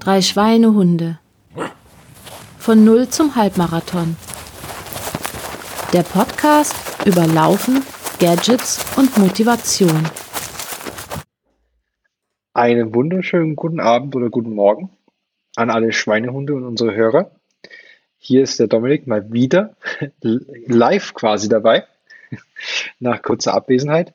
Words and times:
Drei 0.00 0.20
Schweinehunde. 0.20 1.18
Von 2.58 2.84
Null 2.84 3.08
zum 3.08 3.36
Halbmarathon. 3.36 4.16
Der 5.94 6.02
Podcast 6.02 6.74
über 7.06 7.26
Laufen, 7.26 7.82
Gadgets 8.18 8.84
und 8.98 9.16
Motivation. 9.16 10.08
Einen 12.52 12.94
wunderschönen 12.94 13.56
guten 13.56 13.80
Abend 13.80 14.14
oder 14.14 14.28
guten 14.28 14.54
Morgen 14.54 14.90
an 15.56 15.70
alle 15.70 15.92
Schweinehunde 15.92 16.54
und 16.54 16.64
unsere 16.64 16.94
Hörer. 16.94 17.30
Hier 18.18 18.42
ist 18.42 18.60
der 18.60 18.66
Dominik 18.66 19.06
mal 19.06 19.32
wieder 19.32 19.74
live 20.20 21.14
quasi 21.14 21.48
dabei 21.48 21.84
nach 23.00 23.22
kurzer 23.22 23.54
Abwesenheit. 23.54 24.12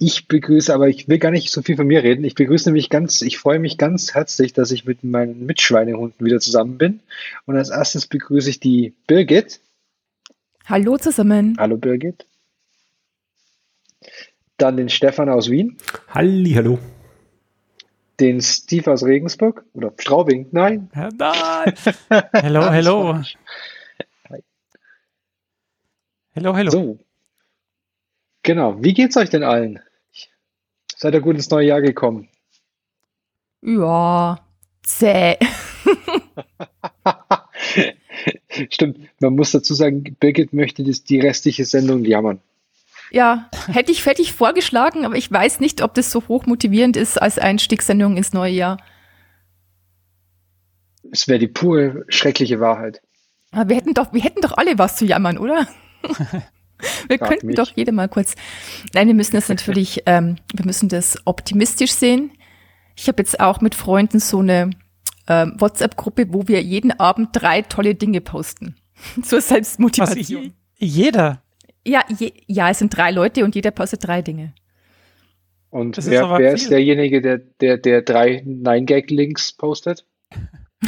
Ich 0.00 0.28
begrüße, 0.28 0.72
aber 0.72 0.88
ich 0.88 1.08
will 1.08 1.18
gar 1.18 1.32
nicht 1.32 1.50
so 1.50 1.60
viel 1.60 1.74
von 1.74 1.88
mir 1.88 2.04
reden. 2.04 2.24
Ich 2.24 2.36
begrüße 2.36 2.68
nämlich 2.68 2.88
ganz, 2.88 3.20
ich 3.20 3.36
freue 3.36 3.58
mich 3.58 3.78
ganz 3.78 4.14
herzlich, 4.14 4.52
dass 4.52 4.70
ich 4.70 4.84
mit 4.84 5.02
meinen 5.02 5.44
Mitschweinehunden 5.44 6.24
wieder 6.24 6.38
zusammen 6.38 6.78
bin. 6.78 7.00
Und 7.46 7.56
als 7.56 7.70
erstes 7.70 8.06
begrüße 8.06 8.48
ich 8.48 8.60
die 8.60 8.94
Birgit. 9.08 9.60
Hallo 10.66 10.98
zusammen. 10.98 11.56
Hallo 11.58 11.76
Birgit. 11.76 12.26
Dann 14.56 14.76
den 14.76 14.88
Stefan 14.88 15.28
aus 15.28 15.50
Wien. 15.50 15.76
Halli, 16.10 16.52
hallo. 16.52 16.78
Den 18.20 18.40
Steve 18.40 18.92
aus 18.92 19.02
Regensburg 19.02 19.64
oder 19.72 19.92
Straubing. 19.98 20.46
Nein. 20.52 20.90
Nein. 20.94 21.74
hello, 22.32 22.70
hello. 22.70 23.20
Hello, 26.34 26.56
hello. 26.56 26.70
So, 26.70 26.98
Genau. 28.48 28.82
Wie 28.82 28.94
geht's 28.94 29.16
euch 29.16 29.28
denn 29.28 29.42
allen? 29.42 29.80
Seid 31.00 31.14
ihr 31.14 31.20
gut 31.20 31.36
ins 31.36 31.48
neue 31.48 31.68
Jahr 31.68 31.80
gekommen? 31.80 32.28
Ja, 33.62 34.40
zäh. 34.82 35.36
Stimmt. 38.68 38.98
Man 39.20 39.36
muss 39.36 39.52
dazu 39.52 39.74
sagen, 39.74 40.16
Birgit 40.18 40.52
möchte 40.52 40.82
das, 40.82 41.04
die 41.04 41.20
restliche 41.20 41.64
Sendung 41.64 42.04
jammern. 42.04 42.40
Ja, 43.12 43.48
hätte 43.68 43.92
ich, 43.92 44.04
hätte 44.06 44.22
ich 44.22 44.32
vorgeschlagen, 44.32 45.04
aber 45.04 45.14
ich 45.14 45.30
weiß 45.30 45.60
nicht, 45.60 45.82
ob 45.82 45.94
das 45.94 46.10
so 46.10 46.26
hoch 46.26 46.46
motivierend 46.46 46.96
ist 46.96 47.16
als 47.22 47.38
Einstiegssendung 47.38 48.16
ins 48.16 48.32
neue 48.32 48.52
Jahr. 48.52 48.78
Es 51.12 51.28
wäre 51.28 51.38
die 51.38 51.46
pure 51.46 52.06
schreckliche 52.08 52.58
Wahrheit. 52.58 53.02
Aber 53.52 53.68
wir 53.68 53.76
hätten 53.76 53.94
doch, 53.94 54.12
wir 54.12 54.20
hätten 54.20 54.40
doch 54.40 54.56
alle 54.56 54.76
was 54.78 54.96
zu 54.96 55.04
jammern, 55.06 55.38
oder? 55.38 55.68
Wir 57.08 57.18
könnten 57.18 57.48
mich. 57.48 57.56
doch 57.56 57.70
jede 57.74 57.92
mal 57.92 58.08
kurz. 58.08 58.34
Nein, 58.94 59.08
wir 59.08 59.14
müssen 59.14 59.36
das 59.36 59.48
natürlich, 59.48 60.02
ähm, 60.06 60.36
wir 60.54 60.64
müssen 60.64 60.88
das 60.88 61.18
optimistisch 61.24 61.92
sehen. 61.92 62.32
Ich 62.96 63.08
habe 63.08 63.22
jetzt 63.22 63.40
auch 63.40 63.60
mit 63.60 63.74
Freunden 63.74 64.20
so 64.20 64.40
eine 64.40 64.70
ähm, 65.28 65.54
WhatsApp-Gruppe, 65.58 66.32
wo 66.32 66.48
wir 66.48 66.62
jeden 66.62 66.92
Abend 66.98 67.30
drei 67.32 67.62
tolle 67.62 67.94
Dinge 67.94 68.20
posten. 68.20 68.76
Zur 69.22 69.40
Selbstmotivation. 69.40 70.46
Was, 70.46 70.52
jeder? 70.78 71.42
Ja, 71.86 72.04
je, 72.18 72.32
ja, 72.46 72.70
es 72.70 72.78
sind 72.80 72.96
drei 72.96 73.10
Leute 73.10 73.44
und 73.44 73.54
jeder 73.54 73.70
postet 73.70 74.06
drei 74.06 74.22
Dinge. 74.22 74.54
Und 75.70 75.98
das 75.98 76.08
wer, 76.08 76.22
ist, 76.22 76.38
wer 76.38 76.52
ist 76.54 76.70
derjenige, 76.70 77.20
der, 77.20 77.38
der, 77.38 77.76
der 77.76 78.02
drei 78.02 78.42
Nine-Gag-Links 78.44 79.52
postet? 79.52 80.06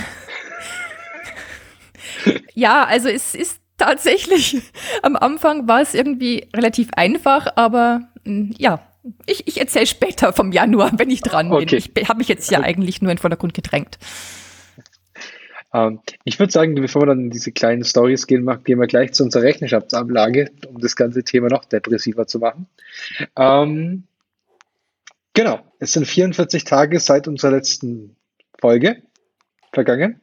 ja, 2.54 2.84
also 2.84 3.08
es 3.08 3.34
ist 3.34 3.59
tatsächlich. 3.80 4.60
Am 5.02 5.16
Anfang 5.16 5.66
war 5.66 5.80
es 5.80 5.94
irgendwie 5.94 6.48
relativ 6.54 6.88
einfach, 6.92 7.48
aber 7.56 8.02
hm, 8.24 8.54
ja, 8.58 8.86
ich, 9.26 9.46
ich 9.48 9.58
erzähle 9.58 9.86
später 9.86 10.32
vom 10.32 10.52
Januar, 10.52 10.92
wenn 10.98 11.10
ich 11.10 11.22
dran 11.22 11.50
bin. 11.50 11.58
Okay. 11.58 11.76
Ich 11.76 12.08
habe 12.08 12.18
mich 12.18 12.28
jetzt 12.28 12.50
ja 12.50 12.60
eigentlich 12.60 13.02
nur 13.02 13.10
in 13.10 13.18
Vordergrund 13.18 13.54
gedrängt. 13.54 13.98
Ähm, 15.72 16.00
ich 16.24 16.38
würde 16.38 16.52
sagen, 16.52 16.74
bevor 16.74 17.02
wir 17.02 17.06
dann 17.06 17.20
in 17.20 17.30
diese 17.30 17.52
kleinen 17.52 17.84
Stories 17.84 18.26
gehen, 18.26 18.46
gehen 18.64 18.80
wir 18.80 18.86
gleich 18.86 19.12
zu 19.12 19.24
unserer 19.24 19.44
Rechenschaftsablage, 19.44 20.50
um 20.66 20.78
das 20.80 20.96
ganze 20.96 21.22
Thema 21.22 21.48
noch 21.48 21.64
depressiver 21.64 22.26
zu 22.26 22.40
machen. 22.40 22.66
Ähm, 23.36 24.04
genau, 25.32 25.60
es 25.78 25.92
sind 25.92 26.06
44 26.06 26.64
Tage 26.64 26.98
seit 26.98 27.28
unserer 27.28 27.52
letzten 27.52 28.16
Folge 28.60 29.02
vergangen. 29.72 30.20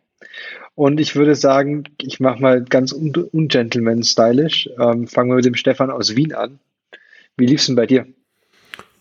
Und 0.77 0.99
ich 0.99 1.15
würde 1.15 1.33
sagen, 1.33 1.85
ich 1.99 2.19
mache 2.19 2.39
mal 2.39 2.63
ganz 2.63 2.93
un 2.93 3.11
ungentleman-stylisch. 3.11 4.69
Ähm, 4.79 5.07
fangen 5.07 5.31
wir 5.31 5.37
mit 5.37 5.45
dem 5.45 5.55
Stefan 5.55 5.89
aus 5.89 6.15
Wien 6.15 6.35
an. 6.35 6.59
Wie 7.35 7.47
lief 7.47 7.61
es 7.61 7.65
denn 7.65 7.75
bei 7.75 7.87
dir? 7.87 8.05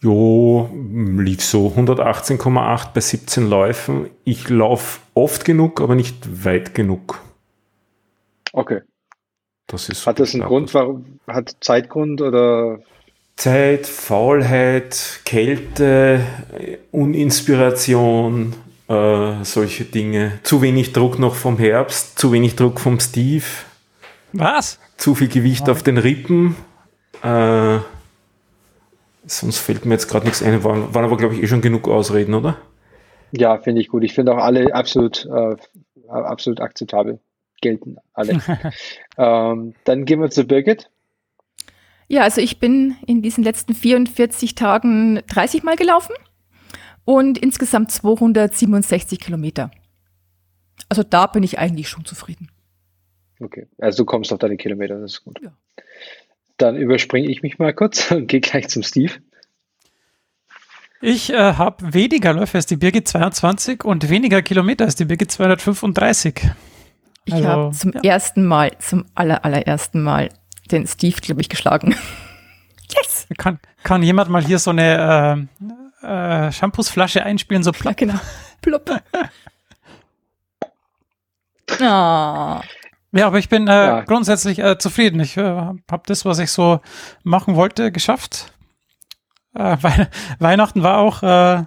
Jo, 0.01 0.71
lief 0.73 1.45
so 1.45 1.69
118,8 1.77 2.95
bei 2.95 3.01
17 3.01 3.51
Läufen. 3.51 4.09
Ich 4.25 4.49
laufe 4.49 5.01
oft 5.13 5.45
genug, 5.45 5.83
aber 5.83 5.95
nicht 5.95 6.47
weit 6.47 6.75
genug. 6.75 7.21
Okay. 8.55 8.81
Das 9.67 9.91
ist 9.91 10.07
hat 10.07 10.19
das 10.19 10.33
einen 10.33 10.45
Grund, 10.45 10.73
warum, 10.73 11.19
hat 11.27 11.57
Zeitgrund 11.61 12.23
oder? 12.23 12.81
Zeit, 13.37 13.87
Faulheit, 13.87 15.21
Kälte, 15.27 16.25
Uninspiration, 16.91 18.55
äh, 18.89 19.45
solche 19.45 19.85
Dinge. 19.85 20.39
Zu 20.43 20.63
wenig 20.63 20.93
Druck 20.93 21.19
noch 21.19 21.35
vom 21.35 21.59
Herbst, 21.59 22.19
zu 22.19 22.33
wenig 22.33 22.57
Druck 22.57 22.81
vom 22.81 23.01
Steve. 23.01 23.45
Was? 24.33 24.79
Zu 24.97 25.15
viel 25.15 25.29
Gewicht 25.29 25.69
auf 25.69 25.83
den 25.83 25.99
Rippen. 25.99 26.57
Äh, 27.23 27.79
sonst 29.25 29.59
fällt 29.59 29.85
mir 29.85 29.95
jetzt 29.95 30.09
gerade 30.09 30.27
nichts 30.27 30.43
ein. 30.43 30.63
Waren, 30.65 30.95
waren 30.95 31.05
aber, 31.05 31.17
glaube 31.17 31.35
ich, 31.35 31.43
eh 31.43 31.47
schon 31.47 31.61
genug 31.61 31.89
Ausreden, 31.89 32.35
oder? 32.35 32.57
Ja, 33.33 33.59
finde 33.59 33.81
ich 33.81 33.89
gut. 33.89 34.05
Ich 34.05 34.15
finde 34.15 34.35
auch 34.35 34.43
alle 34.43 34.75
absolut, 34.75 35.27
äh, 35.27 35.57
absolut 36.09 36.61
akzeptabel. 36.61 37.19
Gelten 37.61 37.97
alle. 38.13 38.41
ähm, 39.19 39.75
dann 39.85 40.05
gehen 40.05 40.21
wir 40.21 40.31
zu 40.31 40.45
Birgit. 40.45 40.91
Ja, 42.09 42.23
also 42.23 42.41
ich 42.41 42.61
bin 42.61 42.97
in 43.07 43.21
diesen 43.21 43.43
letzten 43.43 43.75
44 43.75 44.55
Tagen 44.55 45.23
30 45.27 45.65
Mal 45.65 45.77
gelaufen 45.77 46.15
und 47.06 47.39
insgesamt 47.39 47.91
267 47.91 49.19
Kilometer. 49.19 49.71
Also 50.91 51.03
da 51.03 51.27
bin 51.27 51.43
ich 51.43 51.59
eigentlich 51.59 51.89
schon 51.89 52.05
zufrieden. 52.05 52.50
Okay, 53.41 53.67
also 53.78 54.03
du 54.03 54.05
kommst 54.05 54.33
auf 54.33 54.39
deine 54.39 54.59
Kilometer, 54.59 54.99
das 55.00 55.12
ist 55.12 55.25
gut. 55.25 55.41
Ja. 55.43 55.53
Dann 56.59 56.77
überspringe 56.77 57.31
ich 57.31 57.43
mich 57.43 57.59
mal 57.59 57.72
kurz 57.72 58.11
und 58.11 58.27
gehe 58.27 58.41
gleich 58.41 58.69
zum 58.69 58.83
Steve. 58.83 59.12
Ich 61.00 61.31
äh, 61.31 61.37
habe 61.37 61.95
weniger 61.95 62.33
Läufe 62.33 62.59
als 62.59 62.66
die 62.66 62.77
Birgit 62.77 63.06
22 63.06 63.84
und 63.84 64.09
weniger 64.09 64.43
Kilometer 64.43 64.84
als 64.84 64.97
die 64.97 65.05
Birgit 65.05 65.31
235. 65.31 66.41
Ich 67.27 67.34
also, 67.34 67.49
habe 67.49 67.72
zum 67.72 67.93
ja. 67.93 68.00
ersten 68.03 68.45
Mal, 68.45 68.72
zum 68.78 69.05
aller, 69.15 69.45
allerersten 69.45 70.03
Mal 70.03 70.31
den 70.71 70.87
Steve, 70.87 71.21
glaube 71.21 71.41
ich, 71.43 71.49
geschlagen. 71.49 71.95
yes! 72.97 73.27
Kann, 73.37 73.61
kann 73.83 74.03
jemand 74.03 74.31
mal 74.31 74.45
hier 74.45 74.59
so 74.59 74.71
eine 74.71 75.47
äh, 75.61 75.66
äh, 76.06 76.53
Shampoosflasche 76.53 77.25
einspielen, 77.25 77.62
so 77.62 77.72
plopp. 77.72 78.00
Ja, 78.00 78.06
genau. 78.06 78.21
Plopp. 78.62 78.91
oh. 81.81 82.61
Ja, 83.12 83.28
aber 83.28 83.39
ich 83.39 83.49
bin 83.49 83.67
äh, 83.67 83.71
ja. 83.71 84.00
grundsätzlich 84.03 84.59
äh, 84.59 84.77
zufrieden. 84.77 85.21
Ich 85.21 85.39
äh, 85.39 85.43
habe 85.43 86.03
das, 86.05 86.27
was 86.27 86.39
ich 86.39 86.50
so 86.50 86.81
machen 87.22 87.56
wollte, 87.56 87.91
geschafft. 87.91 88.53
Äh, 89.55 89.77
We 89.83 90.09
Weihnachten 90.39 90.83
war 90.83 90.99
auch 90.99 91.22
äh, 91.22 91.65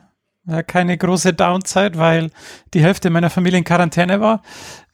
keine 0.68 0.98
große 0.98 1.34
Downside, 1.34 1.98
weil 1.98 2.30
die 2.76 2.82
Hälfte 2.82 3.10
meiner 3.10 3.32
Familie 3.32 3.58
in 3.58 3.64
Quarantäne 3.64 4.22
war. 4.22 4.44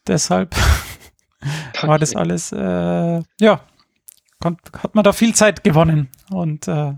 Deshalb 0.07 0.55
war 1.81 2.00
das 2.00 2.16
alles, 2.16 2.53
äh, 2.53 3.22
ja, 3.39 3.61
hat 4.44 4.95
man 4.95 5.03
da 5.03 5.11
viel 5.11 5.35
Zeit 5.35 5.63
gewonnen 5.63 6.09
und 6.29 6.67
äh, 6.67 6.94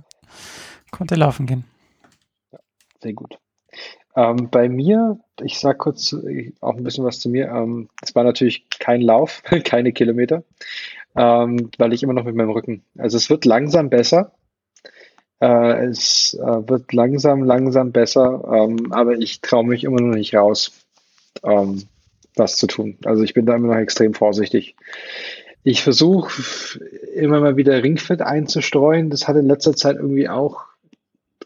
konnte 0.92 1.16
laufen 1.16 1.46
gehen. 1.46 1.66
Sehr 3.08 3.14
gut. 3.14 3.40
Ähm, 4.18 4.50
bei 4.52 4.68
mir, 4.68 5.18
ich 5.42 5.60
sage 5.60 5.78
kurz 5.78 6.14
auch 6.60 6.76
ein 6.76 6.84
bisschen 6.84 7.06
was 7.06 7.22
zu 7.22 7.30
mir. 7.30 7.48
Ähm, 7.48 7.88
es 8.02 8.14
war 8.16 8.26
natürlich 8.26 8.68
kein 8.70 9.00
Lauf, 9.00 9.44
keine 9.64 9.94
Kilometer, 9.94 10.44
ähm, 11.16 11.72
weil 11.78 11.94
ich 11.94 12.04
immer 12.04 12.12
noch 12.12 12.26
mit 12.26 12.36
meinem 12.36 12.50
Rücken. 12.50 12.84
Also 12.98 13.16
es 13.16 13.30
wird 13.30 13.46
langsam 13.46 13.90
besser. 13.90 14.34
Äh, 15.40 15.86
es 15.86 16.34
äh, 16.34 16.68
wird 16.68 16.92
langsam, 16.92 17.46
langsam 17.46 17.94
besser, 17.94 18.44
ähm, 18.54 18.92
aber 18.92 19.14
ich 19.14 19.40
traue 19.40 19.66
mich 19.66 19.86
immer 19.86 20.02
noch 20.02 20.16
nicht 20.16 20.36
raus, 20.36 20.74
ähm, 21.44 21.84
was 22.36 22.58
zu 22.58 22.68
tun. 22.68 22.98
Also 23.06 23.24
ich 23.24 23.34
bin 23.34 23.46
da 23.46 23.56
immer 23.56 23.70
noch 23.70 23.80
extrem 23.80 24.14
vorsichtig. 24.14 24.76
Ich 25.64 25.82
versuche 25.82 26.30
immer 27.16 27.40
mal 27.40 27.56
wieder 27.56 27.82
Ringfit 27.82 28.22
einzustreuen. 28.22 29.10
Das 29.10 29.30
hat 29.30 29.38
in 29.38 29.48
letzter 29.48 29.78
Zeit 29.78 29.96
irgendwie 29.96 30.28
auch 30.28 30.66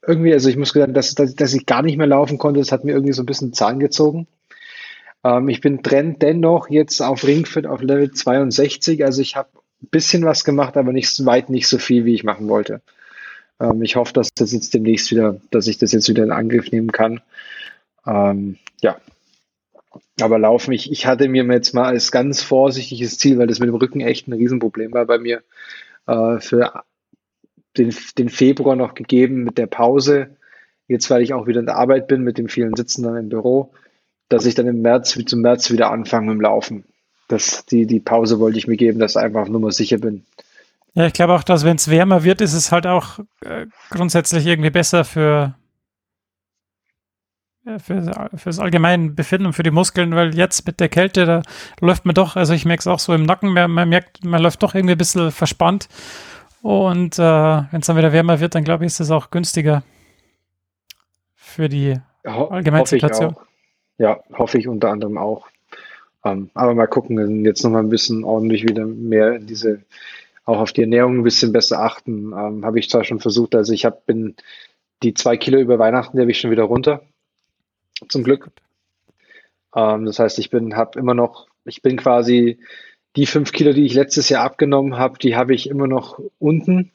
irgendwie, 0.06 0.34
also 0.34 0.50
ich 0.50 0.58
muss 0.58 0.70
sagen, 0.70 0.94
dass, 0.94 1.16
dass, 1.16 1.36
dass 1.36 1.54
ich 1.54 1.66
gar 1.66 1.82
nicht 1.82 1.98
mehr 1.98 2.08
laufen 2.08 2.38
konnte, 2.38 2.60
das 2.60 2.72
hat 2.72 2.84
mir 2.84 2.94
irgendwie 2.94 3.14
so 3.14 3.24
ein 3.24 3.28
bisschen 3.28 3.54
Zahn 3.54 3.80
gezogen. 3.80 4.28
Ähm, 5.24 5.50
ich 5.50 5.62
bin 5.62 5.84
Trend 5.84 6.22
dennoch 6.22 6.70
jetzt 6.70 7.02
auf 7.02 7.26
Ringfit 7.26 7.68
auf 7.68 7.82
Level 7.82 8.12
62, 8.12 9.04
also 9.06 9.22
ich 9.22 9.36
habe 9.36 9.50
ein 9.82 9.90
bisschen 9.90 10.24
was 10.26 10.44
gemacht, 10.44 10.78
aber 10.78 10.94
nicht 10.94 11.26
weit 11.26 11.50
nicht 11.50 11.68
so 11.68 11.78
viel, 11.78 12.06
wie 12.06 12.16
ich 12.16 12.24
machen 12.24 12.48
wollte. 12.48 12.82
Ähm, 13.60 13.82
ich 13.84 13.96
hoffe, 13.96 14.14
dass 14.14 14.34
das 14.34 14.52
jetzt 14.52 14.74
demnächst 14.74 15.12
wieder, 15.12 15.40
dass 15.52 15.68
ich 15.68 15.78
das 15.78 15.92
jetzt 15.92 16.10
wieder 16.10 16.24
in 16.24 16.32
Angriff 16.32 16.72
nehmen 16.72 16.92
kann. 16.92 17.22
Ähm, 18.06 18.58
ja, 18.82 18.98
aber 20.20 20.40
laufen, 20.40 20.72
ich, 20.72 20.92
ich 20.92 21.06
hatte 21.06 21.28
mir 21.28 21.44
jetzt 21.46 21.74
mal 21.74 21.86
als 21.86 22.12
ganz 22.12 22.42
vorsichtiges 22.42 23.18
Ziel, 23.18 23.38
weil 23.38 23.48
das 23.48 23.60
mit 23.60 23.70
dem 23.70 23.76
Rücken 23.76 24.02
echt 24.02 24.28
ein 24.28 24.34
Riesenproblem 24.34 24.94
war 24.94 25.06
bei 25.06 25.20
mir, 25.20 25.44
äh, 26.08 26.40
für 26.40 26.84
den, 27.78 27.94
den 28.18 28.30
Februar 28.30 28.76
noch 28.76 28.94
gegeben 28.94 29.44
mit 29.44 29.58
der 29.58 29.68
Pause. 29.68 30.36
Jetzt, 30.88 31.10
weil 31.10 31.22
ich 31.22 31.34
auch 31.34 31.48
wieder 31.48 31.60
in 31.60 31.66
der 31.66 31.78
Arbeit 31.78 32.08
bin, 32.08 32.22
mit 32.22 32.38
dem 32.38 32.50
vielen 32.50 32.76
Sitzen 32.76 33.04
dann 33.04 33.16
im 33.16 33.30
Büro, 33.30 33.72
dass 34.30 34.46
ich 34.46 34.56
dann 34.56 34.68
im 34.68 34.82
März, 34.82 35.18
zum 35.26 35.42
März 35.42 35.72
wieder 35.72 35.92
anfange 35.92 36.28
mit 36.28 36.36
dem 36.36 36.42
Laufen. 36.42 36.84
Das, 37.28 37.66
die, 37.66 37.86
die 37.86 38.02
Pause 38.02 38.40
wollte 38.40 38.58
ich 38.58 38.68
mir 38.68 38.76
geben, 38.76 39.00
dass 39.00 39.16
ich 39.16 39.22
einfach 39.22 39.48
nur 39.48 39.62
mal 39.62 39.72
sicher 39.72 39.98
bin. 39.98 40.26
Ja, 40.94 41.06
ich 41.06 41.14
glaube 41.14 41.34
auch, 41.34 41.44
dass 41.44 41.64
wenn 41.64 41.78
es 41.78 41.90
wärmer 41.90 42.26
wird, 42.26 42.42
ist 42.42 42.54
es 42.54 42.74
halt 42.74 42.86
auch 42.86 43.20
äh, 43.46 43.68
grundsätzlich 43.90 44.46
irgendwie 44.46 44.70
besser 44.70 45.06
für, 45.06 45.56
ja, 47.64 47.80
für, 47.80 48.30
für 48.36 48.50
das 48.50 48.60
allgemeine 48.60 49.12
Befinden 49.12 49.46
und 49.46 49.54
für 49.54 49.64
die 49.64 49.72
Muskeln, 49.72 50.14
weil 50.16 50.36
jetzt 50.36 50.66
mit 50.68 50.82
der 50.82 50.90
Kälte, 50.90 51.26
da 51.26 51.42
läuft 51.80 52.04
man 52.04 52.16
doch, 52.16 52.36
also 52.36 52.54
ich 52.54 52.66
merke 52.66 52.82
es 52.82 52.88
auch 52.88 53.00
so 53.00 53.14
im 53.14 53.24
Nacken, 53.24 53.54
man, 53.54 53.72
man, 53.72 53.88
merkt, 53.88 54.26
man 54.26 54.42
läuft 54.42 54.62
doch 54.64 54.76
irgendwie 54.76 54.96
ein 54.96 54.98
bisschen 54.98 55.32
verspannt. 55.32 55.88
Und 56.62 57.18
äh, 57.18 57.22
wenn 57.22 57.82
es 57.82 57.88
dann 57.88 57.98
wieder 57.98 58.14
wärmer 58.14 58.40
wird, 58.40 58.56
dann 58.56 58.64
glaube 58.64 58.86
ich, 58.86 58.88
ist 58.88 59.00
es 59.00 59.12
auch 59.12 59.32
günstiger 59.32 59.84
für 61.36 61.70
die 61.70 61.98
allgemeine 62.24 62.86
Situation. 62.86 63.36
Ja, 63.98 64.20
hoffe 64.34 64.58
ich 64.58 64.68
unter 64.68 64.90
anderem 64.90 65.18
auch. 65.18 65.48
Ähm, 66.24 66.52
aber 66.54 66.76
mal 66.76 66.88
gucken, 66.88 67.46
jetzt 67.46 67.64
nochmal 67.64 67.84
ein 67.84 67.90
bisschen 67.90 68.24
ordentlich 68.24 68.64
wieder 68.64 68.86
mehr 68.86 69.36
in 69.36 69.48
diese, 69.48 69.82
auch 70.46 70.60
auf 70.60 70.72
die 70.72 70.82
Ernährung 70.82 71.18
ein 71.18 71.24
bisschen 71.24 71.52
besser 71.52 71.82
achten. 71.82 72.32
Ähm, 72.32 72.64
habe 72.64 72.80
ich 72.80 72.90
zwar 72.90 73.04
schon 73.04 73.20
versucht, 73.20 73.56
also 73.56 73.74
ich 73.74 73.86
hab, 73.86 74.06
bin 74.06 74.36
die 75.02 75.16
zwei 75.16 75.38
Kilo 75.38 75.60
über 75.60 75.80
Weihnachten, 75.80 76.16
die 76.16 76.22
habe 76.22 76.32
ich 76.32 76.40
schon 76.40 76.52
wieder 76.52 76.64
runter. 76.64 77.02
Zum 78.08 78.24
Glück. 78.24 78.52
Ähm, 79.76 80.06
das 80.06 80.20
heißt, 80.20 80.38
ich 80.38 80.52
bin, 80.52 80.76
habe 80.76 81.00
immer 81.00 81.16
noch, 81.16 81.48
ich 81.66 81.82
bin 81.82 81.98
quasi 81.98 82.60
die 83.16 83.26
fünf 83.26 83.52
Kilo, 83.52 83.74
die 83.74 83.86
ich 83.86 83.94
letztes 83.94 84.30
Jahr 84.30 84.44
abgenommen 84.44 84.98
habe, 84.98 85.18
die 85.20 85.36
habe 85.36 85.54
ich 85.54 85.70
immer 85.70 85.88
noch 85.88 86.20
unten. 86.40 86.92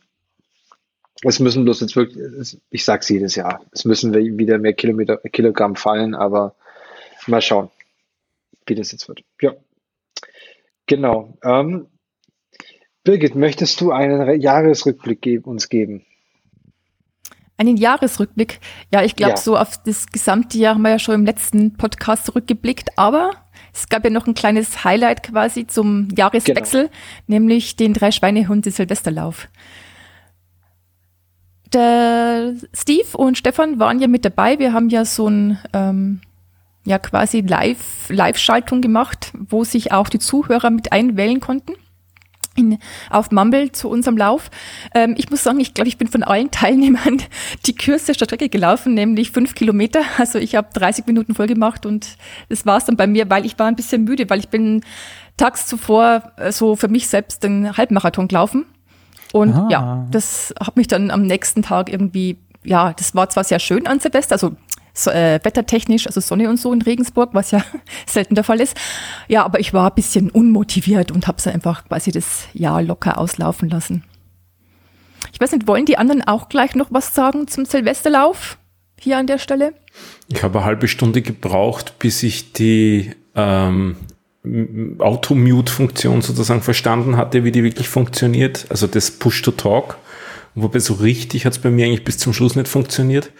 Es 1.22 1.40
müssen 1.40 1.64
bloß 1.64 1.80
jetzt 1.80 1.96
wirklich, 1.96 2.58
ich 2.70 2.84
sage 2.84 3.00
es 3.00 3.08
jedes 3.08 3.34
Jahr, 3.36 3.64
es 3.72 3.84
müssen 3.84 4.14
wieder 4.14 4.58
mehr 4.58 4.74
Kilometer, 4.74 5.16
Kilogramm 5.18 5.76
fallen, 5.76 6.14
aber 6.14 6.54
mal 7.26 7.40
schauen, 7.40 7.70
wie 8.66 8.74
das 8.74 8.92
jetzt 8.92 9.08
wird. 9.08 9.22
Ja, 9.40 9.54
genau. 10.86 11.36
Ähm, 11.42 11.86
Birgit, 13.04 13.34
möchtest 13.34 13.80
du 13.80 13.92
einen 13.92 14.40
Jahresrückblick 14.40 15.22
ge 15.22 15.38
uns 15.38 15.68
geben? 15.68 16.04
Einen 17.58 17.76
Jahresrückblick? 17.76 18.60
Ja, 18.92 19.02
ich 19.02 19.16
glaube, 19.16 19.32
ja. 19.32 19.36
so 19.36 19.56
auf 19.56 19.82
das 19.82 20.06
gesamte 20.08 20.58
Jahr 20.58 20.74
haben 20.74 20.82
wir 20.82 20.90
ja 20.90 20.98
schon 20.98 21.14
im 21.14 21.24
letzten 21.24 21.74
Podcast 21.76 22.26
zurückgeblickt, 22.26 22.90
aber 22.96 23.30
es 23.72 23.88
gab 23.88 24.04
ja 24.04 24.10
noch 24.10 24.26
ein 24.26 24.34
kleines 24.34 24.84
Highlight 24.84 25.22
quasi 25.22 25.66
zum 25.66 26.08
Jahreswechsel, 26.14 26.84
genau. 26.84 26.94
nämlich 27.26 27.76
den 27.76 27.94
Drei-Schweinehunde 27.94 28.70
Silvesterlauf. 28.70 29.48
Der 31.72 32.54
Steve 32.74 33.16
und 33.16 33.38
Stefan 33.38 33.78
waren 33.78 34.00
ja 34.00 34.06
mit 34.06 34.24
dabei. 34.24 34.58
Wir 34.58 34.72
haben 34.72 34.88
ja 34.88 35.04
so 35.04 35.28
ein 35.28 35.58
ähm, 35.72 36.20
ja 36.84 36.98
quasi 36.98 37.40
Live 37.40 38.08
Live-Schaltung 38.08 38.82
gemacht, 38.82 39.32
wo 39.34 39.64
sich 39.64 39.92
auch 39.92 40.08
die 40.08 40.18
Zuhörer 40.18 40.70
mit 40.70 40.92
einwählen 40.92 41.40
konnten 41.40 41.72
in, 42.56 42.78
auf 43.10 43.30
Mumble 43.30 43.72
zu 43.72 43.88
unserem 43.88 44.16
Lauf. 44.16 44.50
Ähm, 44.94 45.14
ich 45.16 45.30
muss 45.30 45.42
sagen, 45.42 45.60
ich 45.60 45.74
glaube, 45.74 45.88
ich 45.88 45.98
bin 45.98 46.08
von 46.08 46.22
allen 46.22 46.50
Teilnehmern 46.50 47.22
die 47.66 47.74
kürzeste 47.74 48.24
Strecke 48.24 48.48
gelaufen, 48.48 48.94
nämlich 48.94 49.30
fünf 49.30 49.54
Kilometer. 49.54 50.02
Also 50.18 50.38
ich 50.38 50.56
habe 50.56 50.68
30 50.72 51.06
Minuten 51.06 51.34
voll 51.34 51.46
gemacht 51.46 51.86
und 51.86 52.16
das 52.48 52.66
war's 52.66 52.86
dann 52.86 52.96
bei 52.96 53.06
mir, 53.06 53.28
weil 53.30 53.46
ich 53.46 53.58
war 53.58 53.66
ein 53.66 53.76
bisschen 53.76 54.04
müde, 54.04 54.28
weil 54.28 54.38
ich 54.38 54.48
bin 54.48 54.82
tags 55.36 55.66
zuvor 55.66 56.32
äh, 56.36 56.52
so 56.52 56.76
für 56.76 56.88
mich 56.88 57.08
selbst 57.08 57.42
den 57.42 57.76
Halbmarathon 57.76 58.28
gelaufen. 58.28 58.66
Und 59.32 59.54
ah. 59.54 59.68
ja, 59.70 60.06
das 60.10 60.54
hat 60.60 60.76
mich 60.76 60.88
dann 60.88 61.10
am 61.10 61.22
nächsten 61.22 61.62
Tag 61.62 61.92
irgendwie, 61.92 62.38
ja, 62.64 62.92
das 62.92 63.14
war 63.14 63.28
zwar 63.28 63.44
sehr 63.44 63.58
schön 63.58 63.86
an 63.86 64.00
Silvester, 64.00 64.34
also 64.34 64.56
so, 64.96 65.10
äh, 65.10 65.38
wettertechnisch, 65.42 66.06
also 66.06 66.20
Sonne 66.20 66.48
und 66.48 66.58
so 66.58 66.72
in 66.72 66.82
Regensburg, 66.82 67.30
was 67.32 67.50
ja 67.50 67.62
selten 68.06 68.34
der 68.34 68.44
Fall 68.44 68.60
ist. 68.60 68.76
Ja, 69.28 69.44
aber 69.44 69.60
ich 69.60 69.72
war 69.72 69.90
ein 69.90 69.94
bisschen 69.94 70.30
unmotiviert 70.30 71.12
und 71.12 71.26
habe 71.26 71.38
es 71.38 71.46
einfach 71.46 71.84
quasi 71.86 72.10
das 72.10 72.46
Jahr 72.54 72.82
locker 72.82 73.18
auslaufen 73.18 73.68
lassen. 73.68 74.04
Ich 75.32 75.40
weiß 75.40 75.52
nicht, 75.52 75.66
wollen 75.66 75.84
die 75.84 75.98
anderen 75.98 76.22
auch 76.26 76.48
gleich 76.48 76.74
noch 76.74 76.88
was 76.90 77.14
sagen 77.14 77.46
zum 77.46 77.66
Silvesterlauf 77.66 78.58
hier 78.98 79.18
an 79.18 79.26
der 79.26 79.38
Stelle? 79.38 79.74
Ich 80.28 80.42
habe 80.42 80.58
eine 80.58 80.66
halbe 80.66 80.88
Stunde 80.88 81.20
gebraucht, 81.20 81.98
bis 81.98 82.22
ich 82.22 82.54
die 82.54 83.10
ähm, 83.34 83.96
Auto-Mute-Funktion 84.98 86.22
sozusagen 86.22 86.62
verstanden 86.62 87.18
hatte, 87.18 87.44
wie 87.44 87.52
die 87.52 87.64
wirklich 87.64 87.88
funktioniert. 87.88 88.66
Also 88.70 88.86
das 88.86 89.10
Push-to-Talk. 89.10 89.98
Wobei 90.54 90.78
so 90.78 90.94
richtig 90.94 91.44
hat 91.44 91.52
es 91.52 91.58
bei 91.58 91.70
mir 91.70 91.84
eigentlich 91.84 92.04
bis 92.04 92.16
zum 92.16 92.32
Schluss 92.32 92.56
nicht 92.56 92.68
funktioniert 92.68 93.30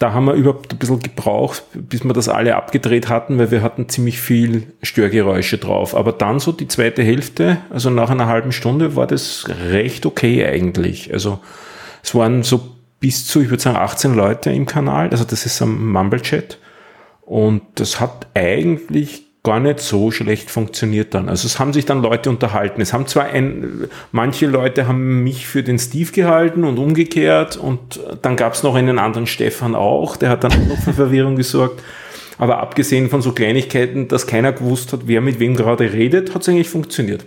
da 0.00 0.14
haben 0.14 0.24
wir 0.24 0.32
überhaupt 0.32 0.72
ein 0.72 0.78
bisschen 0.78 1.00
gebraucht, 1.00 1.62
bis 1.74 2.02
wir 2.02 2.14
das 2.14 2.30
alle 2.30 2.56
abgedreht 2.56 3.10
hatten, 3.10 3.38
weil 3.38 3.50
wir 3.50 3.60
hatten 3.60 3.86
ziemlich 3.90 4.18
viel 4.18 4.72
Störgeräusche 4.82 5.58
drauf. 5.58 5.94
Aber 5.94 6.12
dann 6.12 6.40
so 6.40 6.52
die 6.52 6.68
zweite 6.68 7.02
Hälfte, 7.02 7.58
also 7.68 7.90
nach 7.90 8.08
einer 8.08 8.26
halben 8.26 8.50
Stunde, 8.50 8.96
war 8.96 9.06
das 9.06 9.44
recht 9.70 10.06
okay 10.06 10.46
eigentlich. 10.46 11.12
Also 11.12 11.38
es 12.02 12.14
waren 12.14 12.42
so 12.42 12.62
bis 12.98 13.26
zu, 13.26 13.42
ich 13.42 13.50
würde 13.50 13.62
sagen, 13.62 13.76
18 13.76 14.14
Leute 14.14 14.50
im 14.50 14.64
Kanal. 14.64 15.10
Also 15.10 15.24
das 15.24 15.44
ist 15.44 15.60
am 15.60 15.92
Mumble-Chat. 15.92 16.56
Und 17.20 17.60
das 17.74 18.00
hat 18.00 18.26
eigentlich 18.32 19.26
gar 19.42 19.58
nicht 19.58 19.80
so 19.80 20.10
schlecht 20.10 20.50
funktioniert 20.50 21.14
dann. 21.14 21.28
Also 21.28 21.46
es 21.46 21.58
haben 21.58 21.72
sich 21.72 21.86
dann 21.86 22.02
Leute 22.02 22.28
unterhalten. 22.28 22.80
Es 22.80 22.92
haben 22.92 23.06
zwar 23.06 23.24
ein, 23.24 23.88
manche 24.12 24.46
Leute 24.46 24.86
haben 24.86 25.22
mich 25.22 25.46
für 25.46 25.62
den 25.62 25.78
Steve 25.78 26.12
gehalten 26.12 26.64
und 26.64 26.78
umgekehrt 26.78 27.56
und 27.56 28.00
dann 28.20 28.36
gab 28.36 28.52
es 28.52 28.62
noch 28.62 28.74
einen 28.74 28.98
anderen 28.98 29.26
Stefan 29.26 29.74
auch, 29.74 30.16
der 30.16 30.28
hat 30.28 30.44
dann 30.44 30.68
noch 30.68 30.78
für 30.78 30.92
Verwirrung 30.92 31.36
gesorgt. 31.36 31.82
Aber 32.36 32.58
abgesehen 32.60 33.10
von 33.10 33.20
so 33.22 33.32
Kleinigkeiten, 33.32 34.08
dass 34.08 34.26
keiner 34.26 34.52
gewusst 34.52 34.92
hat, 34.92 35.00
wer 35.04 35.20
mit 35.20 35.40
wem 35.40 35.56
gerade 35.56 35.92
redet, 35.92 36.34
hat 36.34 36.42
es 36.42 36.48
eigentlich 36.48 36.70
funktioniert. 36.70 37.26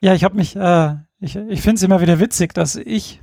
Ja, 0.00 0.14
ich 0.14 0.24
habe 0.24 0.36
mich, 0.36 0.56
äh, 0.56 0.94
ich, 1.20 1.36
ich 1.36 1.60
finde 1.60 1.76
es 1.76 1.82
immer 1.82 2.00
wieder 2.00 2.20
witzig, 2.20 2.54
dass 2.54 2.76
ich 2.76 3.20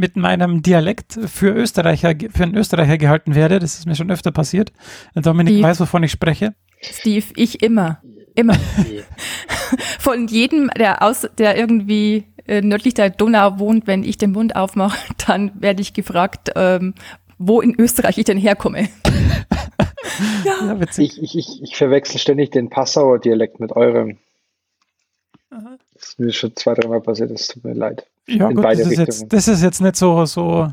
mit 0.00 0.16
meinem 0.16 0.62
Dialekt 0.62 1.18
für 1.26 1.50
Österreicher, 1.52 2.14
für 2.34 2.42
einen 2.42 2.56
Österreicher 2.56 2.98
gehalten 2.98 3.34
werde. 3.34 3.58
Das 3.58 3.78
ist 3.78 3.86
mir 3.86 3.94
schon 3.94 4.10
öfter 4.10 4.32
passiert. 4.32 4.72
Dominik 5.14 5.54
Steve. 5.54 5.68
weiß, 5.68 5.80
wovon 5.80 6.02
ich 6.02 6.10
spreche. 6.10 6.54
Steve, 6.80 7.26
ich 7.36 7.62
immer. 7.62 8.02
Immer. 8.34 8.54
Von 9.98 10.26
jedem, 10.28 10.70
der 10.76 11.02
aus, 11.02 11.28
der 11.38 11.56
irgendwie 11.56 12.24
äh, 12.46 12.62
nördlich 12.62 12.94
der 12.94 13.10
Donau 13.10 13.58
wohnt, 13.58 13.86
wenn 13.86 14.02
ich 14.02 14.18
den 14.18 14.32
Mund 14.32 14.56
aufmache, 14.56 14.98
dann 15.26 15.52
werde 15.60 15.82
ich 15.82 15.92
gefragt, 15.92 16.50
ähm, 16.56 16.94
wo 17.38 17.60
in 17.60 17.78
Österreich 17.78 18.18
ich 18.18 18.24
denn 18.24 18.38
herkomme. 18.38 18.88
ja. 20.44 20.54
ja 20.66 20.76
ich, 20.96 21.22
ich, 21.22 21.36
ich, 21.36 21.62
ich 21.62 21.76
verwechsel 21.76 22.18
ständig 22.18 22.50
den 22.50 22.70
Passauer 22.70 23.18
Dialekt 23.18 23.60
mit 23.60 23.72
eurem. 23.72 24.18
Das 26.00 26.08
ist 26.08 26.18
mir 26.18 26.32
schon 26.32 26.56
zwei, 26.56 26.74
dreimal 26.74 27.00
passiert, 27.00 27.30
es 27.30 27.48
tut 27.48 27.62
mir 27.62 27.74
leid. 27.74 28.06
Ja, 28.26 28.48
gut, 28.48 28.64
das 28.64 28.78
ist, 28.78 28.98
jetzt, 28.98 29.32
das 29.32 29.48
ist 29.48 29.62
jetzt 29.62 29.80
nicht 29.80 29.96
so, 29.96 30.24
so, 30.24 30.72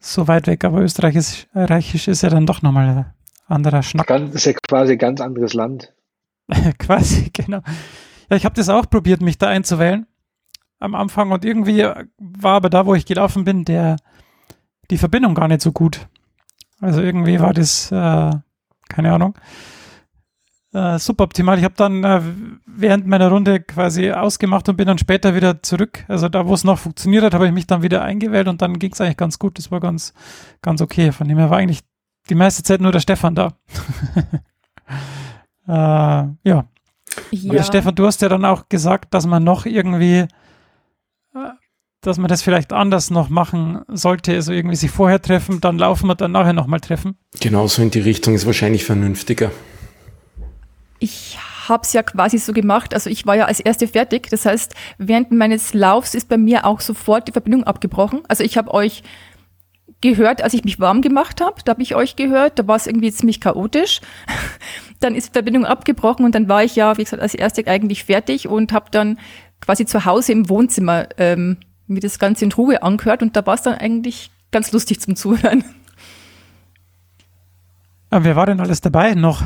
so 0.00 0.28
weit 0.28 0.46
weg, 0.46 0.64
aber 0.64 0.80
Österreichisch 0.80 1.48
Reichisch 1.54 2.08
ist 2.08 2.22
ja 2.22 2.30
dann 2.30 2.46
doch 2.46 2.62
nochmal 2.62 2.88
ein 2.88 3.06
anderer 3.46 3.82
Schnack. 3.82 4.06
Das 4.06 4.34
ist 4.34 4.46
ja 4.46 4.52
quasi 4.54 4.92
ein 4.92 4.98
ganz 4.98 5.20
anderes 5.20 5.52
Land. 5.52 5.92
quasi, 6.78 7.30
genau. 7.32 7.60
Ja, 8.30 8.36
ich 8.36 8.44
habe 8.46 8.54
das 8.54 8.70
auch 8.70 8.88
probiert, 8.88 9.20
mich 9.20 9.36
da 9.38 9.48
einzuwählen 9.48 10.06
am 10.78 10.94
Anfang 10.94 11.30
und 11.30 11.44
irgendwie 11.44 11.82
war 12.18 12.54
aber 12.54 12.70
da, 12.70 12.86
wo 12.86 12.94
ich 12.94 13.06
gelaufen 13.06 13.44
bin, 13.44 13.64
der, 13.64 13.96
die 14.90 14.98
Verbindung 14.98 15.34
gar 15.34 15.46
nicht 15.46 15.60
so 15.60 15.72
gut. 15.72 16.08
Also 16.80 17.00
irgendwie 17.00 17.38
war 17.38 17.52
das, 17.52 17.92
äh, 17.92 18.30
keine 18.88 19.12
Ahnung 19.12 19.36
äh, 20.72 20.98
suboptimal. 20.98 21.58
Ich 21.58 21.64
habe 21.64 21.74
dann 21.76 22.02
äh, 22.04 22.20
während 22.66 23.06
meiner 23.06 23.28
Runde 23.28 23.60
quasi 23.60 24.10
ausgemacht 24.10 24.68
und 24.68 24.76
bin 24.76 24.86
dann 24.86 24.98
später 24.98 25.34
wieder 25.34 25.62
zurück. 25.62 26.04
Also 26.08 26.28
da, 26.28 26.46
wo 26.46 26.54
es 26.54 26.64
noch 26.64 26.78
funktioniert 26.78 27.24
hat, 27.24 27.34
habe 27.34 27.46
ich 27.46 27.52
mich 27.52 27.66
dann 27.66 27.82
wieder 27.82 28.02
eingewählt 28.02 28.48
und 28.48 28.62
dann 28.62 28.78
ging 28.78 28.92
es 28.92 29.00
eigentlich 29.00 29.16
ganz 29.16 29.38
gut. 29.38 29.58
Das 29.58 29.70
war 29.70 29.80
ganz, 29.80 30.14
ganz 30.62 30.80
okay. 30.80 31.12
Von 31.12 31.28
dem 31.28 31.38
her 31.38 31.50
war 31.50 31.58
eigentlich 31.58 31.80
die 32.30 32.34
meiste 32.34 32.62
Zeit 32.62 32.80
nur 32.80 32.92
der 32.92 33.00
Stefan 33.00 33.34
da. 33.34 33.52
äh, 35.68 35.72
ja. 35.72 36.34
ja. 36.42 36.64
Aber 37.50 37.62
Stefan, 37.62 37.94
du 37.94 38.06
hast 38.06 38.22
ja 38.22 38.28
dann 38.28 38.44
auch 38.44 38.68
gesagt, 38.68 39.12
dass 39.12 39.26
man 39.26 39.44
noch 39.44 39.66
irgendwie, 39.66 40.26
äh, 41.34 41.48
dass 42.00 42.16
man 42.16 42.28
das 42.28 42.40
vielleicht 42.40 42.72
anders 42.72 43.10
noch 43.10 43.28
machen 43.28 43.82
sollte. 43.88 44.32
Also 44.32 44.52
irgendwie 44.52 44.76
sich 44.76 44.90
vorher 44.90 45.20
treffen, 45.20 45.60
dann 45.60 45.76
laufen 45.76 46.08
und 46.08 46.20
dann 46.22 46.32
nachher 46.32 46.54
nochmal 46.54 46.80
treffen. 46.80 47.18
Genauso 47.40 47.82
in 47.82 47.90
die 47.90 48.00
Richtung 48.00 48.34
ist 48.34 48.46
wahrscheinlich 48.46 48.84
vernünftiger 48.84 49.50
ich 51.02 51.36
habe 51.68 51.82
es 51.82 51.92
ja 51.92 52.02
quasi 52.02 52.38
so 52.38 52.52
gemacht. 52.52 52.94
Also 52.94 53.10
ich 53.10 53.26
war 53.26 53.34
ja 53.34 53.46
als 53.46 53.60
erste 53.60 53.88
fertig. 53.88 54.28
Das 54.30 54.46
heißt, 54.46 54.74
während 54.98 55.32
meines 55.32 55.74
Laufs 55.74 56.14
ist 56.14 56.28
bei 56.28 56.36
mir 56.36 56.64
auch 56.64 56.80
sofort 56.80 57.26
die 57.26 57.32
Verbindung 57.32 57.64
abgebrochen. 57.64 58.20
Also 58.28 58.44
ich 58.44 58.56
habe 58.56 58.72
euch 58.72 59.02
gehört, 60.00 60.42
als 60.42 60.54
ich 60.54 60.64
mich 60.64 60.78
warm 60.80 61.02
gemacht 61.02 61.40
habe. 61.40 61.56
Da 61.64 61.70
habe 61.70 61.82
ich 61.82 61.96
euch 61.96 62.14
gehört. 62.14 62.58
Da 62.58 62.68
war 62.68 62.76
es 62.76 62.86
irgendwie 62.86 63.10
ziemlich 63.10 63.40
chaotisch. 63.40 64.00
dann 65.00 65.14
ist 65.16 65.28
die 65.28 65.32
Verbindung 65.32 65.64
abgebrochen 65.64 66.24
und 66.24 66.34
dann 66.34 66.48
war 66.48 66.62
ich 66.62 66.76
ja, 66.76 66.96
wie 66.96 67.04
gesagt, 67.04 67.22
als 67.22 67.34
Erste 67.34 67.66
eigentlich 67.66 68.04
fertig 68.04 68.46
und 68.46 68.72
habe 68.72 68.86
dann 68.92 69.18
quasi 69.60 69.84
zu 69.84 70.04
Hause 70.04 70.32
im 70.32 70.48
Wohnzimmer 70.48 71.08
ähm, 71.18 71.56
mir 71.88 72.00
das 72.00 72.20
Ganze 72.20 72.44
in 72.44 72.52
Ruhe 72.52 72.82
angehört 72.82 73.22
und 73.22 73.36
da 73.36 73.44
war 73.44 73.54
es 73.54 73.62
dann 73.62 73.74
eigentlich 73.74 74.30
ganz 74.52 74.70
lustig 74.70 75.00
zum 75.00 75.16
Zuhören. 75.16 75.64
Aber 78.10 78.24
wer 78.24 78.36
war 78.36 78.46
denn 78.46 78.60
alles 78.60 78.80
dabei 78.80 79.14
noch? 79.14 79.42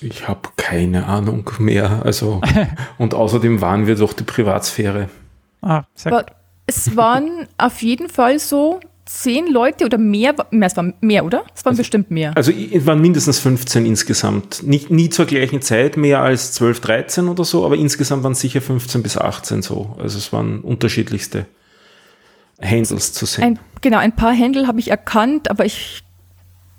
Ich 0.00 0.28
habe 0.28 0.48
keine 0.56 1.06
Ahnung 1.06 1.50
mehr. 1.58 2.02
Also 2.04 2.40
und 2.98 3.14
außerdem 3.14 3.60
waren 3.60 3.86
wir 3.86 3.96
doch 3.96 4.12
die 4.12 4.24
Privatsphäre. 4.24 5.08
Ah, 5.62 5.84
sehr 5.94 6.12
gut. 6.12 6.26
Es 6.66 6.96
waren 6.96 7.48
auf 7.58 7.82
jeden 7.82 8.08
Fall 8.08 8.38
so 8.38 8.80
zehn 9.04 9.48
Leute 9.48 9.84
oder 9.84 9.98
mehr, 9.98 10.34
mehr 10.50 10.68
es 10.68 10.76
waren 10.76 10.94
mehr, 11.00 11.24
oder? 11.24 11.44
Es 11.54 11.64
waren 11.64 11.72
also, 11.72 11.80
bestimmt 11.80 12.10
mehr. 12.10 12.32
Also 12.36 12.52
es 12.52 12.86
waren 12.86 13.00
mindestens 13.00 13.40
15 13.40 13.84
insgesamt. 13.84 14.62
Nicht, 14.62 14.90
nie 14.90 15.10
zur 15.10 15.26
gleichen 15.26 15.62
Zeit, 15.62 15.96
mehr 15.96 16.20
als 16.20 16.52
12, 16.52 16.80
13 16.80 17.28
oder 17.28 17.44
so, 17.44 17.66
aber 17.66 17.76
insgesamt 17.76 18.22
waren 18.22 18.32
es 18.32 18.40
sicher 18.40 18.60
15 18.60 19.02
bis 19.02 19.18
18 19.18 19.62
so. 19.62 19.96
Also 19.98 20.16
es 20.16 20.32
waren 20.32 20.60
unterschiedlichste 20.60 21.46
Handles 22.62 23.12
zu 23.12 23.26
sehen. 23.26 23.44
Ein, 23.44 23.58
genau, 23.80 23.98
ein 23.98 24.14
paar 24.14 24.36
Handle 24.36 24.66
habe 24.66 24.78
ich 24.78 24.90
erkannt, 24.90 25.50
aber 25.50 25.64
ich, 25.64 26.04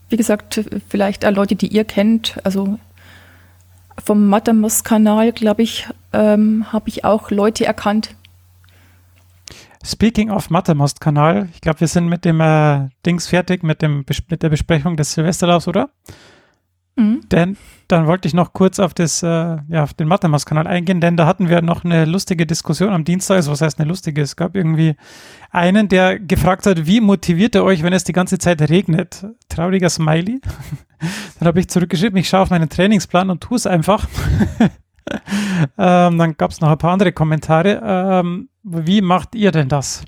wie 0.10 0.18
gesagt, 0.18 0.62
vielleicht 0.88 1.26
auch 1.26 1.32
Leute, 1.32 1.56
die 1.56 1.68
ihr 1.68 1.84
kennt, 1.84 2.40
also 2.46 2.80
vom 4.04 4.28
Mattermost-Kanal, 4.28 5.32
glaube 5.32 5.64
ich, 5.64 5.88
ähm, 6.14 6.72
habe 6.72 6.90
ich 6.90 7.06
auch 7.06 7.32
Leute 7.32 7.66
erkannt. 7.66 8.16
Speaking 9.84 10.30
of 10.30 10.50
Mattermost-Kanal, 10.50 11.50
ich 11.54 11.62
glaube, 11.62 11.80
wir 11.80 11.88
sind 11.88 12.08
mit 12.08 12.24
dem 12.24 12.40
äh, 12.40 12.90
Dings 13.06 13.28
fertig, 13.28 13.64
mit, 13.64 13.82
dem, 13.82 14.06
mit 14.30 14.44
der 14.44 14.50
Besprechung 14.50 14.96
des 14.96 15.14
Silvesterlaufs, 15.14 15.68
oder? 15.68 15.90
Mhm. 16.96 17.22
Denn 17.32 17.58
dann 17.88 18.06
wollte 18.06 18.28
ich 18.28 18.34
noch 18.34 18.54
kurz 18.54 18.80
auf, 18.80 18.94
das, 18.94 19.24
äh, 19.24 19.28
ja, 19.28 19.84
auf 19.84 19.94
den 19.94 20.08
Mattermost-Kanal 20.08 20.68
eingehen, 20.68 21.02
denn 21.02 21.18
da 21.18 21.26
hatten 21.26 21.50
wir 21.50 21.62
noch 21.62 21.84
eine 21.84 22.06
lustige 22.06 22.46
Diskussion 22.46 22.90
am 22.90 23.04
Dienstag. 23.04 23.38
Also, 23.38 23.52
was 23.52 23.62
heißt 23.62 23.80
eine 23.80 23.88
lustige? 23.88 24.22
Es 24.22 24.36
gab 24.36 24.56
irgendwie 24.56 24.96
einen, 25.50 25.88
der 25.88 26.20
gefragt 26.20 26.66
hat, 26.68 26.86
wie 26.86 27.02
motiviert 27.02 27.56
ihr 27.56 27.64
euch, 27.64 27.82
wenn 27.82 27.94
es 27.94 28.04
die 28.04 28.14
ganze 28.14 28.38
Zeit 28.38 28.62
regnet? 28.70 29.26
Trauriger 29.50 29.90
Smiley. 29.90 30.42
dann 31.42 31.48
habe 31.48 31.60
ich 31.60 31.70
zurückgeschrieben, 31.70 32.20
ich 32.20 32.30
schaue 32.30 32.42
auf 32.42 32.52
meinen 32.52 32.70
Trainingsplan 32.70 33.32
und 33.32 33.42
tue 33.42 33.58
es 33.58 33.66
einfach. 33.66 34.08
ähm, 35.76 36.20
dann 36.20 36.38
gab 36.38 36.52
es 36.52 36.62
noch 36.62 36.70
ein 36.70 36.78
paar 36.78 36.92
andere 36.94 37.14
Kommentare. 37.14 37.82
Ähm, 37.84 38.50
wie 38.62 39.02
macht 39.02 39.34
ihr 39.34 39.52
denn 39.52 39.68
das? 39.68 40.04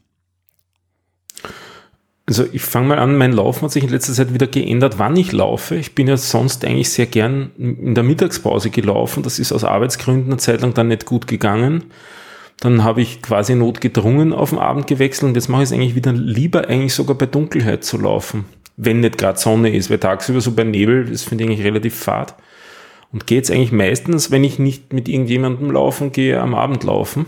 Also 2.28 2.46
ich 2.52 2.62
fange 2.62 2.90
mal 2.90 3.00
an, 3.00 3.18
mein 3.18 3.34
Laufen 3.34 3.64
hat 3.64 3.72
sich 3.72 3.84
in 3.84 3.90
letzter 3.90 4.14
Zeit 4.14 4.32
wieder 4.32 4.46
geändert, 4.46 5.00
wann 5.00 5.16
ich 5.16 5.32
laufe. 5.32 5.76
Ich 5.76 5.96
bin 5.96 6.08
ja 6.08 6.18
sonst 6.18 6.64
eigentlich 6.66 6.92
sehr 6.92 7.08
gern 7.08 7.50
in 7.58 7.96
der 7.96 8.04
Mittagspause 8.04 8.70
gelaufen. 8.70 9.24
Das 9.24 9.40
ist 9.40 9.52
aus 9.52 9.64
Arbeitsgründen 9.64 10.34
eine 10.34 10.38
Zeit 10.38 10.62
lang 10.62 10.76
dann 10.76 10.90
nicht 10.90 11.08
gut 11.08 11.26
gegangen. 11.26 11.86
Dann 12.60 12.84
habe 12.84 13.02
ich 13.02 13.24
quasi 13.24 13.56
notgedrungen 13.56 14.34
auf 14.34 14.52
den 14.52 14.60
Abend 14.60 14.86
gewechselt 14.86 15.30
und 15.30 15.36
jetzt 15.36 15.50
mache 15.50 15.64
ich 15.64 15.70
es 15.70 15.74
eigentlich 15.74 15.96
wieder 15.96 16.14
lieber 16.14 16.68
eigentlich 16.68 16.94
sogar 16.94 17.18
bei 17.18 17.26
Dunkelheit 17.26 17.84
zu 17.84 17.98
laufen. 17.98 18.46
Wenn 18.76 19.02
nicht 19.02 19.18
gerade 19.18 19.40
Sonne 19.40 19.76
ist, 19.76 19.90
weil 19.90 20.00
tagsüber 20.00 20.42
so 20.42 20.54
bei 20.54 20.64
Nebel, 20.64 21.06
das 21.06 21.24
finde 21.24 21.44
ich 21.44 21.50
eigentlich 21.50 21.66
relativ 21.66 21.96
fad. 21.96 22.36
Und 23.12 23.28
gehe 23.28 23.38
jetzt 23.38 23.52
eigentlich 23.52 23.72
meistens, 23.72 24.32
wenn 24.32 24.44
ich 24.44 24.58
nicht 24.58 24.92
mit 24.94 25.08
irgendjemandem 25.08 25.72
laufen 25.72 26.12
gehe, 26.12 26.40
am 26.40 26.56
Abend 26.56 26.84
laufen 26.84 27.26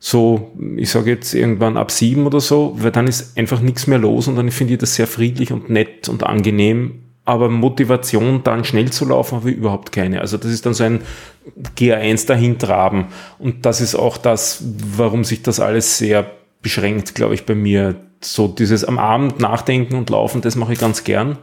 so, 0.00 0.52
ich 0.76 0.90
sage 0.90 1.10
jetzt 1.10 1.34
irgendwann 1.34 1.76
ab 1.76 1.90
sieben 1.90 2.26
oder 2.26 2.40
so, 2.40 2.74
weil 2.78 2.92
dann 2.92 3.08
ist 3.08 3.36
einfach 3.36 3.60
nichts 3.60 3.86
mehr 3.86 3.98
los 3.98 4.28
und 4.28 4.36
dann 4.36 4.50
finde 4.50 4.74
ich 4.74 4.78
das 4.78 4.94
sehr 4.94 5.08
friedlich 5.08 5.52
und 5.52 5.70
nett 5.70 6.08
und 6.08 6.22
angenehm. 6.22 7.02
Aber 7.24 7.50
Motivation, 7.50 8.42
dann 8.42 8.64
schnell 8.64 8.90
zu 8.90 9.04
laufen, 9.04 9.36
habe 9.36 9.50
ich 9.50 9.56
überhaupt 9.56 9.92
keine. 9.92 10.20
Also 10.20 10.38
das 10.38 10.50
ist 10.50 10.64
dann 10.64 10.72
so 10.72 10.84
ein 10.84 11.00
GA1 11.76 12.26
dahintraben. 12.26 13.06
Und 13.38 13.66
das 13.66 13.82
ist 13.82 13.96
auch 13.96 14.16
das, 14.16 14.64
warum 14.96 15.24
sich 15.24 15.42
das 15.42 15.60
alles 15.60 15.98
sehr 15.98 16.30
beschränkt, 16.62 17.14
glaube 17.14 17.34
ich, 17.34 17.44
bei 17.44 17.54
mir. 17.54 17.96
So 18.20 18.48
dieses 18.48 18.84
am 18.84 18.98
Abend 18.98 19.40
nachdenken 19.40 19.96
und 19.96 20.10
laufen, 20.10 20.40
das 20.40 20.56
mache 20.56 20.72
ich 20.72 20.78
ganz 20.78 21.04
gern. 21.04 21.38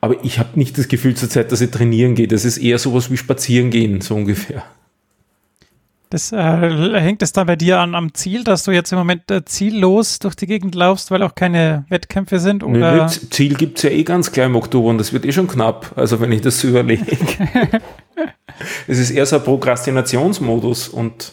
Aber 0.00 0.22
ich 0.22 0.38
habe 0.38 0.50
nicht 0.54 0.76
das 0.76 0.88
Gefühl 0.88 1.14
zur 1.14 1.30
Zeit, 1.30 1.50
dass 1.50 1.60
ich 1.60 1.70
trainieren 1.70 2.14
gehe. 2.14 2.28
Das 2.28 2.44
ist 2.44 2.58
eher 2.58 2.78
sowas 2.78 3.10
wie 3.10 3.16
spazieren 3.16 3.70
gehen, 3.70 4.00
so 4.00 4.14
ungefähr. 4.14 4.62
Das, 6.14 6.30
äh, 6.30 7.00
hängt 7.00 7.22
es 7.22 7.32
dann 7.32 7.48
bei 7.48 7.56
dir 7.56 7.80
an 7.80 7.96
am 7.96 8.14
Ziel, 8.14 8.44
dass 8.44 8.62
du 8.62 8.70
jetzt 8.70 8.92
im 8.92 8.98
Moment 8.98 9.30
äh, 9.32 9.44
ziellos 9.44 10.20
durch 10.20 10.36
die 10.36 10.46
Gegend 10.46 10.76
laufst, 10.76 11.10
weil 11.10 11.22
auch 11.22 11.34
keine 11.34 11.86
Wettkämpfe 11.88 12.38
sind? 12.38 12.62
Oder? 12.62 13.06
Nee, 13.06 13.12
Ziel 13.30 13.54
gibt 13.54 13.78
es 13.78 13.82
ja 13.82 13.90
eh 13.90 14.04
ganz 14.04 14.30
klar 14.30 14.46
im 14.46 14.54
Oktober 14.54 14.90
und 14.90 14.98
das 14.98 15.12
wird 15.12 15.24
eh 15.24 15.32
schon 15.32 15.48
knapp, 15.48 15.92
also 15.96 16.20
wenn 16.20 16.30
ich 16.30 16.40
das 16.40 16.60
so 16.60 16.68
überlege. 16.68 17.04
es 18.86 18.98
ist 18.98 19.10
eher 19.10 19.26
so 19.26 19.36
ein 19.36 19.42
Prokrastinationsmodus 19.42 20.88
und 20.88 21.32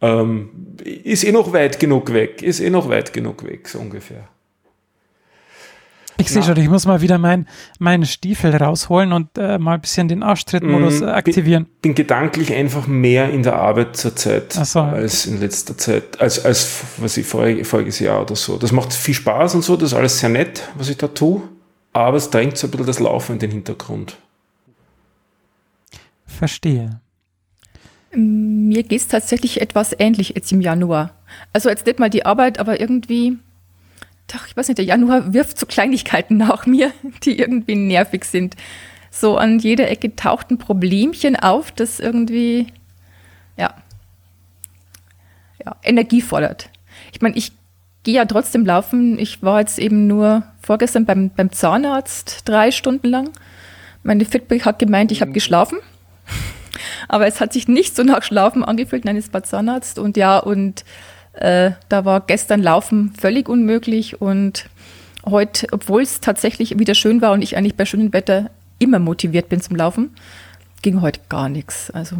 ähm, 0.00 0.50
ist 0.84 1.24
eh 1.24 1.32
noch 1.32 1.52
weit 1.52 1.80
genug 1.80 2.12
weg, 2.12 2.42
ist 2.42 2.60
eh 2.60 2.70
noch 2.70 2.88
weit 2.88 3.12
genug 3.12 3.44
weg, 3.44 3.68
so 3.68 3.78
ungefähr. 3.78 4.28
Ich 6.20 6.30
sehe 6.30 6.42
schon, 6.42 6.56
ich 6.56 6.68
muss 6.68 6.84
mal 6.84 7.00
wieder 7.00 7.16
meinen 7.16 7.46
mein 7.78 8.04
Stiefel 8.04 8.54
rausholen 8.54 9.12
und 9.12 9.38
äh, 9.38 9.56
mal 9.56 9.74
ein 9.74 9.80
bisschen 9.80 10.08
den 10.08 10.24
Arschtrittmodus 10.24 11.00
mm, 11.00 11.04
aktivieren. 11.04 11.64
Bin, 11.64 11.80
bin, 11.80 11.94
gedanklich 11.94 12.52
einfach 12.52 12.88
mehr 12.88 13.30
in 13.30 13.44
der 13.44 13.54
Arbeit 13.54 13.96
zurzeit 13.96 14.52
so. 14.52 14.80
als 14.80 15.26
in 15.26 15.38
letzter 15.38 15.78
Zeit, 15.78 16.20
als, 16.20 16.44
als 16.44 16.82
was 16.96 17.16
ich 17.16 17.24
vorig, 17.24 17.64
voriges 17.64 18.00
Jahr 18.00 18.22
oder 18.22 18.34
so. 18.34 18.58
Das 18.58 18.72
macht 18.72 18.92
viel 18.92 19.14
Spaß 19.14 19.54
und 19.54 19.62
so, 19.62 19.76
das 19.76 19.92
ist 19.92 19.96
alles 19.96 20.18
sehr 20.18 20.28
nett, 20.28 20.68
was 20.74 20.88
ich 20.88 20.96
da 20.96 21.06
tue, 21.06 21.42
aber 21.92 22.16
es 22.16 22.30
drängt 22.30 22.58
so 22.58 22.66
ein 22.66 22.72
bisschen 22.72 22.86
das 22.86 22.98
Laufen 22.98 23.34
in 23.34 23.38
den 23.38 23.52
Hintergrund. 23.52 24.16
Verstehe. 26.26 27.00
Mir 28.12 28.82
geht 28.82 29.00
es 29.00 29.08
tatsächlich 29.08 29.60
etwas 29.60 29.94
ähnlich 29.98 30.30
jetzt 30.34 30.50
im 30.52 30.60
Januar. 30.60 31.14
Also 31.52 31.68
jetzt 31.68 31.86
nicht 31.86 31.98
mal 31.98 32.10
die 32.10 32.24
Arbeit, 32.24 32.58
aber 32.58 32.80
irgendwie 32.80 33.38
doch, 34.28 34.46
ich 34.46 34.56
weiß 34.56 34.68
nicht, 34.68 34.78
der 34.78 34.84
Januar 34.84 35.32
wirft 35.32 35.58
so 35.58 35.66
Kleinigkeiten 35.66 36.36
nach 36.36 36.66
mir, 36.66 36.92
die 37.24 37.38
irgendwie 37.38 37.74
nervig 37.74 38.24
sind. 38.24 38.56
So 39.10 39.36
an 39.36 39.58
jeder 39.58 39.88
Ecke 39.90 40.14
taucht 40.14 40.50
ein 40.50 40.58
Problemchen 40.58 41.34
auf, 41.34 41.72
das 41.72 41.98
irgendwie, 41.98 42.66
ja, 43.56 43.74
ja 45.64 45.76
Energie 45.82 46.20
fordert. 46.20 46.68
Ich 47.12 47.22
meine, 47.22 47.36
ich 47.36 47.52
gehe 48.02 48.16
ja 48.16 48.26
trotzdem 48.26 48.66
laufen. 48.66 49.18
Ich 49.18 49.42
war 49.42 49.60
jetzt 49.60 49.78
eben 49.78 50.06
nur 50.06 50.42
vorgestern 50.60 51.06
beim, 51.06 51.30
beim 51.30 51.50
Zahnarzt 51.50 52.42
drei 52.44 52.70
Stunden 52.70 53.08
lang. 53.08 53.30
Meine 54.02 54.26
Fitbit 54.26 54.66
hat 54.66 54.78
gemeint, 54.78 55.10
ich 55.10 55.22
habe 55.22 55.32
geschlafen. 55.32 55.78
Aber 57.08 57.26
es 57.26 57.40
hat 57.40 57.52
sich 57.52 57.68
nicht 57.68 57.96
so 57.96 58.02
nach 58.02 58.22
Schlafen 58.22 58.64
angefühlt. 58.64 59.04
Nein, 59.04 59.16
es 59.16 59.32
war 59.32 59.42
Zahnarzt. 59.42 59.98
Und 59.98 60.16
ja, 60.16 60.38
und 60.38 60.84
äh, 61.34 61.72
da 61.88 62.04
war 62.04 62.20
gestern 62.20 62.62
Laufen 62.62 63.12
völlig 63.18 63.48
unmöglich 63.48 64.20
und 64.20 64.68
heute, 65.24 65.66
obwohl 65.72 66.02
es 66.02 66.20
tatsächlich 66.20 66.78
wieder 66.78 66.94
schön 66.94 67.22
war 67.22 67.32
und 67.32 67.42
ich 67.42 67.56
eigentlich 67.56 67.76
bei 67.76 67.84
schönem 67.84 68.12
Wetter 68.12 68.50
immer 68.78 68.98
motiviert 68.98 69.48
bin 69.48 69.60
zum 69.60 69.76
Laufen, 69.76 70.10
ging 70.82 71.00
heute 71.00 71.20
gar 71.28 71.48
nichts. 71.48 71.90
Also 71.90 72.16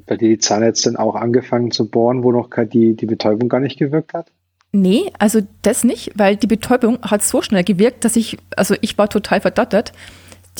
hat 0.00 0.06
bei 0.06 0.16
dir 0.16 0.28
die 0.28 0.38
Zahnärztin 0.38 0.96
auch 0.96 1.14
angefangen 1.14 1.70
zu 1.70 1.88
bohren, 1.88 2.22
wo 2.22 2.32
noch 2.32 2.48
die, 2.64 2.94
die 2.94 3.06
Betäubung 3.06 3.48
gar 3.48 3.60
nicht 3.60 3.78
gewirkt 3.78 4.14
hat? 4.14 4.30
Nee, 4.72 5.12
also 5.18 5.40
das 5.62 5.84
nicht, 5.84 6.12
weil 6.14 6.36
die 6.36 6.46
Betäubung 6.46 6.98
hat 7.02 7.22
so 7.22 7.42
schnell 7.42 7.64
gewirkt, 7.64 8.04
dass 8.04 8.16
ich, 8.16 8.38
also 8.56 8.74
ich 8.80 8.96
war 8.98 9.08
total 9.08 9.40
verdattert. 9.40 9.92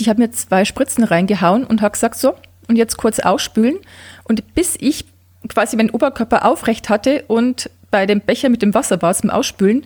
Die 0.01 0.09
hat 0.09 0.19
mir 0.19 0.31
zwei 0.31 0.65
Spritzen 0.65 1.05
reingehauen 1.05 1.65
und 1.65 1.83
hat 1.83 1.93
gesagt, 1.93 2.17
so, 2.17 2.35
und 2.69 2.77
jetzt 2.77 2.97
kurz 2.97 3.19
ausspülen. 3.21 3.77
Und 4.25 4.55
bis 4.55 4.77
ich 4.81 5.05
quasi 5.49 5.77
meinen 5.77 5.91
Oberkörper 5.91 6.47
aufrecht 6.47 6.89
hatte 6.89 7.25
und 7.29 7.71
bei 7.91 8.07
dem 8.07 8.21
Becher 8.21 8.49
mit 8.49 8.63
dem 8.63 8.73
Wasser 8.73 9.03
war 9.03 9.13
zum 9.15 9.31
Ausspülen, 9.31 9.85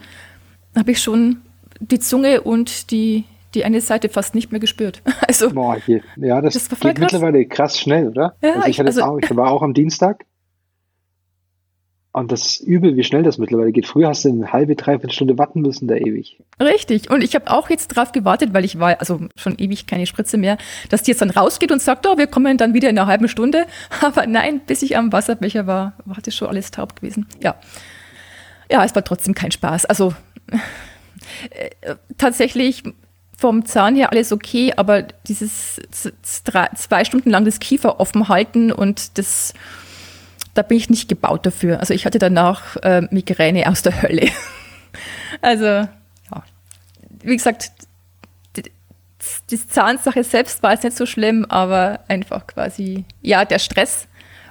habe 0.76 0.92
ich 0.92 1.02
schon 1.02 1.38
die 1.80 1.98
Zunge 1.98 2.42
und 2.42 2.90
die, 2.90 3.24
die 3.54 3.64
eine 3.64 3.80
Seite 3.80 4.08
fast 4.08 4.34
nicht 4.34 4.52
mehr 4.52 4.60
gespürt. 4.60 5.02
Also, 5.26 5.50
Boah, 5.50 5.78
ja, 6.16 6.40
das, 6.40 6.54
das 6.54 6.68
geht 6.68 6.96
krass. 6.96 7.12
mittlerweile 7.12 7.46
krass 7.46 7.80
schnell, 7.80 8.08
oder? 8.08 8.36
Ja, 8.42 8.54
also 8.54 8.68
ich, 8.68 8.78
hatte 8.78 8.88
also, 8.88 9.02
auch, 9.02 9.18
ich 9.18 9.34
war 9.34 9.50
auch 9.50 9.62
am 9.62 9.74
Dienstag 9.74 10.24
und 12.14 12.30
das 12.30 12.46
ist 12.46 12.60
übel, 12.60 12.96
wie 12.96 13.02
schnell 13.02 13.24
das 13.24 13.38
mittlerweile 13.38 13.72
geht. 13.72 13.88
Früher 13.88 14.06
hast 14.08 14.24
du 14.24 14.28
eine 14.28 14.52
halbe, 14.52 14.76
dreiviertel 14.76 15.10
Stunde 15.10 15.36
warten 15.36 15.62
müssen, 15.62 15.88
da 15.88 15.96
ewig. 15.96 16.38
Richtig. 16.60 17.10
Und 17.10 17.24
ich 17.24 17.34
habe 17.34 17.50
auch 17.50 17.68
jetzt 17.68 17.88
drauf 17.88 18.12
gewartet, 18.12 18.54
weil 18.54 18.64
ich 18.64 18.78
war 18.78 19.00
also 19.00 19.18
schon 19.34 19.58
ewig 19.58 19.88
keine 19.88 20.06
Spritze 20.06 20.36
mehr, 20.36 20.56
dass 20.90 21.02
die 21.02 21.10
jetzt 21.10 21.22
dann 21.22 21.30
rausgeht 21.30 21.72
und 21.72 21.82
sagt, 21.82 22.06
oh, 22.06 22.16
wir 22.16 22.28
kommen 22.28 22.56
dann 22.56 22.72
wieder 22.72 22.88
in 22.88 22.96
einer 22.96 23.08
halben 23.08 23.26
Stunde. 23.26 23.66
Aber 24.00 24.28
nein, 24.28 24.60
bis 24.64 24.82
ich 24.82 24.96
am 24.96 25.12
Wasserbecher 25.12 25.66
war, 25.66 25.94
war 26.04 26.18
das 26.22 26.36
schon 26.36 26.46
alles 26.46 26.70
taub 26.70 26.94
gewesen. 26.94 27.26
Ja. 27.42 27.56
Ja, 28.70 28.84
es 28.84 28.94
war 28.94 29.02
trotzdem 29.02 29.34
kein 29.34 29.50
Spaß. 29.50 29.84
Also 29.86 30.14
äh, 31.50 31.96
tatsächlich 32.16 32.84
vom 33.36 33.64
Zahn 33.64 33.96
her 33.96 34.12
alles 34.12 34.30
okay, 34.30 34.72
aber 34.76 35.02
dieses 35.26 35.80
zwei 36.22 37.04
Stunden 37.04 37.30
lang 37.30 37.44
das 37.44 37.58
Kiefer 37.58 37.98
offen 37.98 38.28
halten 38.28 38.70
und 38.70 39.18
das 39.18 39.52
da 40.54 40.62
bin 40.62 40.78
ich 40.78 40.88
nicht 40.88 41.08
gebaut 41.08 41.44
dafür. 41.46 41.80
Also 41.80 41.94
ich 41.94 42.06
hatte 42.06 42.18
danach 42.18 42.76
äh, 42.76 43.02
Migräne 43.10 43.68
aus 43.68 43.82
der 43.82 44.02
Hölle. 44.02 44.28
Also, 45.40 45.64
ja. 45.66 45.88
Wie 47.22 47.36
gesagt, 47.36 47.72
die, 48.56 48.62
die 49.50 49.68
Zahnsache 49.68 50.22
selbst 50.22 50.62
war 50.62 50.72
es 50.72 50.84
nicht 50.84 50.96
so 50.96 51.06
schlimm, 51.06 51.44
aber 51.48 52.00
einfach 52.06 52.46
quasi, 52.46 53.04
ja, 53.20 53.44
der 53.44 53.58
Stress 53.58 54.06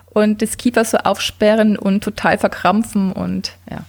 und 0.10 0.42
das 0.42 0.58
Kiefer 0.58 0.84
so 0.84 0.98
aufsperren 0.98 1.78
und 1.78 2.04
total 2.04 2.38
verkrampfen 2.38 3.14
und 3.14 3.54
ja. 3.72 3.86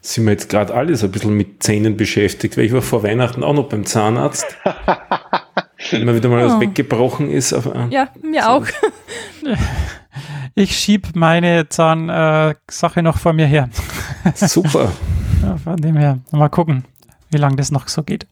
Sind 0.00 0.24
wir 0.24 0.32
jetzt 0.32 0.48
gerade 0.48 0.74
alle 0.74 0.96
so 0.96 1.06
ein 1.06 1.12
bisschen 1.12 1.36
mit 1.36 1.62
Zähnen 1.62 1.96
beschäftigt, 1.96 2.56
weil 2.56 2.64
ich 2.64 2.72
war 2.72 2.82
vor 2.82 3.02
Weihnachten 3.02 3.44
auch 3.44 3.52
noch 3.52 3.68
beim 3.68 3.84
Zahnarzt. 3.84 4.46
wenn 5.90 6.04
mal 6.04 6.14
wieder 6.14 6.28
mal 6.28 6.44
oh. 6.44 6.48
was 6.48 6.60
weggebrochen 6.60 7.30
ist. 7.30 7.52
Auf, 7.52 7.68
ja, 7.90 8.08
mir 8.22 8.42
so. 8.42 8.48
auch. 8.48 8.66
Ich 10.54 10.76
schieb 10.76 11.14
meine 11.14 11.68
Zahnsache 11.68 13.00
äh, 13.00 13.02
noch 13.02 13.18
vor 13.18 13.32
mir 13.32 13.46
her. 13.46 13.70
Super. 14.34 14.92
ja, 15.42 15.56
von 15.56 15.76
dem 15.76 15.96
her, 15.96 16.18
mal 16.30 16.48
gucken, 16.48 16.84
wie 17.30 17.38
lange 17.38 17.56
das 17.56 17.70
noch 17.70 17.88
so 17.88 18.02
geht. 18.02 18.26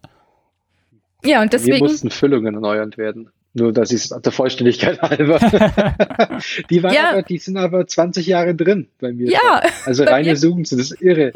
Ja, 1.24 1.42
und 1.42 1.52
deswegen. 1.52 1.76
Wir 1.76 1.82
mussten 1.82 2.10
Füllungen 2.10 2.54
erneuert 2.54 2.98
werden. 2.98 3.30
Nur, 3.52 3.72
dass 3.72 3.90
ich 3.90 4.04
es 4.04 4.08
der 4.10 4.32
Vollständigkeit 4.32 5.02
halber. 5.02 5.38
die, 6.70 6.82
waren 6.82 6.94
ja. 6.94 7.10
aber, 7.10 7.22
die 7.22 7.38
sind 7.38 7.56
aber 7.56 7.86
20 7.86 8.26
Jahre 8.26 8.54
drin 8.54 8.88
bei 9.00 9.12
mir. 9.12 9.30
Ja. 9.30 9.62
Also 9.84 10.04
reine 10.06 10.36
Suchen, 10.36 10.62
das 10.62 10.72
ist 10.72 11.02
irre. 11.02 11.32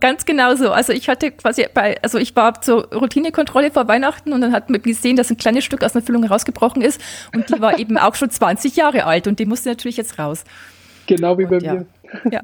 Ganz 0.00 0.26
genau 0.26 0.54
so. 0.54 0.70
Also 0.70 0.92
ich 0.92 1.08
hatte 1.08 1.30
quasi 1.30 1.66
bei, 1.72 1.96
also 2.02 2.18
ich 2.18 2.36
war 2.36 2.60
zur 2.60 2.92
Routinekontrolle 2.92 3.70
vor 3.70 3.88
Weihnachten 3.88 4.32
und 4.32 4.42
dann 4.42 4.52
hat 4.52 4.68
man 4.68 4.82
gesehen, 4.82 5.16
dass 5.16 5.30
ein 5.30 5.38
kleines 5.38 5.64
Stück 5.64 5.82
aus 5.82 5.94
einer 5.94 6.04
Füllung 6.04 6.24
rausgebrochen 6.24 6.82
ist 6.82 7.00
und 7.34 7.48
die 7.48 7.60
war 7.60 7.78
eben 7.78 7.96
auch 7.96 8.16
schon 8.16 8.28
20 8.28 8.76
Jahre 8.76 9.06
alt 9.06 9.26
und 9.26 9.38
die 9.38 9.46
musste 9.46 9.70
natürlich 9.70 9.96
jetzt 9.96 10.18
raus. 10.18 10.44
Genau 11.06 11.38
wie 11.38 11.44
und 11.44 11.50
bei 11.50 11.58
ja. 11.58 11.74
mir. 11.74 11.86
Ja. 12.30 12.42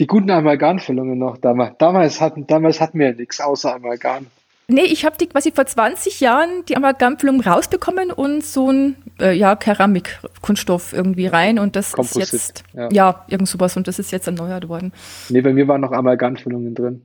Die 0.00 0.06
guten 0.06 0.30
Amalgamfüllungen 0.30 1.18
noch 1.18 1.36
damals. 1.38 1.76
Damals 1.78 2.20
hatten, 2.20 2.46
damals 2.46 2.80
hatten 2.80 2.98
wir 2.98 3.08
ja 3.08 3.12
nichts 3.12 3.40
außer 3.40 3.74
Amalgam. 3.74 4.26
Nee, 4.66 4.84
ich 4.84 5.04
habe 5.04 5.16
die 5.18 5.26
quasi 5.26 5.52
vor 5.52 5.66
20 5.66 6.20
Jahren 6.20 6.64
die 6.68 6.76
Amalgamfüllung 6.76 7.40
rausbekommen 7.40 8.10
und 8.10 8.44
so 8.44 8.70
ein 8.70 8.96
äh, 9.20 9.36
ja, 9.36 9.56
Keramikkunststoff 9.56 10.94
irgendwie 10.94 11.26
rein 11.26 11.58
und 11.58 11.76
das 11.76 11.92
Komposit, 11.92 12.22
ist 12.22 12.32
jetzt 12.32 12.64
ja. 12.72 12.88
ja. 12.90 13.24
irgend 13.28 13.48
sowas 13.48 13.76
und 13.76 13.88
das 13.88 13.98
ist 13.98 14.10
jetzt 14.10 14.26
erneuert 14.26 14.68
worden. 14.68 14.92
Nee, 15.28 15.42
bei 15.42 15.52
mir 15.52 15.68
waren 15.68 15.82
noch 15.82 15.92
Amalgamfüllungen 15.92 16.74
drin. 16.74 17.02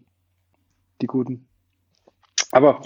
Die 1.01 1.07
guten. 1.07 1.47
Aber 2.51 2.81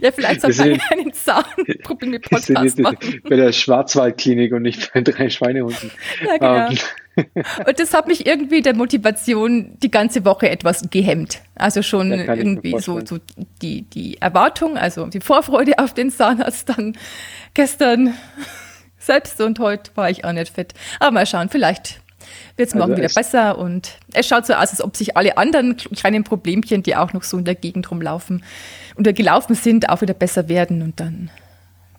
ja, 0.00 0.12
vielleicht 0.12 0.40
sollte 0.40 0.70
man 0.70 0.80
einen 0.90 1.12
Zahnproblem 1.12 2.10
mit 2.10 2.22
Podcast 2.30 2.78
machen. 2.78 3.20
Bei 3.28 3.36
der 3.36 3.52
Schwarzwaldklinik 3.52 4.52
und 4.52 4.62
nicht 4.62 4.92
bei 4.92 5.00
drei 5.00 5.30
Schweinehunden. 5.30 5.90
Ja, 6.24 6.36
genau. 6.36 6.70
Ähm. 6.70 6.78
Und 7.66 7.78
das 7.78 7.92
hat 7.92 8.06
mich 8.06 8.26
irgendwie 8.26 8.62
der 8.62 8.74
Motivation 8.74 9.76
die 9.82 9.90
ganze 9.90 10.24
Woche 10.24 10.48
etwas 10.48 10.88
gehemmt. 10.90 11.42
Also 11.54 11.82
schon 11.82 12.10
irgendwie 12.10 12.78
so, 12.80 13.04
so 13.04 13.18
die, 13.60 13.82
die 13.82 14.20
Erwartung, 14.20 14.78
also 14.78 15.06
die 15.06 15.20
Vorfreude 15.20 15.78
auf 15.78 15.92
den 15.92 16.10
Zahnarzt 16.10 16.70
dann 16.70 16.96
gestern 17.54 18.14
selbst 18.98 19.40
und 19.40 19.58
heute 19.58 19.90
war 19.94 20.08
ich 20.08 20.24
auch 20.24 20.32
nicht 20.32 20.54
fit. 20.54 20.72
Aber 21.00 21.10
mal 21.10 21.26
schauen, 21.26 21.48
vielleicht 21.50 22.00
wird 22.56 22.68
es 22.68 22.74
morgen 22.74 22.92
also 22.92 23.02
wieder 23.02 23.14
besser 23.14 23.58
und 23.58 23.98
es 24.14 24.26
schaut 24.26 24.46
so 24.46 24.54
aus, 24.54 24.70
als 24.70 24.82
ob 24.82 24.96
sich 24.96 25.16
alle 25.16 25.36
anderen 25.36 25.76
kleinen 25.76 26.24
Problemchen, 26.24 26.82
die 26.82 26.96
auch 26.96 27.12
noch 27.12 27.24
so 27.24 27.36
in 27.38 27.44
der 27.44 27.54
Gegend 27.54 27.90
rumlaufen 27.90 28.42
oder 28.96 29.12
gelaufen 29.12 29.54
sind, 29.54 29.88
auch 29.88 30.00
wieder 30.00 30.14
besser 30.14 30.48
werden 30.48 30.82
und 30.82 31.00
dann 31.00 31.30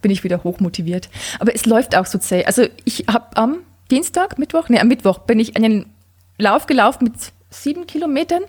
bin 0.01 0.11
ich 0.11 0.23
wieder 0.23 0.43
hochmotiviert. 0.43 1.09
Aber 1.39 1.55
es 1.55 1.65
läuft 1.65 1.95
auch 1.95 2.05
so 2.05 2.17
zäh. 2.17 2.45
Also 2.45 2.67
ich 2.85 3.05
habe 3.07 3.35
am 3.35 3.57
Dienstag, 3.89 4.37
Mittwoch, 4.37 4.69
ne, 4.69 4.79
am 4.79 4.87
Mittwoch 4.87 5.19
bin 5.19 5.39
ich 5.39 5.55
einen 5.55 5.87
Lauf 6.37 6.67
gelaufen 6.67 7.05
mit 7.05 7.13
sieben 7.49 7.87
Kilometern. 7.87 8.43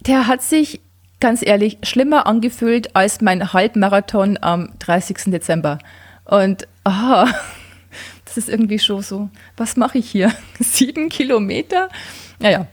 Der 0.00 0.26
hat 0.26 0.42
sich 0.42 0.80
ganz 1.20 1.42
ehrlich 1.44 1.78
schlimmer 1.82 2.26
angefühlt 2.26 2.96
als 2.96 3.20
mein 3.20 3.52
Halbmarathon 3.52 4.38
am 4.40 4.70
30. 4.78 5.16
Dezember. 5.26 5.78
Und 6.24 6.66
aha, 6.84 7.28
das 8.24 8.36
ist 8.36 8.48
irgendwie 8.48 8.78
schon 8.78 9.02
so, 9.02 9.30
was 9.56 9.76
mache 9.76 9.98
ich 9.98 10.10
hier? 10.10 10.32
Sieben 10.60 11.08
Kilometer? 11.08 11.88
Naja. 12.38 12.66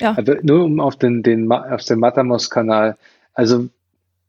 Ja. 0.00 0.14
Also 0.14 0.34
nur 0.42 0.64
um 0.64 0.80
auf 0.80 0.96
den, 0.96 1.22
den, 1.22 1.50
auf 1.50 1.84
den 1.84 1.98
Matamos-Kanal, 1.98 2.96
also, 3.34 3.68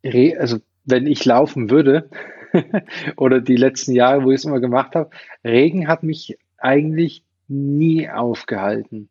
also 0.04 0.58
wenn 0.86 1.08
ich 1.08 1.26
laufen 1.26 1.70
würde, 1.70 2.10
oder 3.18 3.42
die 3.42 3.58
letzten 3.58 3.94
Jahre, 3.94 4.24
wo 4.24 4.32
ich 4.32 4.38
es 4.38 4.46
immer 4.46 4.60
gemacht 4.60 4.96
habe, 4.96 5.10
Regen 5.44 5.88
hat 5.88 6.04
mich 6.04 6.38
eigentlich 6.58 7.24
nie 7.48 8.10
aufgehalten 8.10 9.10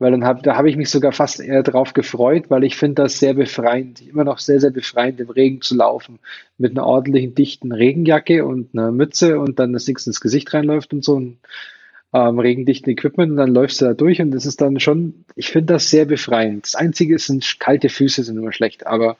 weil 0.00 0.12
dann 0.12 0.24
hab, 0.24 0.42
da 0.42 0.56
habe 0.56 0.70
ich 0.70 0.76
mich 0.76 0.88
sogar 0.88 1.12
fast 1.12 1.40
eher 1.40 1.62
drauf 1.62 1.92
gefreut, 1.92 2.46
weil 2.48 2.64
ich 2.64 2.74
finde 2.74 3.02
das 3.02 3.18
sehr 3.18 3.34
befreiend, 3.34 4.00
immer 4.00 4.24
noch 4.24 4.38
sehr, 4.38 4.58
sehr 4.58 4.70
befreiend, 4.70 5.20
im 5.20 5.28
Regen 5.28 5.60
zu 5.60 5.76
laufen. 5.76 6.18
Mit 6.56 6.72
einer 6.72 6.86
ordentlichen, 6.86 7.34
dichten 7.34 7.70
Regenjacke 7.70 8.46
und 8.46 8.70
einer 8.72 8.92
Mütze 8.92 9.38
und 9.38 9.58
dann 9.58 9.74
das 9.74 9.86
nichts 9.86 10.06
ins 10.06 10.22
Gesicht 10.22 10.52
reinläuft 10.54 10.94
und 10.94 11.04
so 11.04 11.20
ein 11.20 11.38
ähm, 12.12 12.38
regendichten 12.38 12.90
Equipment 12.90 13.32
und 13.32 13.36
dann 13.36 13.54
läufst 13.54 13.80
du 13.80 13.84
da 13.86 13.94
durch 13.94 14.20
und 14.20 14.32
das 14.32 14.46
ist 14.46 14.60
dann 14.60 14.80
schon, 14.80 15.24
ich 15.36 15.50
finde 15.50 15.74
das 15.74 15.90
sehr 15.90 16.06
befreiend. 16.06 16.64
Das 16.64 16.74
Einzige 16.74 17.18
sind 17.18 17.60
kalte 17.60 17.88
Füße 17.88 18.24
sind 18.24 18.36
immer 18.36 18.52
schlecht, 18.52 18.86
aber 18.86 19.16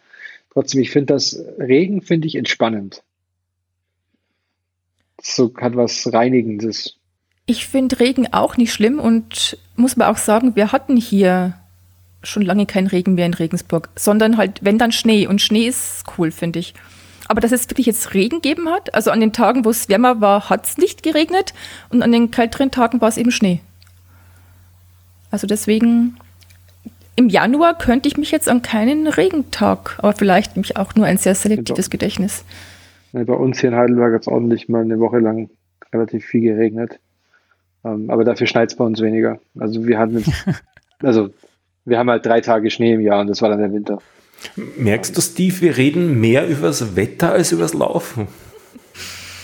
trotzdem, 0.53 0.81
ich 0.81 0.91
finde 0.91 1.15
das 1.15 1.39
Regen 1.59 2.03
finde 2.03 2.27
ich 2.27 2.35
entspannend. 2.35 3.03
So 5.23 5.53
hat 5.57 5.77
was 5.77 6.13
Reinigendes. 6.13 6.97
Ich 7.47 7.67
finde 7.67 8.01
Regen 8.01 8.33
auch 8.33 8.57
nicht 8.57 8.73
schlimm 8.73 8.99
und 8.99 9.59
muss 9.77 9.97
man 9.97 10.09
auch 10.09 10.19
sagen, 10.19 10.57
wir 10.57 10.73
hatten 10.73 10.97
hier 10.97 11.55
schon 12.23 12.43
lange 12.43 12.67
keinen 12.67 12.87
Regen 12.87 13.15
mehr 13.15 13.27
in 13.27 13.35
Regensburg, 13.35 13.89
sondern 13.97 14.37
halt, 14.37 14.61
wenn 14.63 14.79
dann 14.79 14.93
Schnee. 14.93 15.27
Und 15.27 15.41
Schnee 15.41 15.67
ist 15.67 16.05
cool, 16.19 16.31
finde 16.31 16.59
ich. 16.59 16.75
Aber 17.31 17.41
dass 17.41 17.53
es 17.53 17.71
wirklich 17.71 17.87
jetzt 17.87 18.13
Regen 18.13 18.41
gegeben 18.41 18.69
hat, 18.69 18.93
also 18.93 19.13
an 19.13 19.21
den 19.21 19.33
Tagen, 19.33 19.65
wo 19.65 19.71
es 19.71 19.89
wärmer 19.89 20.21
war, 20.21 20.51
hat 20.51 20.67
es 20.67 20.79
nicht 20.79 21.05
geregnet 21.05 21.55
und 21.89 22.03
an 22.03 22.11
den 22.11 22.33
kälteren 22.33 22.73
Tagen 22.73 23.01
war 23.01 23.09
es 23.09 23.17
eben 23.17 23.31
Schnee. 23.31 23.61
Also 25.31 25.47
deswegen, 25.47 26.17
im 27.15 27.29
Januar 27.29 27.79
könnte 27.79 28.09
ich 28.09 28.17
mich 28.17 28.33
jetzt 28.33 28.49
an 28.49 28.63
keinen 28.63 29.07
Regentag, 29.07 29.95
aber 29.99 30.13
vielleicht 30.13 30.57
mich 30.57 30.77
auch 30.77 30.97
nur 30.97 31.07
ein 31.07 31.19
sehr 31.19 31.37
selektives 31.37 31.89
Gedächtnis. 31.89 32.45
bei 33.13 33.23
uns 33.33 33.61
hier 33.61 33.69
in 33.69 33.77
Heidelberg 33.77 34.13
hat 34.13 34.23
es 34.23 34.27
ordentlich 34.27 34.69
mal 34.69 34.83
eine 34.83 34.99
Woche 34.99 35.21
lang 35.21 35.51
relativ 35.93 36.25
viel 36.25 36.41
geregnet. 36.41 36.99
Ähm, 37.85 38.11
aber 38.11 38.25
dafür 38.25 38.49
schneit 38.49 38.71
es 38.71 38.77
bei 38.77 38.83
uns 38.85 39.01
weniger. 39.01 39.39
Also 39.57 39.87
wir 39.87 40.01
hatten 40.01 40.25
also 41.01 41.31
wir 41.85 41.97
haben 41.97 42.11
halt 42.11 42.27
drei 42.27 42.41
Tage 42.41 42.71
Schnee 42.71 42.95
im 42.95 43.03
Jahr 43.03 43.21
und 43.21 43.29
das 43.29 43.41
war 43.41 43.51
dann 43.51 43.61
der 43.61 43.73
Winter. 43.73 44.01
Merkst 44.57 45.17
du, 45.17 45.21
Steve, 45.21 45.61
wir 45.61 45.77
reden 45.77 46.21
mehr 46.21 46.47
über 46.49 46.69
das 46.69 46.97
Wetter 46.97 47.33
als 47.33 47.53
über 47.53 47.63
das 47.63 47.75
Laufen. 47.75 48.29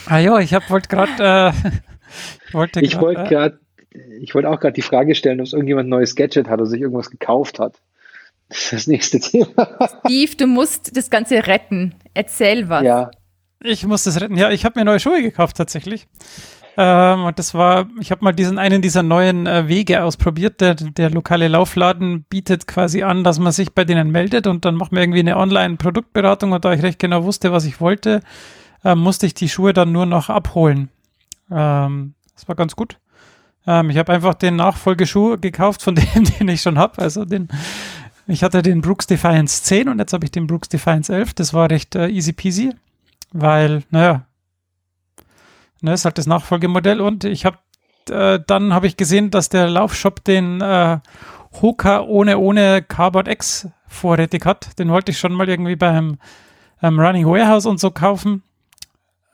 Ah 0.06 0.18
ja, 0.18 0.38
ich 0.38 0.52
wollte 0.68 0.88
gerade. 0.88 1.52
Äh, 1.52 2.52
wollte 2.52 2.80
ich 2.80 2.98
wollte 3.00 3.24
gerade, 3.24 3.60
äh, 3.92 3.98
ich 4.20 4.34
wollte 4.34 4.48
auch 4.48 4.60
gerade 4.60 4.74
die 4.74 4.82
Frage 4.82 5.14
stellen, 5.14 5.40
ob 5.40 5.46
es 5.46 5.52
irgendjemand 5.52 5.86
ein 5.88 5.90
neues 5.90 6.14
Gadget 6.14 6.48
hat 6.48 6.60
oder 6.60 6.66
sich 6.66 6.80
irgendwas 6.80 7.10
gekauft 7.10 7.58
hat. 7.58 7.80
Das 8.48 8.58
ist 8.58 8.72
das 8.72 8.86
nächste 8.86 9.20
Thema. 9.20 9.68
Steve, 10.04 10.36
du 10.36 10.46
musst 10.46 10.96
das 10.96 11.10
Ganze 11.10 11.46
retten. 11.46 11.94
Erzähl 12.14 12.68
was. 12.68 12.84
Ja. 12.84 13.10
Ich 13.62 13.84
muss 13.84 14.04
das 14.04 14.20
retten. 14.20 14.36
Ja, 14.36 14.50
ich 14.50 14.64
habe 14.64 14.78
mir 14.78 14.84
neue 14.84 15.00
Schuhe 15.00 15.22
gekauft 15.22 15.56
tatsächlich. 15.56 16.06
Ähm, 16.78 17.24
und 17.24 17.38
das 17.38 17.54
war, 17.54 17.86
ich 18.00 18.10
habe 18.10 18.22
mal 18.22 18.32
diesen 18.32 18.58
einen 18.58 18.82
dieser 18.82 19.02
neuen 19.02 19.46
äh, 19.46 19.66
Wege 19.66 20.04
ausprobiert. 20.04 20.60
Der, 20.60 20.74
der 20.74 21.10
lokale 21.10 21.48
Laufladen 21.48 22.24
bietet 22.24 22.66
quasi 22.66 23.02
an, 23.02 23.24
dass 23.24 23.38
man 23.38 23.52
sich 23.52 23.72
bei 23.72 23.84
denen 23.84 24.10
meldet 24.10 24.46
und 24.46 24.64
dann 24.64 24.74
macht 24.74 24.92
man 24.92 25.02
irgendwie 25.02 25.20
eine 25.20 25.38
Online-Produktberatung 25.38 26.52
und 26.52 26.64
da 26.64 26.72
ich 26.72 26.82
recht 26.82 26.98
genau 26.98 27.24
wusste, 27.24 27.50
was 27.50 27.64
ich 27.64 27.80
wollte, 27.80 28.20
äh, 28.84 28.94
musste 28.94 29.26
ich 29.26 29.32
die 29.32 29.48
Schuhe 29.48 29.72
dann 29.72 29.92
nur 29.92 30.04
noch 30.04 30.28
abholen. 30.28 30.90
Ähm, 31.50 32.14
das 32.34 32.46
war 32.46 32.56
ganz 32.56 32.76
gut. 32.76 32.98
Ähm, 33.66 33.88
ich 33.88 33.96
habe 33.96 34.12
einfach 34.12 34.34
den 34.34 34.56
Nachfolgeschuh 34.56 35.38
gekauft 35.38 35.82
von 35.82 35.94
dem, 36.14 36.24
den 36.24 36.48
ich 36.48 36.60
schon 36.60 36.78
habe. 36.78 37.00
Also 37.00 37.24
den, 37.24 37.48
ich 38.26 38.42
hatte 38.42 38.60
den 38.60 38.82
Brooks 38.82 39.06
Defiance 39.06 39.62
10 39.62 39.88
und 39.88 39.98
jetzt 39.98 40.12
habe 40.12 40.24
ich 40.26 40.30
den 40.30 40.46
Brooks 40.46 40.68
Defiance 40.68 41.14
11. 41.14 41.32
Das 41.32 41.54
war 41.54 41.70
recht 41.70 41.94
äh, 41.94 42.08
easy 42.08 42.34
peasy, 42.34 42.74
weil, 43.32 43.82
naja, 43.90 44.26
Ne, 45.82 45.92
ist 45.92 46.04
halt 46.04 46.18
das 46.18 46.26
Nachfolgemodell 46.26 47.00
und 47.00 47.24
ich 47.24 47.44
habe 47.44 47.58
äh, 48.10 48.40
dann 48.46 48.72
habe 48.72 48.86
ich 48.86 48.96
gesehen, 48.96 49.30
dass 49.30 49.48
der 49.48 49.68
Laufshop 49.68 50.24
den 50.24 50.60
äh, 50.60 50.98
Hoka 51.60 52.00
ohne 52.02 52.38
ohne 52.38 52.82
Carbon 52.82 53.26
X 53.26 53.68
vorrätig 53.86 54.44
hat. 54.44 54.78
Den 54.78 54.90
wollte 54.90 55.12
ich 55.12 55.18
schon 55.18 55.32
mal 55.32 55.48
irgendwie 55.48 55.76
beim 55.76 56.18
ähm, 56.82 57.00
Running 57.00 57.26
Warehouse 57.26 57.66
und 57.66 57.80
so 57.80 57.90
kaufen. 57.90 58.42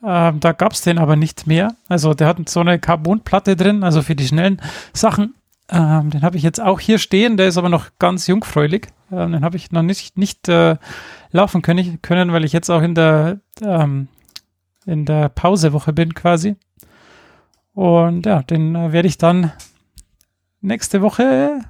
Ähm, 0.05 0.41
da 0.41 0.53
gab 0.53 0.73
es 0.73 0.81
den 0.81 0.99
aber 0.99 1.17
nicht 1.17 1.47
mehr. 1.47 1.75
Also 1.89 2.15
der 2.15 2.27
hat 2.27 2.49
so 2.49 2.61
eine 2.61 2.79
Carbonplatte 2.79 3.57
drin, 3.57 3.85
also 3.85 4.03
für 4.03 4.17
die 4.17 4.27
schnellen 4.27 4.61
Sachen. 4.93 5.35
Ähm, 5.71 6.11
den 6.11 6.23
habe 6.23 6.37
ich 6.37 6.43
jetzt 6.43 6.61
auch 6.61 6.81
hier 6.81 6.99
stehen, 6.99 7.37
der 7.37 7.49
ist 7.49 7.57
aber 7.57 7.69
noch 7.69 7.87
ganz 7.99 8.27
jungfräulich. 8.27 8.89
Ähm, 9.13 9.33
den 9.33 9.45
habe 9.45 9.57
ich 9.57 9.71
noch 9.71 9.83
nicht, 9.83 10.19
nicht 10.19 10.49
äh, 10.49 10.77
laufen 11.31 11.63
können, 11.63 12.03
können, 12.03 12.33
weil 12.33 12.45
ich 12.45 12.53
jetzt 12.53 12.71
auch 12.71 12.83
in 12.83 12.95
der 12.95 13.41
ähm, 13.63 14.09
in 14.87 15.05
der 15.05 15.29
Pausewoche 15.29 15.93
bin 15.93 16.15
quasi. 16.15 16.57
Und 17.75 18.27
ja, 18.27 18.43
den 18.43 18.75
äh, 18.75 18.93
werde 18.93 19.09
ich 19.09 19.19
dann 19.19 19.53
nächste 20.61 21.03
Woche 21.03 21.61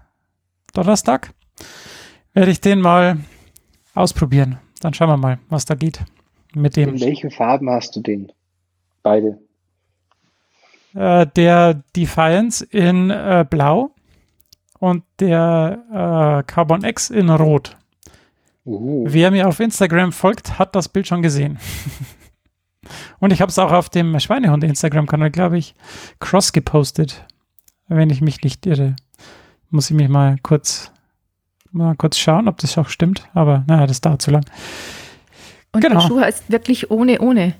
Donnerstag, 0.72 1.32
werde 2.32 2.50
ich 2.50 2.60
den 2.60 2.80
mal 2.80 3.18
ausprobieren. 3.94 4.58
Dann 4.80 4.94
schauen 4.94 5.08
wir 5.08 5.16
mal, 5.16 5.38
was 5.48 5.64
da 5.64 5.74
geht 5.74 6.02
mit 6.54 6.76
dem. 6.76 6.90
In 6.90 7.00
welchen 7.00 7.30
Farben 7.30 7.70
hast 7.70 7.94
du 7.94 8.00
den? 8.00 8.32
Beide. 9.02 9.38
Äh, 10.94 11.26
der 11.26 11.82
Defiance 11.96 12.64
in 12.64 13.10
äh, 13.10 13.46
Blau 13.48 13.92
und 14.78 15.04
der 15.20 15.84
äh, 15.90 16.50
Carbon 16.50 16.84
X 16.84 17.10
in 17.10 17.30
Rot. 17.30 17.76
Uh. 18.64 19.04
Wer 19.08 19.30
mir 19.30 19.48
auf 19.48 19.60
Instagram 19.60 20.12
folgt, 20.12 20.58
hat 20.58 20.74
das 20.74 20.88
Bild 20.88 21.06
schon 21.06 21.22
gesehen. 21.22 21.58
und 23.20 23.32
ich 23.32 23.40
habe 23.40 23.50
es 23.50 23.58
auch 23.58 23.72
auf 23.72 23.88
dem 23.88 24.18
Schweinehunde-Instagram-Kanal, 24.18 25.30
glaube 25.30 25.58
ich, 25.58 25.74
cross 26.20 26.52
gepostet. 26.52 27.24
Wenn 27.88 28.10
ich 28.10 28.20
mich 28.20 28.42
nicht 28.42 28.66
irre. 28.66 28.96
Muss 29.70 29.90
ich 29.90 29.96
mich 29.96 30.08
mal 30.08 30.36
kurz, 30.42 30.92
mal 31.70 31.94
kurz 31.94 32.18
schauen, 32.18 32.48
ob 32.48 32.58
das 32.58 32.76
auch 32.78 32.88
stimmt. 32.88 33.28
Aber 33.34 33.64
naja, 33.66 33.86
das 33.86 34.00
dauert 34.00 34.22
zu 34.22 34.30
lang. 34.30 34.44
Und 35.72 35.82
genau. 35.82 36.00
der 36.00 36.08
Schuh 36.08 36.20
heißt 36.20 36.50
wirklich 36.50 36.90
ohne, 36.90 37.20
ohne. 37.20 37.54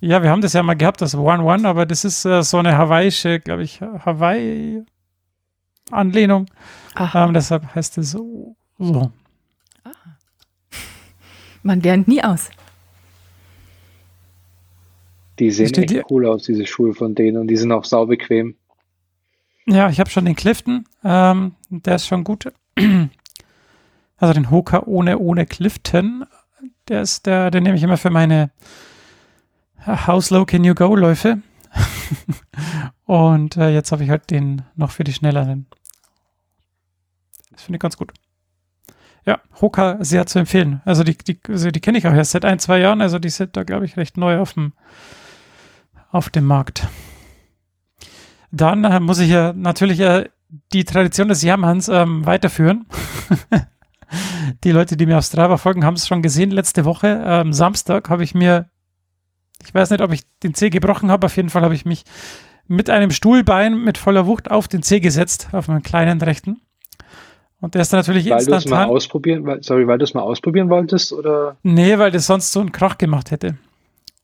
Ja, 0.00 0.22
wir 0.22 0.30
haben 0.30 0.42
das 0.42 0.52
ja 0.52 0.62
mal 0.62 0.74
gehabt, 0.74 1.00
das 1.00 1.14
One-One, 1.14 1.66
aber 1.68 1.86
das 1.86 2.04
ist 2.04 2.24
äh, 2.24 2.42
so 2.42 2.58
eine 2.58 2.76
hawaiische, 2.76 3.40
glaube 3.40 3.62
ich, 3.62 3.80
Hawaii-Anlehnung. 3.80 6.46
Ähm, 7.14 7.34
deshalb 7.34 7.74
heißt 7.74 7.98
es 7.98 8.12
so. 8.12 8.56
so. 8.78 9.10
Man 11.62 11.80
lernt 11.80 12.08
nie 12.08 12.22
aus. 12.22 12.50
Die 15.38 15.50
sehen 15.50 15.74
echt 15.74 15.90
die? 15.90 16.02
cool 16.10 16.26
aus, 16.26 16.44
diese 16.44 16.66
Schuhe 16.66 16.94
von 16.94 17.14
denen, 17.14 17.38
und 17.38 17.48
die 17.48 17.56
sind 17.56 17.72
auch 17.72 17.84
saubequem. 17.84 18.56
Ja, 19.66 19.90
ich 19.90 20.00
habe 20.00 20.10
schon 20.10 20.24
den 20.24 20.36
Clifton, 20.36 20.84
ähm, 21.04 21.54
der 21.68 21.96
ist 21.96 22.06
schon 22.06 22.24
gut. 22.24 22.52
Also 24.18 24.32
den 24.32 24.50
Hoka 24.50 24.84
ohne, 24.86 25.18
ohne 25.18 25.44
Clifton, 25.44 26.24
der 26.88 27.02
ist 27.02 27.26
der, 27.26 27.50
den 27.50 27.64
nehme 27.64 27.76
ich 27.76 27.82
immer 27.82 27.98
für 27.98 28.08
meine 28.08 28.50
How 29.86 30.24
slow 30.24 30.46
can 30.46 30.64
you 30.64 30.74
go 30.74 30.96
Läufe. 30.96 31.42
und 33.04 33.58
äh, 33.58 33.68
jetzt 33.68 33.92
habe 33.92 34.04
ich 34.04 34.08
halt 34.08 34.30
den 34.30 34.62
noch 34.74 34.90
für 34.90 35.04
die 35.04 35.12
schnelleren. 35.12 35.66
Das 37.50 37.62
finde 37.62 37.76
ich 37.76 37.80
ganz 37.80 37.96
gut. 37.96 38.12
Ja, 39.26 39.40
Hoka 39.60 39.98
sehr 40.00 40.26
zu 40.26 40.38
empfehlen. 40.38 40.80
Also 40.84 41.02
die, 41.02 41.16
die, 41.16 41.38
also 41.48 41.70
die 41.70 41.80
kenne 41.80 41.98
ich 41.98 42.06
auch 42.06 42.12
erst 42.12 42.30
seit 42.30 42.44
ein, 42.44 42.58
zwei 42.58 42.78
Jahren. 42.78 43.00
Also 43.00 43.18
die 43.18 43.28
sind 43.28 43.56
da, 43.56 43.64
glaube 43.64 43.84
ich, 43.84 43.96
recht 43.96 44.16
neu 44.16 44.38
auf 44.38 44.54
dem, 44.54 44.72
auf 46.10 46.30
dem 46.30 46.44
Markt. 46.44 46.86
Dann 48.50 48.84
äh, 48.84 49.00
muss 49.00 49.18
ich 49.18 49.30
ja 49.30 49.52
natürlich 49.52 50.00
äh, 50.00 50.28
die 50.72 50.84
Tradition 50.84 51.28
des 51.28 51.42
Jammerns 51.42 51.88
ähm, 51.88 52.24
weiterführen. 52.24 52.86
die 54.64 54.70
Leute, 54.70 54.96
die 54.96 55.06
mir 55.06 55.18
auf 55.18 55.24
Strava 55.24 55.56
folgen, 55.56 55.84
haben 55.84 55.94
es 55.94 56.06
schon 56.06 56.22
gesehen. 56.22 56.50
Letzte 56.50 56.84
Woche, 56.84 57.22
ähm, 57.26 57.52
Samstag, 57.52 58.08
habe 58.08 58.24
ich 58.24 58.34
mir, 58.34 58.70
ich 59.64 59.74
weiß 59.74 59.90
nicht, 59.90 60.00
ob 60.00 60.12
ich 60.12 60.22
den 60.42 60.54
Zeh 60.54 60.70
gebrochen 60.70 61.10
habe, 61.10 61.26
auf 61.26 61.36
jeden 61.36 61.50
Fall 61.50 61.62
habe 61.62 61.74
ich 61.74 61.84
mich 61.84 62.04
mit 62.68 62.90
einem 62.90 63.10
Stuhlbein 63.10 63.82
mit 63.82 63.98
voller 63.98 64.26
Wucht 64.26 64.50
auf 64.50 64.68
den 64.68 64.82
Zeh 64.82 65.00
gesetzt, 65.00 65.48
auf 65.52 65.68
meinen 65.68 65.82
kleinen 65.82 66.20
rechten. 66.20 66.60
Und 67.60 67.74
der 67.74 67.82
ist 67.82 67.92
dann 67.92 68.00
natürlich 68.00 68.28
weil 68.28 68.38
instantan. 68.38 68.70
Mal 68.70 68.84
ausprobieren, 68.86 69.46
weil, 69.46 69.62
sorry, 69.62 69.86
weil 69.86 69.98
du 69.98 70.04
es 70.04 70.14
mal 70.14 70.22
ausprobieren 70.22 70.68
wolltest, 70.68 71.12
oder? 71.12 71.56
Nee, 71.62 71.98
weil 71.98 72.10
das 72.10 72.26
sonst 72.26 72.52
so 72.52 72.60
einen 72.60 72.72
Krach 72.72 72.98
gemacht 72.98 73.30
hätte. 73.30 73.56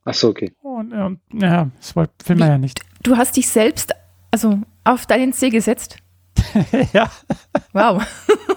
Ach 0.04 0.14
so, 0.14 0.28
okay. 0.28 0.52
Und, 0.62 0.92
und 0.92 1.20
ja, 1.32 1.70
das 1.78 1.94
will 1.96 2.36
man 2.36 2.48
ja 2.48 2.58
nicht. 2.58 2.80
Du 3.02 3.16
hast 3.16 3.36
dich 3.36 3.48
selbst, 3.48 3.92
also 4.30 4.58
auf 4.84 5.06
deinen 5.06 5.32
Zeh 5.32 5.50
gesetzt? 5.50 5.98
ja. 6.92 7.10
Wow. 7.72 8.02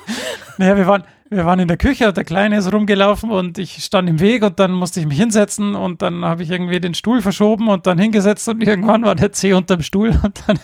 naja, 0.58 0.75
wir 0.75 0.88
waren, 0.88 1.03
wir 1.29 1.45
waren 1.45 1.60
in 1.60 1.67
der 1.67 1.77
Küche, 1.77 2.12
der 2.13 2.23
Kleine 2.23 2.58
ist 2.58 2.71
rumgelaufen 2.71 3.29
und 3.29 3.58
ich 3.60 3.84
stand 3.84 4.10
im 4.10 4.19
Weg 4.19 4.43
und 4.43 4.60
dann 4.60 4.71
musste 4.71 4.99
ich 4.99 5.05
mich 5.05 5.19
hinsetzen 5.19 5.75
und 5.75 6.01
dann 6.01 6.25
habe 6.25 6.41
ich 6.43 6.49
irgendwie 6.49 6.79
den 6.79 6.95
Stuhl 6.95 7.21
verschoben 7.21 7.67
und 7.67 7.86
dann 7.86 7.99
hingesetzt 7.99 8.47
und 8.49 8.62
irgendwann 8.62 9.03
war 9.03 9.15
der 9.15 9.31
Zeh 9.31 9.53
unterm 9.53 9.81
Stuhl 9.84 10.10
und 10.23 10.43
dann. 10.47 10.60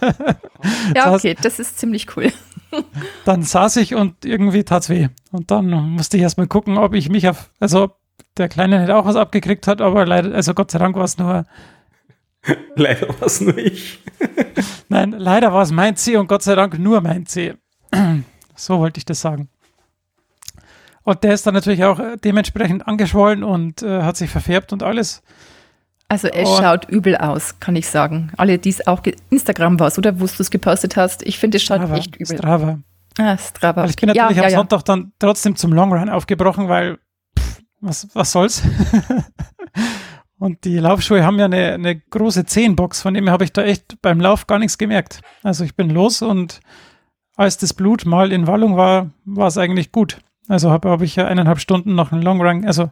ja, 0.95 1.13
okay, 1.13 1.35
das 1.39 1.59
ist 1.59 1.77
ziemlich 1.77 2.15
cool. 2.15 2.31
dann 3.25 3.43
saß 3.43 3.77
ich 3.77 3.93
und 3.93 4.25
irgendwie 4.25 4.63
tat 4.63 4.83
es 4.83 4.89
weh. 4.89 5.09
Und 5.31 5.51
dann 5.51 5.69
musste 5.69 6.17
ich 6.17 6.23
erstmal 6.23 6.47
gucken, 6.47 6.77
ob 6.77 6.93
ich 6.95 7.09
mich 7.09 7.27
auf, 7.27 7.51
also 7.59 7.91
der 8.41 8.49
Kleine 8.49 8.79
hätte 8.79 8.95
auch 8.95 9.05
was 9.05 9.15
abgekriegt 9.15 9.67
hat, 9.67 9.81
aber 9.81 10.05
leider, 10.05 10.33
also 10.35 10.53
Gott 10.53 10.71
sei 10.71 10.79
Dank 10.79 10.95
war 10.95 11.05
es 11.05 11.17
nur. 11.17 11.45
leider 12.75 13.07
war 13.07 13.27
es 13.27 13.39
nur 13.39 13.57
ich. 13.57 13.99
Nein, 14.89 15.11
leider 15.11 15.53
war 15.53 15.61
es 15.61 15.71
mein 15.71 15.95
C 15.95 16.17
und 16.17 16.27
Gott 16.27 16.43
sei 16.43 16.55
Dank 16.55 16.77
nur 16.77 17.01
mein 17.01 17.25
C. 17.25 17.55
so 18.55 18.79
wollte 18.79 18.97
ich 18.97 19.05
das 19.05 19.21
sagen. 19.21 19.49
Und 21.03 21.23
der 21.23 21.33
ist 21.33 21.47
dann 21.47 21.53
natürlich 21.53 21.83
auch 21.83 21.99
äh, 21.99 22.17
dementsprechend 22.17 22.87
angeschwollen 22.87 23.43
und 23.43 23.81
äh, 23.81 24.03
hat 24.03 24.17
sich 24.17 24.29
verfärbt 24.29 24.71
und 24.73 24.83
alles. 24.83 25.23
Also 26.07 26.27
es 26.27 26.49
oh. 26.49 26.57
schaut 26.57 26.89
übel 26.89 27.15
aus, 27.15 27.59
kann 27.59 27.75
ich 27.75 27.87
sagen. 27.87 28.31
Alle, 28.37 28.57
die 28.57 28.69
es 28.69 28.85
auch 28.85 29.01
Instagram 29.29 29.79
war, 29.79 29.91
oder 29.97 30.19
wo 30.19 30.25
du 30.25 30.33
es 30.39 30.51
gepostet 30.51 30.97
hast, 30.97 31.23
ich 31.23 31.39
finde, 31.39 31.57
es 31.57 31.63
schaut 31.63 31.77
Strava, 31.77 31.95
echt 31.95 32.15
übel. 32.17 32.37
Strava. 32.37 32.79
Ah, 33.17 33.37
Strava. 33.37 33.83
Weil 33.83 33.89
ich 33.89 33.95
bin 33.95 34.07
natürlich 34.07 34.37
ja, 34.37 34.43
am 34.43 34.49
ja, 34.49 34.57
Sonntag 34.57 34.83
dann 34.83 35.13
trotzdem 35.19 35.55
zum 35.55 35.73
Longrun 35.73 36.09
aufgebrochen, 36.09 36.67
weil 36.67 36.97
was, 37.81 38.07
was 38.13 38.31
soll's? 38.31 38.63
und 40.39 40.63
die 40.63 40.77
Laufschuhe 40.77 41.25
haben 41.25 41.39
ja 41.39 41.45
eine, 41.45 41.73
eine 41.73 41.99
große 41.99 42.45
Zehenbox, 42.45 43.01
von 43.01 43.13
dem 43.13 43.29
habe 43.29 43.43
ich 43.43 43.51
da 43.53 43.63
echt 43.63 44.01
beim 44.01 44.19
Lauf 44.19 44.47
gar 44.47 44.59
nichts 44.59 44.77
gemerkt. 44.77 45.21
Also 45.43 45.63
ich 45.63 45.75
bin 45.75 45.89
los 45.89 46.21
und 46.21 46.61
als 47.35 47.57
das 47.57 47.73
Blut 47.73 48.05
mal 48.05 48.31
in 48.31 48.47
Wallung 48.47 48.77
war, 48.77 49.11
war 49.25 49.47
es 49.47 49.57
eigentlich 49.57 49.91
gut. 49.91 50.19
Also 50.47 50.71
habe 50.71 50.89
hab 50.89 51.01
ich 51.01 51.15
ja 51.15 51.27
eineinhalb 51.27 51.59
Stunden 51.59 51.95
noch 51.95 52.11
einen 52.11 52.21
Longrun, 52.21 52.65
also 52.65 52.91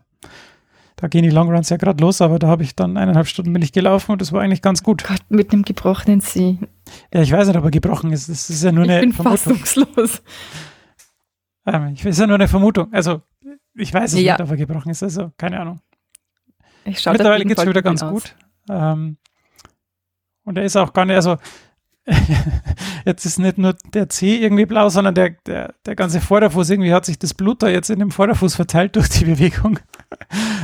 da 1.00 1.08
gehen 1.08 1.24
die 1.24 1.30
Longruns 1.30 1.70
ja 1.70 1.78
gerade 1.78 2.02
los, 2.04 2.22
aber 2.22 2.40
da 2.40 2.48
habe 2.48 2.64
ich 2.64 2.76
dann 2.76 2.98
eineinhalb 2.98 3.28
Stunden 3.28 3.54
bin 3.54 3.62
ich 3.62 3.72
gelaufen 3.72 4.12
und 4.12 4.22
das 4.22 4.34
war 4.34 4.42
eigentlich 4.42 4.62
ganz 4.62 4.84
gut. 4.84 5.06
Gott, 5.06 5.22
mit 5.30 5.54
einem 5.54 5.64
gebrochenen 5.64 6.20
Zeh. 6.20 6.58
Ja, 7.14 7.22
ich 7.22 7.32
weiß 7.32 7.48
nicht, 7.48 7.56
ob 7.56 7.64
er 7.64 7.72
gebrochen 7.72 8.12
ist. 8.12 8.28
Das 8.28 8.50
ist 8.50 8.64
ja 8.64 8.74
nur 8.74 8.84
ich 8.84 8.92
eine 8.92 9.00
bin 9.00 9.14
Vermutung. 9.14 9.56
fassungslos. 9.56 10.22
Ähm, 11.66 11.94
ich 11.94 12.04
ist 12.04 12.20
ja 12.20 12.28
nur 12.28 12.36
eine 12.36 12.50
Vermutung. 12.50 12.92
Also 12.92 13.22
ich 13.80 13.94
weiß 13.94 14.14
es 14.14 14.20
ja. 14.20 14.34
nicht, 14.34 14.42
ob 14.42 14.50
er 14.50 14.58
gebrochen 14.58 14.90
ist. 14.90 15.04
Also 15.04 15.32
keine 15.38 15.60
Ahnung. 15.60 15.82
Ich 16.86 17.06
Mittlerweile 17.06 17.46
geht 17.46 17.58
es 17.58 17.66
wieder 17.66 17.82
ganz 17.82 18.02
aus. 18.04 18.12
gut. 18.12 18.36
Ähm, 18.70 19.18
und 20.44 20.58
er 20.58 20.64
ist 20.64 20.76
auch 20.76 20.94
gar 20.94 21.06
nicht, 21.06 21.16
also 21.16 21.38
jetzt 23.06 23.26
ist 23.26 23.40
nicht 23.40 23.58
nur 23.58 23.76
der 23.94 24.10
Zeh 24.10 24.38
irgendwie 24.38 24.66
blau, 24.66 24.90
sondern 24.90 25.14
der, 25.14 25.32
der, 25.46 25.76
der 25.86 25.96
ganze 25.96 26.22
Vorderfuß, 26.22 26.70
irgendwie 26.72 26.94
hat 26.94 27.06
sich 27.06 27.20
das 27.20 27.34
Blut 27.34 27.62
da 27.62 27.68
jetzt 27.68 27.90
in 27.90 28.00
dem 28.00 28.12
Vorderfuß 28.12 28.56
verteilt 28.56 28.96
durch 28.96 29.10
die 29.10 29.26
Bewegung. 29.26 29.80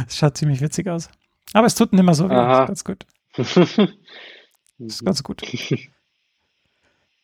Das 0.05 0.17
schaut 0.17 0.37
ziemlich 0.37 0.61
witzig 0.61 0.87
aus. 0.89 1.09
Aber 1.53 1.67
es 1.67 1.75
tut 1.75 1.93
nicht 1.93 2.03
mehr 2.03 2.13
so 2.13 2.29
weh. 2.29 2.33
Das 2.33 2.61
ist 2.61 2.67
ganz 2.67 2.83
gut. 2.83 3.05
Das 3.37 3.67
ist 4.79 5.05
ganz 5.05 5.23
gut. 5.23 5.41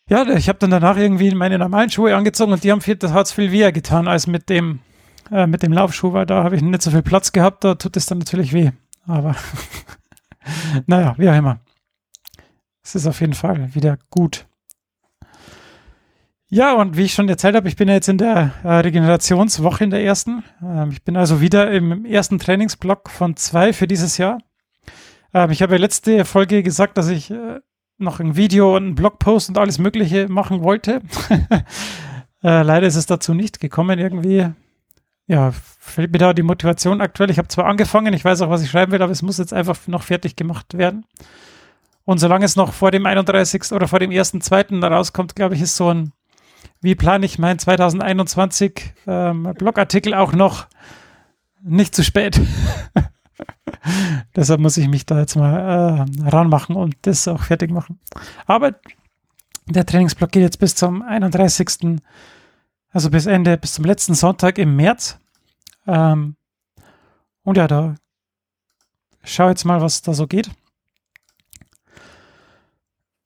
Ja, 0.09 0.27
ich 0.27 0.49
habe 0.49 0.59
dann 0.59 0.71
danach 0.71 0.97
irgendwie 0.97 1.33
meine 1.33 1.57
normalen 1.57 1.89
Schuhe 1.89 2.13
angezogen 2.17 2.51
und 2.51 2.65
die 2.65 2.71
haben 2.73 2.81
viel, 2.81 2.97
das 2.97 3.13
hat 3.13 3.27
es 3.27 3.31
viel 3.31 3.53
weh 3.53 3.71
getan 3.71 4.09
als 4.09 4.27
mit 4.27 4.49
dem, 4.49 4.79
äh, 5.31 5.47
mit 5.47 5.63
dem 5.63 5.73
Laufschuh, 5.73 6.13
weil 6.13 6.25
da 6.25 6.43
habe 6.43 6.55
ich 6.55 6.61
nicht 6.61 6.81
so 6.81 6.91
viel 6.91 7.01
Platz 7.01 7.31
gehabt, 7.31 7.63
da 7.63 7.75
tut 7.75 7.97
es 7.97 8.05
dann 8.05 8.19
natürlich 8.19 8.53
weh. 8.53 8.71
Aber 9.07 9.35
naja, 10.85 11.15
wie 11.17 11.29
auch 11.29 11.35
immer. 11.35 11.59
Es 12.83 12.95
ist 12.95 13.07
auf 13.07 13.21
jeden 13.21 13.33
Fall 13.33 13.73
wieder 13.73 13.97
gut. 14.09 14.45
Ja, 16.53 16.73
und 16.73 16.97
wie 16.97 17.03
ich 17.03 17.13
schon 17.13 17.29
erzählt 17.29 17.55
habe, 17.55 17.69
ich 17.69 17.77
bin 17.77 17.87
ja 17.87 17.93
jetzt 17.93 18.09
in 18.09 18.17
der 18.17 18.51
äh, 18.63 18.67
Regenerationswoche 18.67 19.85
in 19.85 19.89
der 19.89 20.03
ersten. 20.03 20.43
Ähm, 20.61 20.89
ich 20.91 21.01
bin 21.01 21.15
also 21.15 21.39
wieder 21.39 21.71
im 21.71 22.03
ersten 22.03 22.39
Trainingsblock 22.39 23.09
von 23.09 23.37
zwei 23.37 23.71
für 23.71 23.87
dieses 23.87 24.17
Jahr. 24.17 24.39
Ähm, 25.33 25.51
ich 25.51 25.61
habe 25.61 25.75
ja 25.75 25.79
letzte 25.79 26.25
Folge 26.25 26.61
gesagt, 26.61 26.97
dass 26.97 27.07
ich 27.07 27.31
äh, 27.31 27.61
noch 27.97 28.19
ein 28.19 28.35
Video 28.35 28.75
und 28.75 28.83
einen 28.83 28.95
Blogpost 28.95 29.47
und 29.47 29.57
alles 29.57 29.79
Mögliche 29.79 30.27
machen 30.27 30.61
wollte. 30.61 31.01
äh, 32.43 32.63
leider 32.63 32.85
ist 32.85 32.97
es 32.97 33.05
dazu 33.05 33.33
nicht 33.33 33.61
gekommen. 33.61 33.97
Irgendwie, 33.97 34.49
ja, 35.31 35.53
fehlt 35.79 36.11
mir 36.11 36.17
da 36.17 36.33
die 36.33 36.43
Motivation 36.43 36.99
aktuell. 36.99 37.31
Ich 37.31 37.37
habe 37.37 37.47
zwar 37.47 37.65
angefangen, 37.65 38.13
ich 38.13 38.25
weiß 38.25 38.41
auch, 38.41 38.49
was 38.49 38.63
ich 38.63 38.69
schreiben 38.69 38.91
will, 38.91 39.01
aber 39.01 39.13
es 39.13 39.21
muss 39.21 39.37
jetzt 39.37 39.53
einfach 39.53 39.77
noch 39.87 40.03
fertig 40.03 40.35
gemacht 40.35 40.77
werden. 40.77 41.05
Und 42.03 42.17
solange 42.17 42.43
es 42.43 42.57
noch 42.57 42.73
vor 42.73 42.91
dem 42.91 43.05
31. 43.05 43.71
oder 43.71 43.87
vor 43.87 43.99
dem 43.99 44.11
1.2. 44.11 44.85
rauskommt, 44.85 45.37
glaube 45.37 45.55
ich, 45.55 45.61
ist 45.61 45.77
so 45.77 45.87
ein, 45.87 46.11
wie 46.81 46.95
plane 46.95 47.25
ich 47.25 47.39
mein 47.39 47.59
2021 47.59 48.93
ähm, 49.07 49.53
Blogartikel 49.57 50.13
auch 50.15 50.33
noch 50.33 50.67
nicht 51.63 51.95
zu 51.95 52.03
spät. 52.03 52.41
Deshalb 54.35 54.59
muss 54.59 54.75
ich 54.75 54.89
mich 54.89 55.05
da 55.05 55.17
jetzt 55.17 55.37
mal 55.37 56.07
äh, 56.25 56.29
ranmachen 56.29 56.75
und 56.75 56.95
das 57.03 57.29
auch 57.29 57.43
fertig 57.43 57.71
machen. 57.71 58.01
Aber 58.47 58.75
der 59.65 59.85
Trainingsblock 59.85 60.33
geht 60.33 60.43
jetzt 60.43 60.59
bis 60.59 60.75
zum 60.75 61.01
31. 61.01 62.01
Also 62.91 63.09
bis 63.09 63.27
Ende, 63.27 63.57
bis 63.57 63.75
zum 63.75 63.85
letzten 63.85 64.13
Sonntag 64.13 64.57
im 64.57 64.75
März. 64.75 65.20
Ähm, 65.87 66.35
und 67.43 67.57
ja, 67.57 67.67
da 67.67 67.95
schau 69.23 69.49
jetzt 69.49 69.65
mal, 69.65 69.81
was 69.81 70.01
da 70.01 70.13
so 70.13 70.27
geht. 70.27 70.51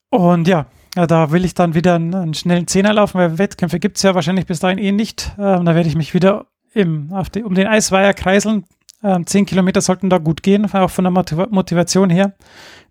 Und 0.09 0.47
ja, 0.47 0.67
da 0.95 1.31
will 1.31 1.43
ich 1.43 1.53
dann 1.53 1.73
wieder 1.73 1.95
einen, 1.95 2.15
einen 2.15 2.33
schnellen 2.33 2.67
Zehner 2.67 2.93
laufen, 2.93 3.19
weil 3.19 3.37
Wettkämpfe 3.37 3.79
gibt 3.79 3.97
es 3.97 4.03
ja 4.03 4.15
wahrscheinlich 4.15 4.45
bis 4.45 4.59
dahin 4.59 4.77
eh 4.77 4.91
nicht. 4.91 5.33
Ähm, 5.37 5.65
da 5.65 5.75
werde 5.75 5.89
ich 5.89 5.95
mich 5.95 6.13
wieder 6.13 6.45
im, 6.73 7.13
die, 7.33 7.43
um 7.43 7.53
den 7.53 7.67
Eisweiher 7.67 8.13
kreiseln. 8.13 8.65
Ähm, 9.03 9.27
zehn 9.27 9.45
Kilometer 9.45 9.81
sollten 9.81 10.09
da 10.09 10.17
gut 10.17 10.41
gehen, 10.41 10.71
auch 10.73 10.89
von 10.89 11.03
der 11.03 11.11
Motiv 11.11 11.37
Motivation 11.49 12.09
her. 12.09 12.33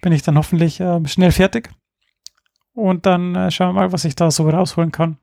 Bin 0.02 0.12
ich 0.12 0.22
dann 0.22 0.36
hoffentlich 0.36 0.80
äh, 0.80 1.06
schnell 1.08 1.32
fertig. 1.32 1.70
Und 2.74 3.06
dann 3.06 3.34
äh, 3.34 3.50
schauen 3.50 3.68
wir 3.68 3.80
mal, 3.80 3.92
was 3.92 4.04
ich 4.04 4.16
da 4.16 4.30
so 4.30 4.48
rausholen 4.48 4.92
kann. 4.92 5.16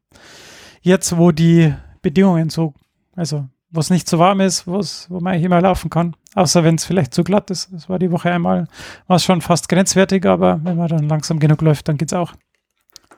Jetzt, 0.82 1.18
wo 1.18 1.32
die 1.32 1.74
Bedingungen 2.02 2.50
so, 2.50 2.74
also 3.16 3.48
wo 3.72 3.80
es 3.80 3.90
nicht 3.90 4.08
zu 4.08 4.20
warm 4.20 4.42
ist, 4.42 4.68
wo 4.68 4.82
man 5.20 5.34
eigentlich 5.34 5.46
immer 5.46 5.62
laufen 5.62 5.90
kann, 5.90 6.16
außer 6.36 6.64
wenn 6.64 6.76
es 6.76 6.86
vielleicht 6.86 7.14
zu 7.14 7.24
glatt 7.24 7.50
ist. 7.50 7.70
Das 7.72 7.90
war 7.90 8.00
die 8.00 8.12
Woche 8.12 8.32
einmal, 8.32 8.68
war 9.08 9.16
es 9.16 9.24
schon 9.24 9.42
fast 9.42 9.70
grenzwertig, 9.70 10.26
aber 10.26 10.60
wenn 10.64 10.78
man 10.78 10.90
dann 10.90 11.08
langsam 11.08 11.40
genug 11.40 11.62
läuft, 11.62 11.88
dann 11.88 11.98
geht 11.98 12.12
es 12.12 12.14
auch. 12.14 12.34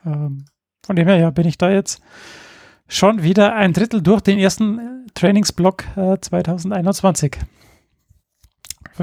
Ähm, 0.05 0.45
von 0.85 0.95
dem 0.95 1.07
her, 1.07 1.17
ja, 1.17 1.29
bin 1.31 1.47
ich 1.47 1.57
da 1.57 1.71
jetzt 1.71 2.01
schon 2.87 3.23
wieder 3.23 3.55
ein 3.55 3.73
Drittel 3.73 4.01
durch 4.01 4.21
den 4.21 4.37
ersten 4.37 5.07
Trainingsblock 5.15 5.85
äh, 5.97 6.17
2021. 6.19 7.37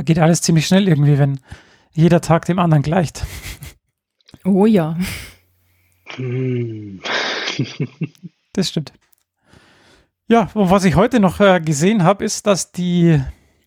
Geht 0.05 0.19
alles 0.19 0.43
ziemlich 0.43 0.67
schnell 0.67 0.87
irgendwie, 0.87 1.19
wenn 1.19 1.41
jeder 1.93 2.21
Tag 2.21 2.45
dem 2.45 2.59
anderen 2.59 2.83
gleicht. 2.83 3.25
Oh 4.45 4.65
ja. 4.65 4.97
das 8.53 8.69
stimmt. 8.69 8.93
Ja, 10.31 10.49
und 10.55 10.71
was 10.71 10.85
ich 10.85 10.95
heute 10.95 11.19
noch 11.19 11.41
äh, 11.41 11.61
gesehen 11.61 12.05
habe, 12.05 12.25
ist, 12.25 12.47
dass 12.47 12.71
die 12.71 13.21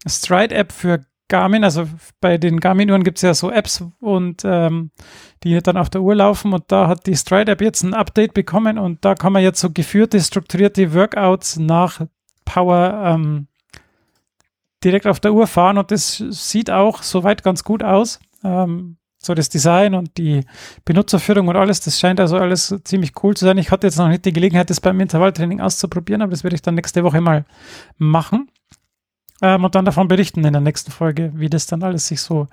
Stride-App 0.08 0.71
für 0.71 1.06
Garmin, 1.28 1.65
also 1.65 1.89
bei 2.21 2.38
den 2.38 2.62
Garmin-Uhren 2.62 3.04
gibt 3.04 3.17
es 3.17 3.21
ja 3.21 3.34
so 3.34 3.52
Apps 3.52 3.84
und 3.99 4.43
ähm, 4.45 4.91
die 5.43 5.62
dann 5.62 5.76
auf 5.76 5.89
der 5.89 6.02
Uhr 6.02 6.15
laufen 6.15 6.54
und 6.54 6.63
da 6.69 6.88
hat 6.88 7.06
die 7.06 7.17
Stride-App 7.17 7.60
jetzt 7.60 7.84
ein 7.84 7.93
Update 7.93 8.34
bekommen 8.34 8.78
und 8.78 9.04
da 9.04 9.13
kann 9.13 9.34
man 9.34 9.43
jetzt 9.43 9.60
so 9.60 9.71
geführte, 9.71 10.21
strukturierte 10.21 10.93
Workouts 10.93 11.58
nach 11.58 12.06
Power 12.45 13.13
ähm, 13.13 13.47
direkt 14.86 15.06
auf 15.06 15.19
der 15.19 15.34
Uhr 15.34 15.47
fahren 15.47 15.78
und 15.78 15.91
das 15.91 16.23
sieht 16.30 16.71
auch 16.71 17.04
soweit 17.04 17.43
ganz 17.43 17.65
gut 17.65 17.84
aus. 17.84 18.21
Ähm, 18.41 18.95
so 19.25 19.33
das 19.33 19.49
Design 19.49 19.95
und 19.95 20.17
die 20.17 20.41
Benutzerführung 20.86 21.47
und 21.47 21.55
alles, 21.55 21.81
das 21.81 21.99
scheint 21.99 22.19
also 22.19 22.38
alles 22.38 22.75
ziemlich 22.83 23.13
cool 23.23 23.36
zu 23.36 23.45
sein. 23.45 23.57
Ich 23.57 23.71
hatte 23.71 23.88
jetzt 23.88 23.97
noch 23.97 24.09
nicht 24.09 24.25
die 24.25 24.33
Gelegenheit, 24.33 24.69
das 24.69 24.81
beim 24.81 24.99
Intervalltraining 24.99 25.62
auszuprobieren, 25.62 26.21
aber 26.21 26.31
das 26.31 26.43
werde 26.43 26.55
ich 26.55 26.62
dann 26.62 26.75
nächste 26.75 27.03
Woche 27.03 27.21
mal 27.21 27.45
machen 27.97 28.49
ähm, 29.41 29.63
und 29.63 29.75
dann 29.75 29.86
davon 29.86 30.07
berichten 30.07 30.43
in 30.43 30.53
der 30.53 30.62
nächsten 30.62 30.91
Folge, 30.91 31.31
wie 31.36 31.49
das 31.49 31.67
dann 31.67 31.83
alles 31.83 32.07
sich 32.07 32.21
so 32.21 32.47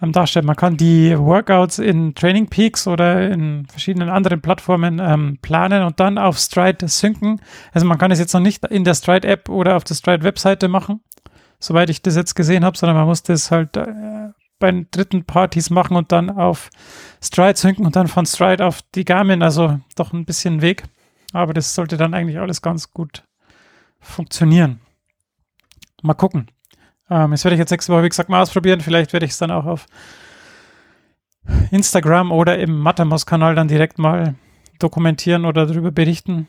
ähm, 0.00 0.12
darstellt. 0.12 0.44
Man 0.44 0.56
kann 0.56 0.76
die 0.76 1.18
Workouts 1.18 1.78
in 1.78 2.14
Training 2.14 2.48
Peaks 2.48 2.86
oder 2.86 3.30
in 3.30 3.66
verschiedenen 3.66 4.08
anderen 4.08 4.40
Plattformen 4.40 5.00
ähm, 5.00 5.38
planen 5.42 5.82
und 5.82 5.98
dann 6.00 6.18
auf 6.18 6.38
Stride 6.38 6.88
synken. 6.88 7.40
Also 7.72 7.86
man 7.86 7.98
kann 7.98 8.10
es 8.10 8.18
jetzt 8.18 8.34
noch 8.34 8.40
nicht 8.40 8.64
in 8.66 8.84
der 8.84 8.94
Stride 8.94 9.26
App 9.26 9.48
oder 9.48 9.76
auf 9.76 9.84
der 9.84 9.94
Stride 9.94 10.24
Webseite 10.24 10.68
machen, 10.68 11.00
soweit 11.58 11.90
ich 11.90 12.02
das 12.02 12.16
jetzt 12.16 12.34
gesehen 12.34 12.64
habe, 12.64 12.76
sondern 12.76 12.96
man 12.96 13.06
muss 13.06 13.22
das 13.22 13.50
halt 13.50 13.76
äh, 13.76 14.30
bei 14.58 14.86
dritten 14.90 15.24
Partys 15.24 15.70
machen 15.70 15.96
und 15.96 16.12
dann 16.12 16.30
auf 16.30 16.70
Stride 17.22 17.56
synken 17.56 17.86
und 17.86 17.96
dann 17.96 18.08
von 18.08 18.26
Stride 18.26 18.64
auf 18.64 18.80
die 18.94 19.04
Garmin, 19.04 19.42
also 19.42 19.78
doch 19.96 20.12
ein 20.12 20.24
bisschen 20.24 20.60
Weg. 20.62 20.84
Aber 21.32 21.52
das 21.52 21.74
sollte 21.74 21.96
dann 21.96 22.14
eigentlich 22.14 22.38
alles 22.38 22.62
ganz 22.62 22.90
gut 22.90 23.24
funktionieren. 24.00 24.80
Mal 26.02 26.14
gucken. 26.14 26.50
Ähm, 27.10 27.32
das 27.32 27.44
werde 27.44 27.54
ich 27.54 27.58
jetzt 27.60 27.70
nächste 27.70 27.92
Woche, 27.92 28.04
wie 28.04 28.08
gesagt, 28.08 28.28
mal 28.28 28.42
ausprobieren. 28.42 28.80
Vielleicht 28.80 29.12
werde 29.12 29.26
ich 29.26 29.32
es 29.32 29.38
dann 29.38 29.50
auch 29.50 29.66
auf 29.66 29.86
Instagram 31.70 32.32
oder 32.32 32.58
im 32.58 32.78
Matamos-Kanal 32.78 33.54
dann 33.54 33.68
direkt 33.68 33.98
mal 33.98 34.34
dokumentieren 34.78 35.44
oder 35.44 35.66
darüber 35.66 35.90
berichten. 35.90 36.48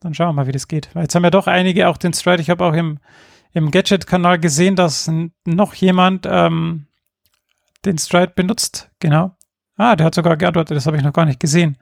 Dann 0.00 0.14
schauen 0.14 0.28
wir 0.28 0.32
mal, 0.34 0.46
wie 0.46 0.52
das 0.52 0.68
geht. 0.68 0.90
Jetzt 0.94 1.14
haben 1.14 1.24
ja 1.24 1.30
doch 1.30 1.46
einige 1.46 1.88
auch 1.88 1.96
den 1.96 2.12
Stride. 2.12 2.42
Ich 2.42 2.50
habe 2.50 2.64
auch 2.64 2.74
im, 2.74 2.98
im 3.52 3.70
Gadget-Kanal 3.70 4.38
gesehen, 4.38 4.76
dass 4.76 5.10
noch 5.44 5.74
jemand 5.74 6.26
ähm, 6.30 6.86
den 7.86 7.98
Stride 7.98 8.32
benutzt. 8.34 8.90
Genau. 9.00 9.36
Ah, 9.76 9.96
der 9.96 10.06
hat 10.06 10.14
sogar 10.14 10.36
geantwortet, 10.36 10.76
das 10.76 10.86
habe 10.86 10.96
ich 10.96 11.02
noch 11.02 11.12
gar 11.12 11.24
nicht 11.24 11.40
gesehen. 11.40 11.78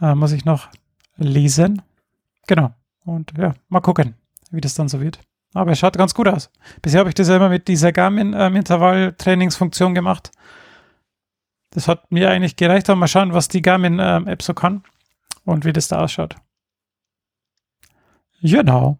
Äh, 0.00 0.14
muss 0.14 0.32
ich 0.32 0.44
noch 0.44 0.68
lesen. 1.16 1.82
Genau. 2.46 2.74
Und 3.04 3.32
ja, 3.38 3.54
mal 3.68 3.80
gucken, 3.80 4.14
wie 4.50 4.60
das 4.60 4.74
dann 4.74 4.88
so 4.88 5.00
wird. 5.00 5.20
Aber 5.54 5.72
es 5.72 5.78
schaut 5.78 5.96
ganz 5.96 6.12
gut 6.14 6.28
aus. 6.28 6.50
Bisher 6.82 7.00
habe 7.00 7.08
ich 7.08 7.14
das 7.14 7.28
ja 7.28 7.36
immer 7.36 7.48
mit 7.48 7.68
dieser 7.68 7.92
Garmin-Intervall-Trainingsfunktion 7.92 9.90
ähm, 9.90 9.94
gemacht. 9.94 10.30
Das 11.70 11.88
hat 11.88 12.12
mir 12.12 12.30
eigentlich 12.30 12.56
gereicht. 12.56 12.90
Aber 12.90 12.96
mal 12.96 13.08
schauen, 13.08 13.32
was 13.32 13.48
die 13.48 13.62
Garmin-App 13.62 14.28
ähm, 14.28 14.36
so 14.40 14.52
kann 14.52 14.82
und 15.44 15.64
wie 15.64 15.72
das 15.72 15.88
da 15.88 16.02
ausschaut. 16.02 16.36
Genau. 18.42 18.98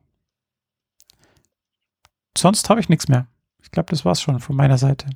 Sonst 2.39 2.71
habe 2.71 2.81
ich 2.81 2.89
nichts 2.89 3.09
mehr. 3.09 3.27
Ich 3.63 3.71
glaube, 3.71 3.91
das 3.91 4.05
war 4.05 4.13
es 4.13 4.23
schon 4.23 4.41
von 4.41 4.57
meiner 4.57 4.79
Seite. 4.79 5.09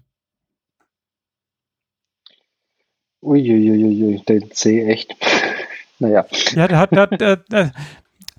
Uiuiuiui, 3.23 4.23
den 4.29 4.51
C 4.51 4.87
echt. 4.87 5.15
naja. 5.99 6.27
Ja, 6.55 6.69
der 6.69 6.79
hat, 6.79 6.93
der, 6.93 7.37
der, 7.37 7.73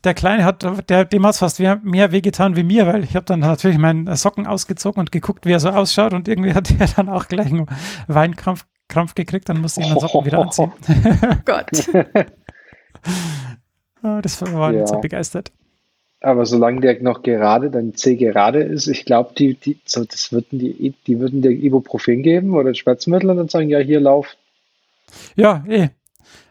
der, 0.04 0.14
Kleine 0.14 0.44
hat, 0.44 0.66
der, 0.90 1.06
dem 1.06 1.26
hat 1.26 1.34
es 1.34 1.40
fast 1.40 1.60
mehr 1.60 2.12
wehgetan 2.12 2.56
wie 2.56 2.64
mir, 2.64 2.88
weil 2.88 3.04
ich 3.04 3.16
habe 3.16 3.26
dann 3.26 3.42
natürlich 3.42 3.78
meinen 3.78 4.16
Socken 4.16 4.48
ausgezogen 4.48 5.00
und 5.00 5.12
geguckt, 5.12 5.46
wie 5.46 5.52
er 5.52 5.60
so 5.60 5.70
ausschaut 5.70 6.14
und 6.14 6.28
irgendwie 6.28 6.54
hat 6.54 6.72
er 6.80 6.88
dann 6.88 7.10
auch 7.10 7.28
gleich 7.28 7.48
einen 7.48 7.68
Weinkrampf 8.08 8.66
Krampf 8.92 9.16
gekriegt, 9.16 9.50
dann 9.50 9.60
musste 9.62 9.82
ich 9.82 9.88
meinen 9.88 10.00
Socken 10.00 10.26
wieder 10.26 10.38
anziehen. 10.40 10.72
Oh 11.24 11.36
Gott. 11.46 11.72
das 14.22 14.42
war 14.54 14.74
ja. 14.74 14.86
so 14.86 15.00
begeistert. 15.00 15.52
Aber 16.20 16.46
solange 16.46 16.82
der 16.82 17.02
noch 17.02 17.24
gerade, 17.24 17.72
dann 17.72 17.96
C 17.96 18.16
gerade 18.16 18.62
ist, 18.62 18.86
ich 18.88 19.06
glaube, 19.06 19.34
die, 19.36 19.56
die, 19.56 19.80
so, 19.86 20.06
das 20.06 20.32
würden 20.32 20.60
die, 20.60 20.94
die 21.08 21.20
würden 21.20 21.42
dir 21.42 21.50
Ibuprofen 21.50 22.22
geben 22.22 22.54
oder 22.54 22.76
Schmerzmittel 22.76 23.32
und 23.32 23.38
dann 23.38 23.50
sagen, 23.50 23.70
ja, 23.70 23.80
hier 23.80 24.00
lauf. 24.00 24.38
Ja, 25.36 25.64
eh. 25.68 25.90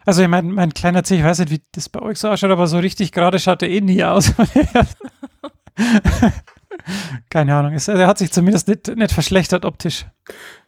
Also 0.05 0.21
ich 0.23 0.27
meine, 0.27 0.51
mein 0.51 0.73
kleiner 0.73 1.03
C, 1.03 1.17
ich 1.17 1.23
weiß 1.23 1.39
nicht, 1.39 1.51
wie 1.51 1.61
das 1.71 1.89
bei 1.89 2.01
euch 2.01 2.17
so 2.19 2.29
ausschaut, 2.29 2.51
aber 2.51 2.67
so 2.67 2.79
richtig 2.79 3.11
gerade 3.11 3.39
schaut 3.39 3.61
er 3.61 3.69
eh 3.69 3.81
nie 3.81 4.03
aus. 4.03 4.33
Keine 7.29 7.55
Ahnung. 7.55 7.73
Er 7.73 8.07
hat 8.07 8.17
sich 8.17 8.31
zumindest 8.31 8.67
nicht, 8.67 8.95
nicht 8.95 9.11
verschlechtert 9.11 9.65
optisch. 9.65 10.05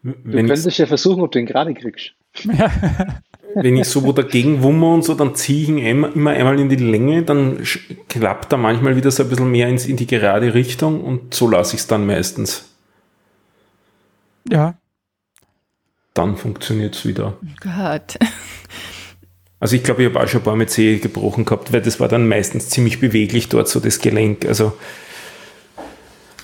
Du 0.04 0.14
Wenn 0.24 0.48
könntest 0.48 0.78
ja 0.78 0.86
versuchen, 0.86 1.24
ob 1.24 1.32
du 1.32 1.40
ihn 1.40 1.46
gerade 1.46 1.74
kriegst. 1.74 2.14
Ja. 2.44 2.72
Wenn 3.56 3.78
ich 3.78 3.88
so 3.88 4.04
wo 4.04 4.12
dagegen 4.12 4.64
wummer 4.64 4.94
und 4.94 5.04
so, 5.04 5.14
dann 5.14 5.36
ziehe 5.36 5.64
ich 5.64 5.70
ihn 5.70 5.78
immer 5.78 6.32
einmal 6.32 6.60
in 6.60 6.70
die 6.70 6.76
Länge, 6.76 7.24
dann 7.24 7.64
klappt 8.10 8.52
er 8.52 8.58
manchmal 8.58 8.96
wieder 8.96 9.12
so 9.12 9.24
ein 9.24 9.30
bisschen 9.30 9.52
mehr 9.52 9.68
ins, 9.68 9.86
in 9.86 9.96
die 9.96 10.08
gerade 10.08 10.54
Richtung 10.54 11.04
und 11.04 11.34
so 11.34 11.48
lasse 11.48 11.76
ich 11.76 11.82
es 11.82 11.88
dann 11.88 12.06
meistens. 12.06 12.70
Ja. 14.50 14.76
Dann 16.14 16.38
funktioniert 16.38 16.96
es 16.96 17.06
wieder. 17.06 17.38
Gott. 17.62 18.18
Also 19.60 19.76
ich 19.78 19.84
glaube, 19.84 20.04
ich 20.04 20.10
habe 20.10 20.22
auch 20.22 20.28
schon 20.28 20.42
ein 20.42 20.44
paar 20.44 20.56
Mal 20.56 20.68
Zehe 20.68 21.00
gebrochen 21.00 21.46
gehabt, 21.46 21.72
weil 21.72 21.82
das 21.82 22.00
war 22.00 22.10
dann 22.10 22.28
meistens 22.28 22.70
ziemlich 22.70 23.00
beweglich 23.00 23.48
dort, 23.48 23.70
so 23.70 23.80
das 23.80 24.00
Gelenk. 24.00 24.46
Also 24.46 24.74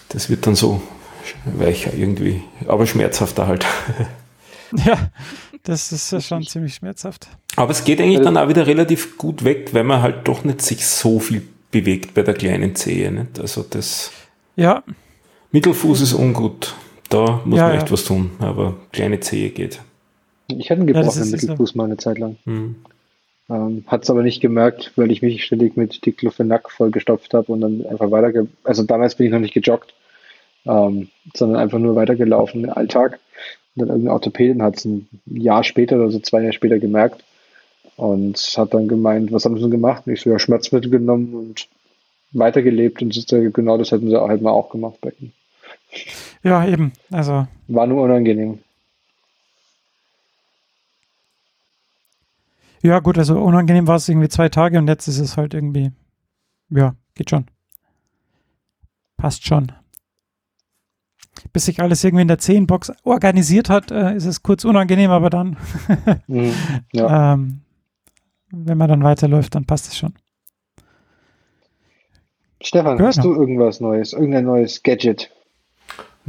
das 0.08 0.30
wird 0.30 0.48
dann 0.48 0.56
so 0.56 0.82
weicher 1.46 1.94
irgendwie, 1.94 2.42
aber 2.68 2.88
schmerzhafter 2.88 3.48
halt. 3.48 3.66
Ja, 4.86 5.10
das 5.64 5.92
ist 5.92 6.28
schon 6.28 6.44
ziemlich 6.46 6.76
schmerzhaft. 6.76 7.28
Aber 7.56 7.72
es 7.72 7.84
geht 7.86 8.00
eigentlich 8.00 8.22
dann 8.22 8.38
auch 8.38 8.50
wieder 8.50 8.68
relativ 8.68 9.18
gut 9.18 9.44
weg, 9.44 9.74
weil 9.74 9.84
man 9.84 10.04
halt 10.04 10.28
doch 10.28 10.44
nicht 10.44 10.62
sich 10.62 10.86
so 10.86 11.20
viel 11.20 11.42
bewegt 11.72 12.14
bei 12.14 12.22
der 12.22 12.36
kleinen 12.36 12.76
Zehe. 12.76 13.12
Nicht? 13.12 13.40
Also 13.40 13.66
das 13.68 14.12
ja. 14.56 14.84
Mittelfuß 15.52 16.02
ist 16.02 16.14
ungut. 16.14 16.76
Da 17.10 17.42
muss 17.44 17.58
ja, 17.58 17.68
man 17.68 17.76
echt 17.76 17.88
ja. 17.88 17.92
was 17.92 18.06
tun, 18.06 18.32
aber 18.40 18.76
kleine 18.92 19.20
Zehe 19.20 19.50
geht. 19.50 19.82
Ich 20.48 20.70
hatte 20.70 20.82
einen 20.82 20.88
gebrochenen 20.88 21.32
Mittelfuß 21.32 21.72
so. 21.72 21.78
mal 21.78 21.86
eine 21.86 21.98
Zeit 21.98 22.18
lang. 22.18 22.38
Hm. 22.46 22.76
Ähm, 23.50 23.84
Hat 23.88 24.04
es 24.04 24.10
aber 24.10 24.22
nicht 24.22 24.42
gemerkt, 24.42 24.94
weil 24.96 25.12
ich 25.12 25.22
mich 25.22 25.44
ständig 25.44 25.76
mit 25.76 26.06
Diclofenac 26.06 26.70
vollgestopft 26.72 27.34
habe 27.34 27.52
und 27.52 27.62
dann 27.62 27.86
einfach 27.88 28.12
weiter, 28.12 28.48
also 28.64 28.84
damals 28.84 29.16
bin 29.16 29.26
ich 29.26 29.32
noch 29.32 29.40
nicht 29.40 29.56
gejoggt, 29.56 29.94
ähm, 30.66 31.10
sondern 31.36 31.60
einfach 31.60 31.80
nur 31.80 31.96
weitergelaufen 31.96 32.64
im 32.64 32.70
Alltag. 32.70 33.20
Und 33.76 33.82
dann 33.82 33.90
irgendein 33.90 34.14
Orthopäden 34.14 34.62
hat 34.62 34.78
es 34.78 34.86
ein 34.86 35.08
Jahr 35.26 35.64
später 35.64 35.96
oder 35.96 36.12
so 36.12 36.20
zwei 36.20 36.42
Jahre 36.42 36.54
später 36.54 36.80
gemerkt 36.80 37.24
und 37.96 38.38
hat 38.38 38.74
dann 38.74 38.88
gemeint, 38.88 39.32
was 39.32 39.46
haben 39.46 39.56
sie 39.56 39.62
denn 39.62 39.72
gemacht? 39.72 40.04
Und 40.06 40.14
ich 40.14 40.22
so, 40.22 40.30
ja, 40.30 40.38
Schmerzmittel 40.38 40.92
genommen 40.92 41.34
und 41.34 41.68
weitergelebt 42.32 43.02
und 43.02 43.28
genau 43.54 43.78
das 43.78 43.92
hätten 43.92 44.10
sie 44.10 44.20
halt 44.20 44.42
mal 44.42 44.52
auch 44.52 44.70
gemacht 44.70 45.00
bei 45.02 45.12
ihm. 45.20 45.32
Ja, 46.44 46.66
eben. 46.66 46.94
Also. 47.12 47.48
War 47.68 47.88
nur 47.88 48.04
unangenehm. 48.04 48.60
Ja, 52.82 53.00
gut, 53.00 53.18
also 53.18 53.40
unangenehm 53.42 53.88
war 53.88 53.98
es 53.98 54.08
irgendwie 54.08 54.30
zwei 54.30 54.48
Tage 54.50 54.78
und 54.78 54.88
jetzt 54.88 55.08
ist 55.08 55.20
es 55.20 55.36
halt 55.36 55.54
irgendwie, 55.54 55.92
ja, 56.70 56.96
geht 57.16 57.30
schon. 57.30 57.46
Passt 59.18 59.46
schon. 59.46 59.72
bis 61.54 61.66
sich 61.66 61.82
alles 61.82 62.04
irgendwie 62.04 62.22
in 62.22 62.28
der 62.28 62.40
10-Box 62.40 62.92
organisiert 63.04 63.70
hat, 63.70 63.92
äh, 63.92 64.16
ist 64.16 64.26
es 64.26 64.44
kurz 64.44 64.66
unangenehm, 64.66 65.12
aber 65.12 65.30
dann, 65.30 65.58
mhm, 66.28 66.54
ja. 66.94 67.34
ähm, 67.34 67.62
wenn 68.52 68.78
man 68.78 68.90
dann 68.90 69.04
weiterläuft, 69.04 69.56
dann 69.56 69.66
passt 69.66 69.88
es 69.88 69.98
schon. 69.98 70.14
Stefan, 72.62 72.98
Good. 72.98 73.08
hast 73.08 73.24
du 73.24 73.34
irgendwas 73.34 73.80
Neues, 73.80 74.14
irgendein 74.14 74.46
neues 74.46 74.84
Gadget? 74.84 75.32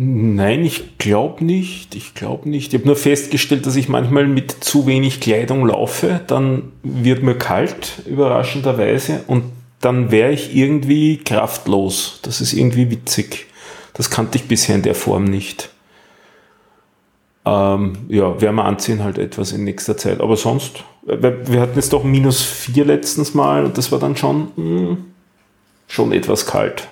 Nein, 0.02 0.64
ich 0.64 0.96
glaube 0.96 1.44
nicht. 1.44 1.94
Ich 1.94 2.14
glaube 2.14 2.48
nicht. 2.48 2.72
Ich 2.72 2.80
habe 2.80 2.86
nur 2.86 2.96
festgestellt, 2.96 3.66
dass 3.66 3.76
ich 3.76 3.90
manchmal 3.90 4.26
mit 4.26 4.50
zu 4.64 4.86
wenig 4.86 5.20
Kleidung 5.20 5.66
laufe. 5.66 6.22
Dann 6.26 6.72
wird 6.82 7.22
mir 7.22 7.36
kalt, 7.36 8.00
überraschenderweise. 8.06 9.24
Und 9.26 9.44
dann 9.82 10.10
wäre 10.10 10.32
ich 10.32 10.56
irgendwie 10.56 11.18
kraftlos. 11.18 12.20
Das 12.22 12.40
ist 12.40 12.54
irgendwie 12.54 12.90
witzig. 12.90 13.48
Das 13.92 14.08
kannte 14.08 14.38
ich 14.38 14.48
bisher 14.48 14.76
in 14.76 14.80
der 14.80 14.94
Form 14.94 15.24
nicht. 15.24 15.68
Ähm, 17.44 17.98
ja, 18.08 18.40
werden 18.40 18.56
wir 18.56 18.64
anziehen 18.64 19.04
halt 19.04 19.18
etwas 19.18 19.52
in 19.52 19.64
nächster 19.64 19.98
Zeit. 19.98 20.22
Aber 20.22 20.38
sonst, 20.38 20.82
wir 21.02 21.60
hatten 21.60 21.76
jetzt 21.76 21.92
doch 21.92 22.04
minus 22.04 22.40
vier 22.40 22.86
letztens 22.86 23.34
Mal 23.34 23.66
und 23.66 23.76
das 23.76 23.92
war 23.92 23.98
dann 23.98 24.16
schon, 24.16 24.50
mh, 24.56 24.56
hm, 24.56 25.04
schon 25.88 26.12
etwas 26.12 26.46
kalt. 26.46 26.88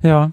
Ja. 0.00 0.30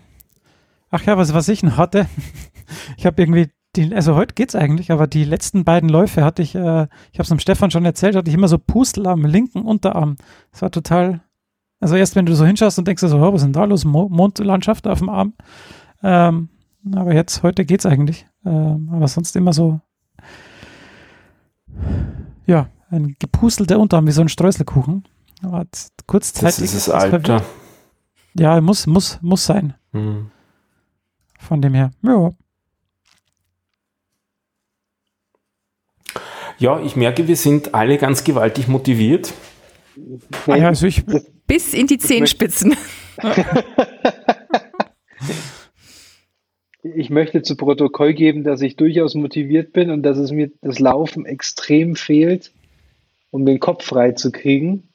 Ach 0.93 1.01
ja, 1.05 1.17
was, 1.17 1.33
was 1.33 1.47
ich 1.47 1.63
noch 1.63 1.77
hatte, 1.77 2.05
ich 2.97 3.07
habe 3.07 3.19
irgendwie 3.19 3.49
die, 3.75 3.95
also 3.95 4.13
heute 4.13 4.35
geht's 4.35 4.53
eigentlich, 4.53 4.91
aber 4.91 5.07
die 5.07 5.23
letzten 5.23 5.63
beiden 5.63 5.89
Läufe 5.89 6.23
hatte 6.23 6.43
ich, 6.43 6.53
äh, 6.53 6.83
ich 7.11 7.17
habe 7.17 7.23
es 7.23 7.29
dem 7.29 7.39
Stefan 7.39 7.71
schon 7.71 7.83
erzählt, 7.83 8.15
hatte 8.15 8.29
ich 8.29 8.35
immer 8.35 8.47
so 8.47 8.59
Pustel 8.59 9.07
am 9.07 9.25
linken 9.25 9.63
Unterarm. 9.63 10.17
Das 10.51 10.61
war 10.61 10.69
total, 10.69 11.21
also 11.79 11.95
erst 11.95 12.15
wenn 12.15 12.27
du 12.27 12.35
so 12.35 12.45
hinschaust 12.45 12.77
und 12.77 12.87
denkst 12.87 13.01
so, 13.01 13.17
oh, 13.17 13.33
was 13.33 13.41
ist 13.41 13.45
denn 13.45 13.53
da 13.53 13.63
los? 13.63 13.85
Mo 13.85 14.07
Mondlandschaft 14.07 14.85
auf 14.85 14.99
dem 14.99 15.09
Arm. 15.09 15.33
Ähm, 16.03 16.49
aber 16.93 17.15
jetzt, 17.15 17.41
heute 17.41 17.65
geht's 17.65 17.87
eigentlich. 17.87 18.27
Ähm, 18.45 18.91
aber 18.93 19.07
sonst 19.07 19.35
immer 19.35 19.51
so, 19.51 19.81
ja, 22.45 22.67
ein 22.91 23.15
gepustelter 23.17 23.79
Unterarm 23.79 24.05
wie 24.05 24.11
so 24.11 24.21
ein 24.21 24.29
Streuselkuchen. 24.29 25.07
Aber 25.41 25.65
kurzzeitig. 26.05 26.43
Das 26.43 26.59
ist 26.59 26.87
das 26.87 26.89
Alter. 26.89 27.41
Ja, 28.35 28.61
muss, 28.61 28.85
muss, 28.85 29.17
muss 29.23 29.43
sein. 29.43 29.73
Hm. 29.93 30.29
Von 31.43 31.61
dem 31.61 31.73
her, 31.73 31.91
ja. 32.03 32.31
Ja, 36.57 36.81
ich 36.81 36.95
merke, 36.95 37.27
wir 37.27 37.35
sind 37.35 37.73
alle 37.73 37.97
ganz 37.97 38.23
gewaltig 38.23 38.69
motiviert. 38.69 39.33
Ah 40.47 40.55
ja, 40.55 40.67
also 40.69 40.87
ich, 40.87 41.03
Bis 41.45 41.73
in 41.73 41.87
die 41.87 41.97
Zehenspitzen. 41.97 42.77
ich 46.83 47.09
möchte 47.09 47.41
zu 47.41 47.57
Protokoll 47.57 48.13
geben, 48.13 48.45
dass 48.45 48.61
ich 48.61 48.77
durchaus 48.77 49.13
motiviert 49.15 49.73
bin 49.73 49.89
und 49.89 50.03
dass 50.03 50.17
es 50.17 50.31
mir 50.31 50.51
das 50.61 50.79
Laufen 50.79 51.25
extrem 51.25 51.97
fehlt, 51.97 52.53
um 53.31 53.45
den 53.45 53.59
Kopf 53.59 53.83
frei 53.83 54.13
zu 54.13 54.31
kriegen. 54.31 54.87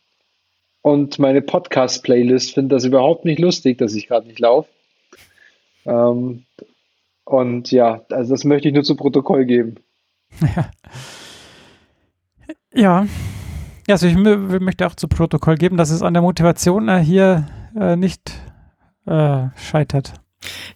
Und 0.80 1.18
meine 1.18 1.42
Podcast-Playlist 1.42 2.54
findet 2.54 2.72
das 2.72 2.84
überhaupt 2.86 3.26
nicht 3.26 3.40
lustig, 3.40 3.76
dass 3.76 3.94
ich 3.94 4.06
gerade 4.08 4.26
nicht 4.26 4.38
laufe. 4.38 4.70
Ähm, 5.88 6.44
und 7.24 7.70
ja, 7.70 8.02
also 8.10 8.32
das 8.32 8.44
möchte 8.44 8.68
ich 8.68 8.74
nur 8.74 8.84
zu 8.84 8.96
Protokoll 8.96 9.44
geben. 9.44 9.76
Ja. 12.74 13.06
Ja, 13.86 13.94
also 13.94 14.06
ich 14.06 14.14
möchte 14.16 14.86
auch 14.86 14.94
zu 14.94 15.08
Protokoll 15.08 15.56
geben, 15.56 15.78
dass 15.78 15.90
es 15.90 16.02
an 16.02 16.12
der 16.12 16.22
Motivation 16.22 16.88
äh, 16.88 16.98
hier 16.98 17.46
äh, 17.74 17.96
nicht 17.96 18.32
äh, 19.06 19.46
scheitert. 19.56 20.12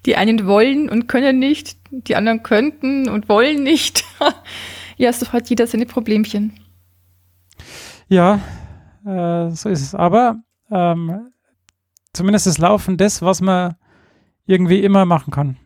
Die 0.07 0.17
einen 0.17 0.47
wollen 0.47 0.89
und 0.89 1.07
können 1.07 1.39
nicht, 1.39 1.77
die 1.91 2.17
anderen 2.17 2.43
könnten 2.43 3.09
und 3.09 3.29
wollen 3.29 3.63
nicht. 3.63 4.05
ja, 4.97 5.13
so 5.13 5.33
hat 5.33 5.51
jeder 5.51 5.67
seine 5.67 5.87
Problemchen. 5.87 6.59
Ja, 8.09 8.41
äh, 9.07 9.51
so 9.51 9.69
ist 9.69 9.83
es. 9.83 9.95
Aber 9.95 10.43
ähm, 10.71 11.31
zumindest 12.13 12.47
das 12.47 12.59
Laufen 12.59 12.97
das, 12.97 13.23
was 13.23 13.41
man 13.41 13.77
irgendwie 14.47 14.83
immer 14.83 15.05
machen 15.05 15.33
kann. 15.33 15.57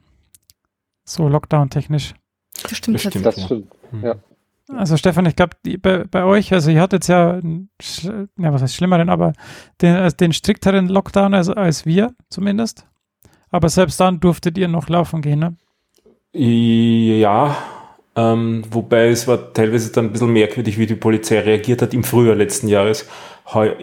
So 1.04 1.28
Lockdown-technisch. 1.28 2.14
Das 2.62 2.76
stimmt. 2.76 2.96
Das 2.96 3.02
stimmt, 3.02 3.26
das 3.26 3.42
stimmt. 3.42 3.72
ja. 4.02 4.14
Mhm. 4.14 4.20
Also 4.68 4.96
Stefan, 4.96 5.26
ich 5.26 5.36
glaube, 5.36 5.56
bei, 5.78 6.04
bei 6.04 6.24
euch, 6.24 6.52
also 6.52 6.72
ihr 6.72 6.80
hattet 6.80 7.06
ja, 7.06 7.36
ja, 7.36 8.52
was 8.52 8.62
heißt 8.62 8.74
schlimmeren, 8.74 9.08
aber 9.08 9.32
den, 9.80 9.94
also 9.94 10.16
den 10.16 10.32
strikteren 10.32 10.88
Lockdown 10.88 11.34
als, 11.34 11.48
als 11.48 11.86
wir 11.86 12.14
zumindest. 12.30 12.84
Aber 13.50 13.68
selbst 13.68 14.00
dann 14.00 14.18
durftet 14.18 14.58
ihr 14.58 14.66
noch 14.66 14.88
laufen 14.88 15.22
gehen, 15.22 15.38
ne? 15.38 15.56
Ja, 16.32 17.56
ähm, 18.16 18.62
wobei 18.70 19.08
es 19.08 19.28
war 19.28 19.52
teilweise 19.52 19.92
dann 19.92 20.06
ein 20.06 20.12
bisschen 20.12 20.32
merkwürdig, 20.32 20.78
wie 20.78 20.86
die 20.86 20.94
Polizei 20.94 21.40
reagiert 21.40 21.82
hat 21.82 21.92
im 21.92 22.02
Frühjahr 22.02 22.34
letzten 22.34 22.68
Jahres. 22.68 23.06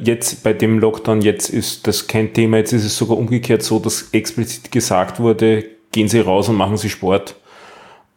Jetzt 0.01 0.43
bei 0.43 0.53
dem 0.53 0.79
Lockdown, 0.79 1.21
jetzt 1.21 1.49
ist 1.49 1.87
das 1.87 2.07
kein 2.07 2.33
Thema, 2.33 2.57
jetzt 2.57 2.73
ist 2.73 2.83
es 2.83 2.97
sogar 2.97 3.17
umgekehrt 3.17 3.61
so, 3.61 3.79
dass 3.79 4.09
explizit 4.11 4.71
gesagt 4.71 5.19
wurde, 5.19 5.63
gehen 5.91 6.09
Sie 6.09 6.19
raus 6.19 6.49
und 6.49 6.55
machen 6.55 6.77
Sie 6.77 6.89
Sport. 6.89 7.35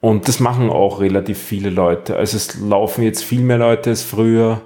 Und 0.01 0.27
das 0.27 0.41
machen 0.41 0.71
auch 0.71 1.01
relativ 1.01 1.39
viele 1.39 1.71
Leute. 1.71 2.17
Also 2.17 2.37
es 2.37 2.59
laufen 2.59 3.03
jetzt 3.03 3.23
viel 3.23 3.43
mehr 3.43 3.59
Leute 3.59 3.91
als 3.91 4.03
früher. 4.03 4.63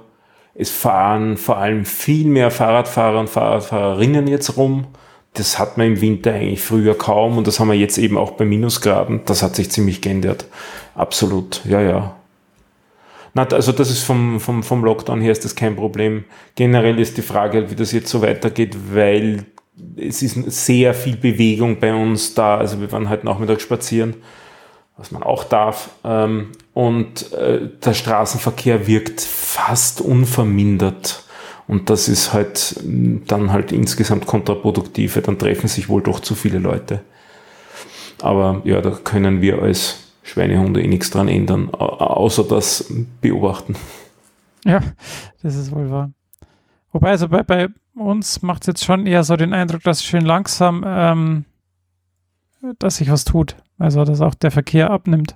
Es 0.55 0.69
fahren 0.69 1.37
vor 1.37 1.57
allem 1.57 1.85
viel 1.85 2.27
mehr 2.27 2.51
Fahrradfahrer 2.51 3.19
und 3.19 3.29
Fahrradfahrerinnen 3.29 4.27
jetzt 4.27 4.57
rum. 4.57 4.87
Das 5.33 5.59
hat 5.59 5.77
man 5.77 5.87
im 5.87 6.01
Winter 6.01 6.33
eigentlich 6.33 6.61
früher 6.61 6.97
kaum 6.97 7.37
und 7.37 7.47
das 7.47 7.59
haben 7.59 7.69
wir 7.69 7.75
jetzt 7.75 7.97
eben 7.97 8.17
auch 8.17 8.31
bei 8.31 8.45
Minusgraden. 8.45 9.21
Das 9.25 9.43
hat 9.43 9.55
sich 9.55 9.71
ziemlich 9.71 10.01
geändert. 10.01 10.45
Absolut, 11.01 11.61
ja, 11.65 11.81
ja. 11.81 12.15
Na, 13.33 13.47
also 13.47 13.71
das 13.71 13.89
ist 13.89 14.03
vom, 14.03 14.39
vom, 14.39 14.61
vom 14.61 14.83
Lockdown 14.83 15.21
her 15.21 15.31
ist 15.31 15.45
das 15.45 15.55
kein 15.55 15.75
Problem. 15.75 16.25
Generell 16.55 16.99
ist 16.99 17.17
die 17.17 17.21
Frage, 17.21 17.71
wie 17.71 17.75
das 17.75 17.91
jetzt 17.91 18.09
so 18.09 18.21
weitergeht, 18.21 18.75
weil 18.93 19.45
es 19.95 20.21
ist 20.21 20.35
sehr 20.51 20.93
viel 20.93 21.15
Bewegung 21.15 21.79
bei 21.79 21.93
uns 21.93 22.33
da. 22.33 22.57
Also 22.57 22.81
wir 22.81 22.91
waren 22.91 23.09
heute 23.09 23.25
Nachmittag 23.25 23.61
spazieren 23.61 24.15
was 25.01 25.11
man 25.11 25.23
auch 25.23 25.43
darf. 25.43 25.89
Ähm, 26.03 26.51
und 26.73 27.33
äh, 27.33 27.67
der 27.83 27.93
Straßenverkehr 27.93 28.85
wirkt 28.85 29.19
fast 29.19 29.99
unvermindert. 29.99 31.23
Und 31.67 31.89
das 31.89 32.07
ist 32.07 32.33
halt 32.33 32.79
dann 32.83 33.51
halt 33.51 33.71
insgesamt 33.71 34.27
kontraproduktiv. 34.27 35.19
Dann 35.23 35.39
treffen 35.39 35.67
sich 35.67 35.89
wohl 35.89 36.03
doch 36.03 36.19
zu 36.19 36.35
viele 36.35 36.59
Leute. 36.59 37.01
Aber 38.21 38.61
ja, 38.63 38.79
da 38.81 38.91
können 38.91 39.41
wir 39.41 39.61
als 39.61 40.10
Schweinehunde 40.23 40.81
eh 40.81 40.87
nichts 40.87 41.09
dran 41.09 41.27
ändern, 41.27 41.69
außer 41.73 42.43
das 42.43 42.93
beobachten. 43.21 43.75
Ja, 44.65 44.81
das 45.41 45.55
ist 45.55 45.71
wohl 45.71 45.89
wahr. 45.89 46.11
Wobei, 46.91 47.09
also 47.09 47.27
bei, 47.29 47.43
bei 47.43 47.67
uns 47.95 48.41
macht 48.41 48.63
es 48.63 48.67
jetzt 48.67 48.85
schon 48.85 49.07
eher 49.07 49.23
so 49.23 49.35
den 49.35 49.53
Eindruck, 49.53 49.83
dass 49.83 50.03
schön 50.03 50.25
langsam, 50.25 50.83
ähm, 50.85 51.45
dass 52.79 52.97
sich 52.97 53.11
was 53.11 53.25
tut. 53.25 53.55
Also, 53.79 54.03
dass 54.05 54.21
auch 54.21 54.35
der 54.35 54.51
Verkehr 54.51 54.91
abnimmt. 54.91 55.35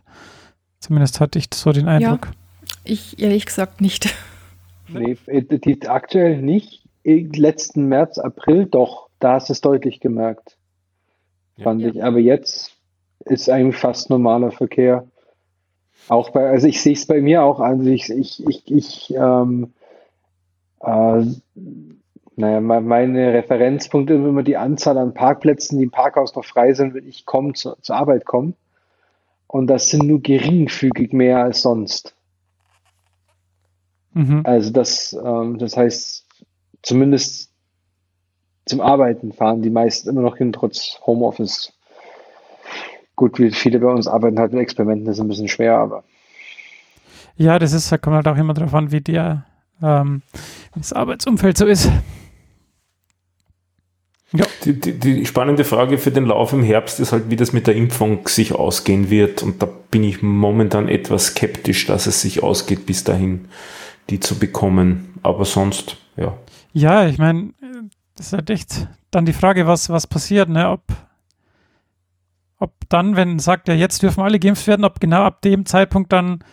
Zumindest 0.80 1.20
hatte 1.20 1.40
ich 1.40 1.48
so 1.54 1.72
den 1.72 1.88
Eindruck. 1.88 2.28
Ja, 2.28 2.32
ich 2.84 3.20
ehrlich 3.20 3.46
gesagt 3.46 3.82
nicht. 3.82 4.14
Nee, 4.88 5.18
die, 5.28 5.88
aktuell 5.88 6.42
nicht. 6.42 6.84
Letzten 7.04 7.88
März, 7.88 8.20
April 8.20 8.68
doch. 8.68 9.10
Da 9.20 9.34
hast 9.34 9.50
du 9.50 9.54
es 9.54 9.62
deutlich 9.62 10.00
gemerkt. 10.00 10.58
Fand 11.60 11.82
ja. 11.82 11.88
ich. 11.88 12.04
Aber 12.04 12.20
jetzt 12.20 12.75
ist 13.26 13.50
eigentlich 13.50 13.78
fast 13.78 14.10
normaler 14.10 14.52
Verkehr. 14.52 15.08
Auch 16.08 16.30
bei, 16.30 16.48
also 16.48 16.68
ich 16.68 16.82
sehe 16.82 16.94
es 16.94 17.06
bei 17.06 17.22
mir 17.22 17.44
auch 17.44 17.60
an. 17.60 17.80
Also 17.80 17.90
ich, 17.90 18.10
ich, 18.10 18.46
ich, 18.48 18.72
ich 18.72 19.14
ähm, 19.16 19.74
äh, 20.82 21.26
naja, 22.38 22.60
meine 22.60 23.34
Referenzpunkte 23.34 24.16
sind 24.16 24.28
immer 24.28 24.44
die 24.44 24.58
Anzahl 24.58 24.98
an 24.98 25.14
Parkplätzen, 25.14 25.78
die 25.78 25.86
im 25.86 25.92
Parkhaus 25.92 26.36
noch 26.36 26.44
frei 26.44 26.74
sind, 26.74 26.94
wenn 26.94 27.08
ich 27.08 27.26
komme, 27.26 27.54
zu, 27.54 27.76
zur 27.82 27.96
Arbeit 27.96 28.26
komme. 28.26 28.54
Und 29.48 29.68
das 29.68 29.90
sind 29.90 30.06
nur 30.06 30.22
geringfügig 30.22 31.14
mehr 31.14 31.44
als 31.44 31.62
sonst. 31.62 32.14
Mhm. 34.14 34.42
Also 34.44 34.72
das, 34.72 35.14
ähm, 35.14 35.60
das 35.60 35.78
heißt, 35.78 36.26
zumindest 36.82 37.52
zum 38.66 38.82
Arbeiten 38.82 39.32
fahren 39.32 39.62
die 39.62 39.70
meisten 39.70 40.10
immer 40.10 40.22
noch 40.22 40.38
hin, 40.38 40.52
trotz 40.52 41.00
Homeoffice. 41.06 41.72
Gut, 43.16 43.40
wie 43.40 43.52
viele 43.52 43.80
bei 43.80 43.88
uns 43.88 44.08
arbeiten 44.08 44.40
halt 44.40 44.52
mit 44.52 44.62
Experimenten, 44.62 45.06
das 45.06 45.18
ist 45.18 45.22
ein 45.22 45.28
bisschen 45.28 45.48
schwer, 45.48 45.78
aber. 45.78 46.04
Ja, 47.38 47.60
das 47.60 47.74
ist, 47.74 47.90
kommt 48.02 48.16
halt 48.16 48.28
auch 48.28 48.38
immer 48.38 48.54
darauf 48.54 48.74
an, 48.74 48.92
wie 48.92 49.02
der, 49.02 49.46
ähm, 49.82 50.22
das 50.76 50.94
Arbeitsumfeld 50.94 51.58
so 51.58 51.66
ist. 51.66 51.90
Ja. 54.32 54.46
Die, 54.66 54.80
die, 54.80 55.00
die, 55.00 55.26
spannende 55.26 55.64
Frage 55.64 55.98
für 55.98 56.12
den 56.12 56.26
Lauf 56.26 56.52
im 56.52 56.64
Herbst 56.64 57.00
ist 57.00 57.12
halt, 57.12 57.30
wie 57.30 57.36
das 57.36 57.54
mit 57.54 57.68
der 57.68 57.76
Impfung 57.76 58.28
sich 58.28 58.54
ausgehen 58.54 59.10
wird. 59.10 59.44
Und 59.44 59.62
da 59.62 59.68
bin 59.92 60.04
ich 60.04 60.22
momentan 60.22 60.90
etwas 60.90 61.28
skeptisch, 61.28 61.86
dass 61.86 62.08
es 62.08 62.22
sich 62.22 62.44
ausgeht, 62.44 62.86
bis 62.86 63.04
dahin 63.04 63.48
die 64.10 64.20
zu 64.20 64.38
bekommen. 64.38 65.20
Aber 65.24 65.46
sonst, 65.46 65.98
ja. 66.18 66.38
Ja, 66.74 67.08
ich 67.08 67.18
meine, 67.18 67.54
das 68.16 68.28
ist 68.28 68.34
halt 68.34 68.50
echt 68.50 68.88
dann 69.12 69.26
die 69.26 69.34
Frage, 69.34 69.68
was, 69.68 69.90
was 69.90 70.08
passiert, 70.08 70.50
ne? 70.50 70.70
Ob, 70.70 70.82
ob 72.58 72.74
dann, 72.90 73.16
wenn 73.16 73.40
sagt, 73.40 73.68
ja, 73.68 73.74
jetzt 73.74 74.02
dürfen 74.02 74.22
alle 74.22 74.40
geimpft 74.40 74.68
werden, 74.68 74.86
ob 74.86 75.00
genau 75.00 75.24
ab 75.24 75.42
dem 75.42 75.66
Zeitpunkt 75.66 76.14
dann 76.14 76.44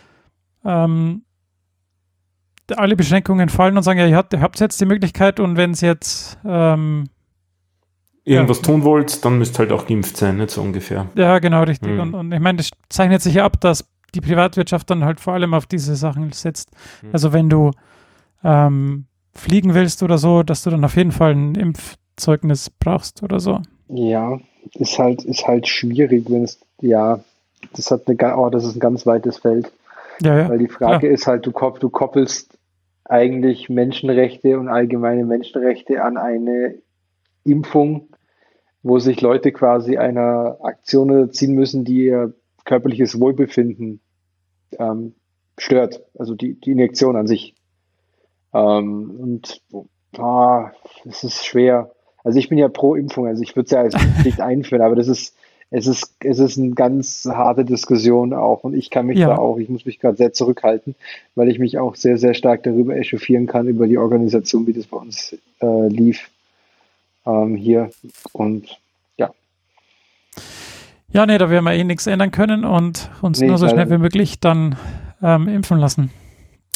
ähm, 0.64 1.24
alle 2.76 2.96
Beschränkungen 2.96 3.48
fallen 3.48 3.76
und 3.76 3.82
sagen, 3.82 4.00
ja, 4.00 4.07
ihr 4.07 4.16
habt, 4.16 4.32
ihr 4.32 4.40
habt 4.40 4.59
jetzt 4.61 4.80
die 4.80 4.86
Möglichkeit 4.86 5.40
und 5.40 5.57
wenn 5.57 5.72
es 5.72 5.80
jetzt 5.80 6.38
ähm, 6.44 7.09
irgendwas 8.24 8.59
ja. 8.59 8.64
tun 8.64 8.84
wollt, 8.84 9.24
dann 9.24 9.38
müsst 9.38 9.59
halt 9.59 9.72
auch 9.72 9.86
geimpft 9.86 10.16
sein, 10.16 10.38
nicht 10.38 10.50
so 10.50 10.62
ungefähr. 10.62 11.09
Ja, 11.14 11.38
genau, 11.38 11.62
richtig. 11.62 11.92
Mhm. 11.92 12.00
Und, 12.00 12.14
und, 12.14 12.32
ich 12.32 12.40
meine, 12.40 12.59
das 12.59 12.70
zeichnet 12.88 13.22
sich 13.22 13.34
ja 13.34 13.44
ab, 13.44 13.61
dass 13.61 13.88
die 14.14 14.20
Privatwirtschaft 14.20 14.90
dann 14.90 15.05
halt 15.05 15.20
vor 15.20 15.34
allem 15.34 15.55
auf 15.55 15.66
diese 15.66 15.96
Sachen 15.96 16.32
setzt. 16.32 16.70
Mhm. 17.03 17.09
Also 17.12 17.32
wenn 17.32 17.48
du 17.48 17.70
ähm, 18.44 19.07
fliegen 19.34 19.74
willst 19.74 20.03
oder 20.03 20.18
so, 20.18 20.42
dass 20.42 20.62
du 20.62 20.70
dann 20.70 20.84
auf 20.84 20.96
jeden 20.96 21.12
Fall 21.12 21.32
ein 21.32 21.55
Impfzeugnis 21.55 22.70
brauchst 22.70 23.22
oder 23.22 23.40
so. 23.40 23.61
Ja, 23.88 24.38
ist 24.75 24.99
halt, 24.99 25.25
ist 25.25 25.47
halt 25.47 25.68
schwierig, 25.68 26.31
wenn 26.31 26.45
es, 26.45 26.61
ja, 26.81 27.20
das 27.75 27.91
hat 27.91 28.09
eine, 28.09 28.37
oh, 28.37 28.51
das 28.51 28.64
ist 28.64 28.77
ein 28.77 28.81
ganz 28.81 29.07
weites 29.07 29.39
Feld. 29.39 29.73
Ja, 30.20 30.39
ja. 30.39 30.49
Weil 30.49 30.59
die 30.59 30.68
Frage 30.68 31.09
ja. 31.09 31.12
ist 31.12 31.27
halt, 31.27 31.47
du, 31.47 31.53
du 31.53 31.91
koppelst 31.91 32.59
eigentlich 33.05 33.68
Menschenrechte 33.68 34.59
und 34.59 34.68
allgemeine 34.68 35.25
Menschenrechte 35.25 36.03
an 36.03 36.16
eine 36.16 36.77
Impfung, 37.45 38.09
wo 38.83 38.99
sich 38.99 39.20
Leute 39.20 39.53
quasi 39.53 39.97
einer 39.97 40.59
Aktion 40.62 41.11
unterziehen 41.11 41.55
müssen, 41.55 41.85
die 41.85 42.07
ihr 42.07 42.35
körperliches 42.64 43.20
Wohlbefinden 43.20 44.01
ähm, 44.79 45.14
stört. 45.59 46.03
Also 46.18 46.35
die, 46.35 46.55
die 46.55 46.73
Injektion 46.73 47.16
an 47.16 47.27
sich. 47.27 47.55
Ähm, 48.53 49.11
und 49.18 49.61
ah, 50.18 50.70
es 51.05 51.25
ist 51.25 51.45
schwer. 51.45 51.91
Also 52.25 52.39
ich 52.39 52.49
bin 52.49 52.59
ja 52.59 52.68
pro 52.68 52.95
Impfung, 52.95 53.27
also 53.27 53.43
ich 53.43 53.57
würde 53.57 53.66
es 53.66 53.70
ja 53.73 53.81
als 53.81 53.95
Pflicht 54.20 54.41
einführen, 54.41 54.83
aber 54.83 54.97
das 54.97 55.09
ist, 55.09 55.35
es 55.70 55.87
ist, 55.87 56.14
es 56.20 56.39
ist 56.39 56.59
eine 56.59 56.70
ganz 56.70 57.27
harte 57.31 57.64
Diskussion 57.64 58.33
auch 58.35 58.64
und 58.64 58.75
ich 58.75 58.91
kann 58.91 59.07
mich 59.07 59.18
ja. 59.18 59.29
da 59.29 59.39
auch, 59.39 59.59
ich 59.59 59.68
muss 59.68 59.87
mich 59.87 59.99
gerade 59.99 60.16
sehr 60.16 60.33
zurückhalten, 60.33 60.95
weil 61.35 61.49
ich 61.49 61.59
mich 61.59 61.79
auch 61.79 61.97
sehr, 61.97 62.18
sehr 62.18 62.35
stark 62.35 62.62
darüber 62.62 62.97
echauffieren 62.97 63.47
kann, 63.47 63.68
über 63.68 63.87
die 63.87 63.99
Organisation, 63.99 64.66
wie 64.66 64.75
das 64.75 64.87
bei 64.87 64.99
uns 64.99 65.37
äh, 65.61 65.89
lief 65.89 66.31
ähm, 67.27 67.57
hier 67.57 67.91
und 68.33 68.79
ja. 69.16 69.31
Ja, 71.12 71.27
nee, 71.27 71.39
da 71.39 71.51
werden 71.51 71.64
wir 71.64 71.73
eh 71.73 71.85
nichts 71.85 72.07
ändern 72.07 72.31
können 72.31 72.64
und 72.64 73.11
uns 73.23 73.41
nee, 73.41 73.47
nur 73.47 73.59
so 73.59 73.68
schnell 73.68 73.91
wie 73.91 73.99
möglich 73.99 74.41
dann 74.41 74.77
ähm, 75.23 75.49
impfen 75.49 75.79
lassen. 75.79 76.11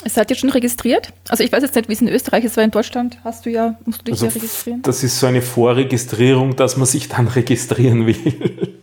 Seid 0.08 0.30
ihr 0.30 0.36
schon 0.36 0.50
registriert? 0.50 1.12
Also 1.28 1.42
ich 1.42 1.52
weiß 1.52 1.62
jetzt 1.62 1.74
nicht, 1.74 1.88
wie 1.88 1.92
es 1.92 2.00
in 2.00 2.08
Österreich 2.08 2.44
ist, 2.44 2.56
weil 2.56 2.64
in 2.64 2.70
Deutschland 2.70 3.18
hast 3.24 3.46
du 3.46 3.50
ja, 3.50 3.76
musst 3.84 4.00
du 4.00 4.04
dich 4.04 4.14
also 4.14 4.26
ja 4.26 4.32
registrieren. 4.32 4.82
Das 4.82 5.02
ist 5.02 5.18
so 5.18 5.26
eine 5.26 5.42
Vorregistrierung, 5.42 6.56
dass 6.56 6.76
man 6.76 6.86
sich 6.86 7.08
dann 7.08 7.28
registrieren 7.36 8.06
will. 8.06 8.80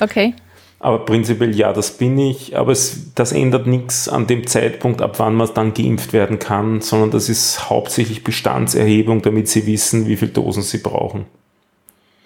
Okay. 0.00 0.34
Aber 0.80 1.04
prinzipiell 1.04 1.56
ja, 1.56 1.72
das 1.72 1.98
bin 1.98 2.18
ich. 2.18 2.56
Aber 2.56 2.72
es, 2.72 3.14
das 3.14 3.32
ändert 3.32 3.66
nichts 3.66 4.08
an 4.08 4.26
dem 4.26 4.46
Zeitpunkt, 4.46 5.02
ab 5.02 5.18
wann 5.18 5.34
man 5.34 5.48
dann 5.54 5.74
geimpft 5.74 6.12
werden 6.12 6.38
kann, 6.38 6.80
sondern 6.80 7.10
das 7.10 7.28
ist 7.28 7.68
hauptsächlich 7.68 8.22
Bestandserhebung, 8.22 9.22
damit 9.22 9.48
sie 9.48 9.66
wissen, 9.66 10.06
wie 10.06 10.16
viele 10.16 10.30
Dosen 10.30 10.62
sie 10.62 10.78
brauchen. 10.78 11.26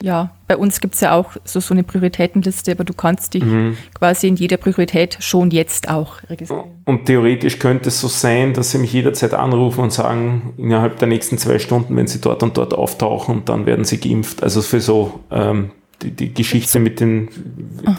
Ja, 0.02 0.32
bei 0.48 0.56
uns 0.56 0.80
gibt 0.80 0.94
es 0.94 1.00
ja 1.00 1.14
auch 1.14 1.36
so, 1.44 1.60
so 1.60 1.74
eine 1.74 1.84
Prioritätenliste, 1.84 2.72
aber 2.72 2.82
du 2.82 2.92
kannst 2.92 3.34
dich 3.34 3.44
mhm. 3.44 3.76
quasi 3.94 4.26
in 4.26 4.34
jeder 4.34 4.56
Priorität 4.56 5.16
schon 5.20 5.52
jetzt 5.52 5.88
auch 5.88 6.16
registrieren. 6.28 6.72
Und 6.84 7.06
theoretisch 7.06 7.60
könnte 7.60 7.88
es 7.88 8.00
so 8.00 8.08
sein, 8.08 8.52
dass 8.52 8.72
sie 8.72 8.78
mich 8.78 8.92
jederzeit 8.92 9.32
anrufen 9.32 9.80
und 9.80 9.92
sagen, 9.92 10.54
innerhalb 10.58 10.98
der 10.98 11.06
nächsten 11.06 11.38
zwei 11.38 11.60
Stunden, 11.60 11.94
wenn 11.94 12.08
sie 12.08 12.20
dort 12.20 12.42
und 12.42 12.56
dort 12.56 12.74
auftauchen, 12.74 13.44
dann 13.44 13.64
werden 13.64 13.84
sie 13.84 13.98
geimpft. 13.98 14.42
Also 14.42 14.60
für 14.60 14.80
so 14.80 15.20
ähm, 15.30 15.70
die, 16.02 16.10
die 16.10 16.34
Geschichte 16.34 16.80
mit 16.80 16.98
den, 16.98 17.28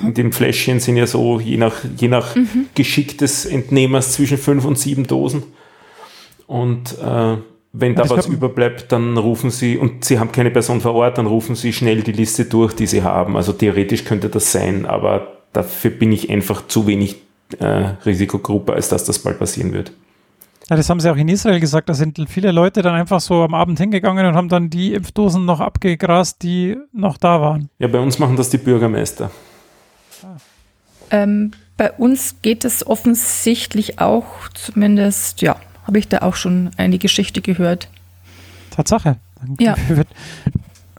den 0.02 0.34
Fläschchen 0.34 0.82
sind 0.82 0.98
ja 0.98 1.08
so, 1.08 1.40
je 1.40 1.56
nach, 1.56 1.86
je 1.96 2.10
nach 2.10 2.36
mhm. 2.36 2.66
Geschick 2.76 3.18
des 3.18 3.46
Entnehmers 3.46 4.12
zwischen 4.12 4.38
fünf 4.38 4.66
und 4.66 4.78
sieben 4.78 5.08
Dosen. 5.08 5.44
Und 6.48 6.98
äh, 7.00 7.38
wenn 7.74 7.96
da 7.96 8.08
was 8.08 8.28
überbleibt, 8.28 8.92
dann 8.92 9.18
rufen 9.18 9.50
Sie, 9.50 9.78
und 9.78 10.06
Sie 10.06 10.20
haben 10.20 10.32
keine 10.32 10.52
Person 10.52 10.80
vor 10.80 10.94
Ort, 10.94 11.18
dann 11.18 11.26
rufen 11.26 11.56
Sie 11.56 11.74
schnell 11.74 12.04
die 12.04 12.12
Liste 12.12 12.46
durch, 12.46 12.74
die 12.74 12.86
Sie 12.86 13.02
haben. 13.02 13.36
Also 13.36 13.52
theoretisch 13.52 14.06
könnte 14.06 14.30
das 14.30 14.52
sein, 14.52 14.86
aber 14.86 15.40
dafür 15.54 15.90
bin 15.90 16.12
ich 16.12 16.30
einfach 16.30 16.68
zu 16.68 16.86
wenig 16.86 17.18
äh, 17.60 17.66
Risikogruppe, 18.06 18.74
als 18.74 18.90
dass 18.90 19.06
das 19.06 19.20
bald 19.20 19.40
passieren 19.40 19.74
wird. 19.74 19.92
Ja, 20.70 20.78
das 20.78 20.90
haben 20.90 21.00
sie 21.00 21.12
auch 21.12 21.18
in 21.18 21.28
Israel 21.28 21.60
gesagt. 21.60 21.90
Da 21.90 21.94
sind 21.94 22.24
viele 22.30 22.52
Leute 22.52 22.82
dann 22.84 22.94
einfach 22.96 23.20
so 23.20 23.42
am 23.44 23.54
Abend 23.54 23.80
hingegangen 23.80 24.26
und 24.26 24.36
haben 24.36 24.50
dann 24.50 24.70
die 24.70 24.94
Impfdosen 24.94 25.44
noch 25.44 25.60
abgegrast, 25.60 26.42
die 26.42 26.78
noch 26.94 27.18
da 27.18 27.42
waren. 27.42 27.70
Ja, 27.80 27.88
bei 27.88 28.00
uns 28.00 28.18
machen 28.18 28.38
das 28.38 28.50
die 28.50 28.60
Bürgermeister. 28.60 29.30
Ah. 30.24 30.38
Ähm, 31.10 31.52
bei 31.76 31.92
uns 31.92 32.36
geht 32.42 32.64
es 32.66 32.86
offensichtlich 32.88 34.00
auch, 34.00 34.26
zumindest, 34.54 35.42
ja, 35.42 35.58
habe 35.94 36.00
ich 36.00 36.08
da 36.08 36.24
auch 36.24 36.34
schon 36.34 36.72
eine 36.76 36.98
Geschichte 36.98 37.40
gehört. 37.40 37.88
Tatsache. 38.72 39.18
Ja. 39.60 39.76
Wird, 39.88 40.08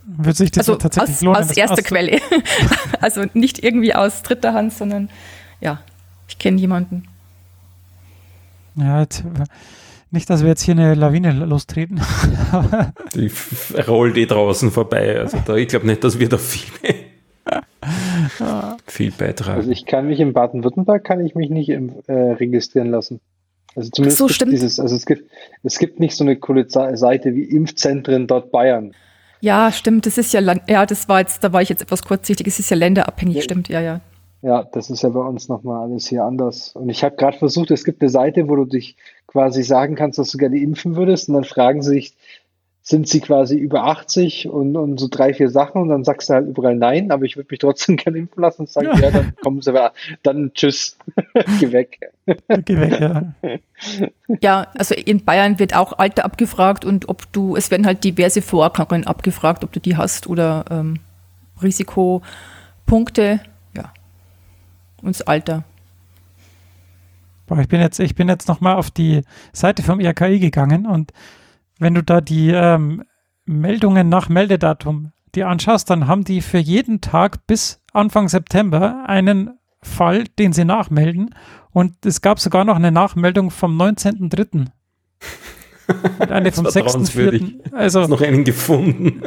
wird 0.07 0.37
sich 0.37 0.53
das 0.53 0.69
also 0.69 0.79
tatsächlich 0.79 1.17
aus, 1.17 1.23
lohnen? 1.23 1.43
Aus 1.43 1.57
erster 1.57 1.83
Quelle. 1.83 2.21
also 3.01 3.25
nicht 3.35 3.65
irgendwie 3.65 3.93
aus 3.93 4.23
dritter 4.23 4.55
Hand, 4.55 4.73
sondern 4.73 5.09
ja, 5.61 5.81
ich 6.29 6.39
kenne 6.39 6.61
jemanden. 6.61 7.09
Ja, 8.77 9.01
jetzt, 9.01 9.25
nicht, 10.13 10.31
dass 10.31 10.43
wir 10.43 10.51
jetzt 10.51 10.63
hier 10.63 10.75
eine 10.75 10.95
Lawine 10.95 11.33
lostreten. 11.33 12.01
Die 13.17 13.33
rollt 13.89 14.17
eh 14.17 14.27
draußen 14.27 14.71
vorbei. 14.71 15.19
Also 15.19 15.39
da, 15.45 15.57
ich 15.57 15.67
glaube 15.67 15.87
nicht, 15.87 16.05
dass 16.05 16.21
wir 16.21 16.29
da 16.29 16.39
viel, 16.39 16.71
viel 18.87 19.11
beitragen. 19.11 19.59
Also 19.59 19.71
ich 19.73 19.87
kann 19.87 20.07
mich 20.07 20.21
in 20.21 20.33
Baden-Württemberg 20.33 21.03
kann 21.03 21.27
ich 21.27 21.35
mich 21.35 21.51
nicht 21.51 21.71
im, 21.71 21.91
äh, 22.07 22.13
registrieren 22.13 22.93
lassen. 22.93 23.21
Also 23.77 23.91
zumindest 23.91 24.19
so, 24.19 24.29
stimmt. 24.29 24.53
dieses, 24.53 24.79
also 24.79 24.95
es 24.95 25.07
gibt, 25.07 25.31
es 25.63 25.79
gibt 25.79 26.01
nicht 26.01 26.17
so 26.17 26.25
eine 26.25 26.37
coole 26.37 26.67
Seite 26.69 27.35
wie 27.35 27.45
Impfzentren 27.45 28.27
dort 28.27 28.51
Bayern. 28.53 28.95
Ja, 29.41 29.73
stimmt. 29.73 30.07
Das 30.07 30.17
ist 30.17 30.33
ja, 30.33 30.41
ja, 30.69 30.87
das 30.87 31.09
war 31.09 31.21
jetzt, 31.21 31.45
da 31.45 31.53
war 31.53 31.61
ich 31.61 31.69
jetzt 31.69 31.83
etwas 31.83 32.03
kurzsichtig. 32.05 32.47
Es 32.47 32.59
ist 32.59 32.71
ja 32.71 32.77
länderabhängig, 32.77 33.37
ja. 33.37 33.43
stimmt, 33.43 33.69
ja, 33.69 33.81
ja. 33.81 34.01
Ja, 34.43 34.63
das 34.63 34.91
ist 34.91 35.03
ja 35.03 35.09
bei 35.09 35.21
uns 35.21 35.49
nochmal 35.49 35.83
alles 35.83 36.07
hier 36.07 36.25
anders. 36.25 36.77
Und 36.77 36.89
ich 36.91 37.03
habe 37.03 37.17
gerade 37.17 37.39
versucht, 37.39 37.71
es 37.71 37.85
gibt 37.85 38.03
eine 38.03 38.11
Seite, 38.11 38.49
wo 38.49 38.57
du 38.57 38.67
dich 38.67 38.97
quasi 39.27 39.63
sagen 39.63 39.97
kannst, 39.97 40.19
dass 40.19 40.31
du 40.31 40.39
gerne 40.39 40.59
impfen 40.59 40.97
würdest. 40.97 41.29
Und 41.29 41.35
dann 41.35 41.45
fragen 41.45 41.83
sie 41.83 41.91
sich, 41.91 42.15
sind 42.87 43.09
sie 43.09 43.21
quasi 43.21 43.57
über 43.57 43.85
80 43.85 44.47
und, 44.47 44.77
und 44.77 45.01
so 45.01 45.09
drei, 45.11 45.35
vier 45.35 45.49
Sachen 45.49 45.81
und 45.81 45.89
dann 45.89 46.05
sagst 46.05 46.29
du 46.29 46.35
halt 46.35 46.47
überall 46.47 46.77
nein, 46.77 47.11
aber 47.11 47.25
ich 47.25 47.37
würde 47.37 47.49
mich 47.51 47.59
trotzdem 47.59 47.97
gerne 47.97 48.19
impfen 48.19 48.43
lassen 48.43 48.63
und 48.63 48.71
sagen, 48.71 48.91
ja, 49.01 49.11
dann 49.11 49.35
kommen 49.43 49.61
sie 49.63 49.71
aber, 49.71 49.93
dann 50.23 50.53
tschüss, 50.55 50.97
geh 51.61 51.73
weg. 51.73 52.13
Geh 52.65 52.79
weg, 52.79 53.01
ja. 53.01 53.35
Ja, 54.41 54.67
also 54.79 54.95
in 54.95 55.27
Bayern 55.27 55.59
wird 55.59 55.77
auch 55.77 55.99
Alter 55.99 56.25
abgefragt 56.25 56.87
und 56.87 57.11
ob 57.11 57.31
du, 57.33 57.55
es 57.55 57.71
werden 57.71 57.85
halt 57.85 58.03
diverse 58.03 58.41
Vorerkrankungen 58.41 59.07
abgefragt, 59.07 59.63
ob 59.63 59.73
du 59.73 59.81
die 59.81 59.99
hast 59.99 60.27
oder 60.27 60.65
ähm, 60.71 61.01
Risikopunkte 61.63 63.41
und 65.05 65.15
das 65.15 65.23
Alter. 65.23 65.65
Boah, 67.47 67.59
ich 67.59 67.69
bin 67.69 67.81
jetzt, 67.81 68.01
ich 68.01 68.15
bin 68.15 68.29
jetzt 68.29 68.49
nochmal 68.49 68.77
auf 68.77 68.91
die 68.91 69.21
Seite 69.53 69.83
vom 69.83 70.01
RKI 70.01 70.41
gegangen 70.41 70.87
und 70.87 71.13
wenn 71.85 71.95
du 71.95 72.03
da 72.03 72.21
die 72.21 72.51
ähm, 72.51 73.05
Meldungen 73.45 74.09
nach 74.09 74.29
Meldedatum 74.29 75.13
dir 75.35 75.49
anschaust, 75.49 75.89
dann 75.91 76.09
haben 76.09 76.25
die 76.25 76.41
für 76.41 76.59
jeden 76.59 77.01
Tag 77.01 77.47
bis 77.47 77.81
Anfang 77.93 78.29
September 78.29 79.05
einen 79.07 79.59
Fall, 79.81 80.25
den 80.39 80.53
sie 80.53 80.65
nachmelden. 80.65 81.35
Und 81.71 82.05
es 82.05 82.21
gab 82.21 82.41
sogar 82.41 82.65
noch 82.65 82.77
eine 82.77 82.91
Nachmeldung 82.91 83.51
vom 83.51 83.81
19.03. 83.81 84.67
eine 86.29 86.51
vom 86.53 86.67
6.04. 86.67 87.73
Also 87.73 88.07
noch 88.07 88.21
einen 88.21 88.45
gefunden. 88.45 89.23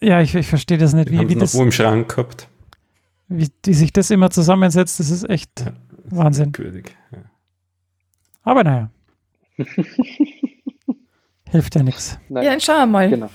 Ja, 0.00 0.20
ich, 0.20 0.34
ich 0.34 0.46
verstehe 0.46 0.78
das 0.78 0.92
nicht. 0.92 1.08
Den 1.08 1.20
wie, 1.20 1.28
wie 1.30 1.34
das 1.34 1.54
wo 1.54 1.62
im 1.62 1.72
Schrank 1.72 2.08
gehabt 2.08 2.48
wie 3.30 3.48
die 3.64 3.74
sich 3.74 3.92
das 3.92 4.10
immer 4.10 4.30
zusammensetzt, 4.30 5.00
das 5.00 5.08
ist 5.10 5.28
echt 5.30 5.60
ja, 5.60 5.72
das 6.04 6.18
Wahnsinn. 6.18 6.52
Ist 6.52 6.90
ja. 7.12 7.18
Aber 8.42 8.64
naja. 8.64 8.90
Hilft 11.50 11.74
ja 11.74 11.82
nichts. 11.82 12.18
Ja, 12.28 12.42
dann 12.42 12.60
schauen 12.60 12.78
wir 12.78 12.86
mal, 12.86 13.10
genau. 13.10 13.30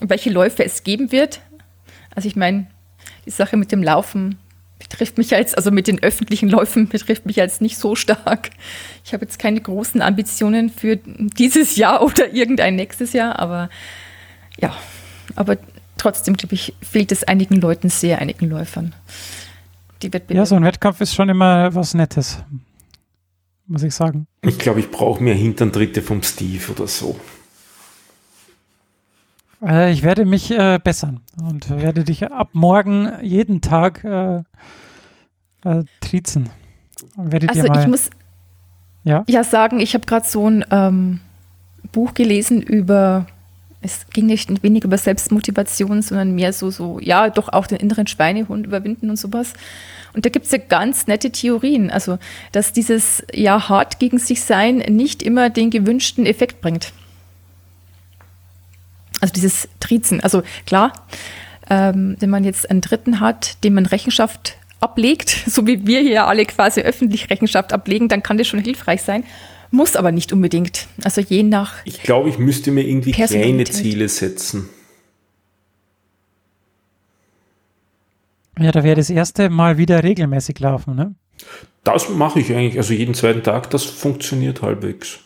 welche 0.00 0.30
Läufe 0.30 0.64
es 0.64 0.84
geben 0.84 1.12
wird. 1.12 1.40
Also 2.14 2.28
ich 2.28 2.36
meine, 2.36 2.66
die 3.26 3.30
Sache 3.30 3.56
mit 3.56 3.72
dem 3.72 3.82
Laufen 3.82 4.38
betrifft 4.78 5.18
mich 5.18 5.34
als, 5.34 5.54
also 5.54 5.70
mit 5.70 5.86
den 5.86 6.02
öffentlichen 6.02 6.48
Läufen 6.48 6.88
betrifft 6.88 7.26
mich 7.26 7.40
als 7.40 7.60
nicht 7.60 7.78
so 7.78 7.94
stark. 7.94 8.50
Ich 9.04 9.12
habe 9.12 9.24
jetzt 9.24 9.38
keine 9.38 9.60
großen 9.60 10.00
Ambitionen 10.02 10.70
für 10.70 10.96
dieses 10.96 11.76
Jahr 11.76 12.02
oder 12.02 12.32
irgendein 12.32 12.76
nächstes 12.76 13.12
Jahr, 13.12 13.38
aber 13.38 13.68
ja, 14.60 14.74
aber 15.36 15.56
trotzdem, 15.96 16.36
glaube 16.36 16.54
ich, 16.54 16.74
fehlt 16.80 17.12
es 17.12 17.24
einigen 17.24 17.56
Leuten 17.60 17.90
sehr, 17.90 18.18
einigen 18.18 18.48
Läufern. 18.48 18.94
ja, 20.28 20.46
so 20.46 20.54
ein 20.54 20.64
Wettkampf 20.64 21.00
ist 21.00 21.14
schon 21.14 21.28
immer 21.28 21.74
was 21.74 21.94
Nettes, 21.94 22.42
muss 23.66 23.82
ich 23.82 23.94
sagen. 23.94 24.26
Ich 24.42 24.58
glaube, 24.58 24.80
ich 24.80 24.90
brauche 24.90 25.22
mehr 25.22 25.34
Hinterntritte 25.34 26.02
vom 26.02 26.22
Steve 26.22 26.72
oder 26.72 26.86
so. 26.86 27.18
Äh, 29.62 29.92
ich 29.92 30.02
werde 30.02 30.24
mich 30.24 30.50
äh, 30.50 30.78
bessern 30.82 31.20
und 31.40 31.70
werde 31.70 32.04
dich 32.04 32.30
ab 32.30 32.50
morgen 32.52 33.10
jeden 33.22 33.60
Tag 33.60 34.04
äh, 34.04 34.42
äh, 35.64 35.84
trizen. 36.00 36.50
Werde 37.16 37.48
also 37.48 37.64
ich 37.64 37.86
muss 37.86 38.10
ja, 39.04 39.24
ja 39.28 39.44
sagen, 39.44 39.80
ich 39.80 39.94
habe 39.94 40.06
gerade 40.06 40.26
so 40.26 40.48
ein 40.48 40.64
ähm, 40.70 41.20
Buch 41.92 42.14
gelesen 42.14 42.60
über, 42.60 43.26
es 43.80 44.06
ging 44.10 44.26
nicht 44.26 44.62
weniger 44.62 44.86
über 44.86 44.98
Selbstmotivation, 44.98 46.02
sondern 46.02 46.34
mehr 46.34 46.52
so, 46.52 46.70
so, 46.70 46.98
ja, 47.00 47.30
doch 47.30 47.48
auch 47.48 47.66
den 47.66 47.78
inneren 47.78 48.06
Schweinehund 48.06 48.66
überwinden 48.66 49.10
und 49.10 49.16
sowas. 49.16 49.54
Und 50.14 50.24
da 50.24 50.30
gibt 50.30 50.46
es 50.46 50.52
ja 50.52 50.58
ganz 50.58 51.06
nette 51.06 51.30
Theorien, 51.30 51.90
also 51.90 52.18
dass 52.52 52.72
dieses 52.72 53.24
ja 53.32 53.68
hart 53.68 53.98
gegen 53.98 54.18
sich 54.18 54.42
sein 54.42 54.76
nicht 54.76 55.22
immer 55.22 55.50
den 55.50 55.70
gewünschten 55.70 56.26
Effekt 56.26 56.60
bringt. 56.60 56.92
Also 59.20 59.32
dieses 59.32 59.68
Trizen. 59.80 60.20
Also 60.20 60.42
klar, 60.66 60.92
ähm, 61.70 62.16
wenn 62.20 62.30
man 62.30 62.44
jetzt 62.44 62.70
einen 62.70 62.80
Dritten 62.80 63.20
hat, 63.20 63.62
dem 63.64 63.74
man 63.74 63.86
Rechenschaft 63.86 64.56
ablegt, 64.80 65.30
so 65.46 65.66
wie 65.66 65.86
wir 65.86 66.00
hier 66.00 66.26
alle 66.26 66.44
quasi 66.46 66.80
öffentlich 66.80 67.30
Rechenschaft 67.30 67.72
ablegen, 67.72 68.08
dann 68.08 68.22
kann 68.22 68.38
das 68.38 68.46
schon 68.46 68.60
hilfreich 68.60 69.02
sein. 69.02 69.24
Muss 69.70 69.96
aber 69.96 70.12
nicht 70.12 70.32
unbedingt. 70.32 70.86
Also 71.04 71.20
je 71.20 71.42
nach. 71.42 71.74
Ich 71.84 72.02
glaube, 72.02 72.30
ich 72.30 72.38
müsste 72.38 72.70
mir 72.70 72.86
irgendwie 72.86 73.12
kleine 73.12 73.64
Ziele 73.64 74.08
setzen. 74.08 74.70
Ja, 78.58 78.72
da 78.72 78.82
wäre 78.82 78.96
das 78.96 79.10
erste 79.10 79.50
Mal 79.50 79.78
wieder 79.78 80.02
regelmäßig 80.02 80.58
laufen, 80.58 80.96
ne? 80.96 81.14
Das 81.84 82.08
mache 82.08 82.40
ich 82.40 82.52
eigentlich, 82.52 82.76
also 82.76 82.92
jeden 82.92 83.14
zweiten 83.14 83.42
Tag, 83.42 83.70
das 83.70 83.84
funktioniert 83.84 84.62
halbwegs. 84.62 85.20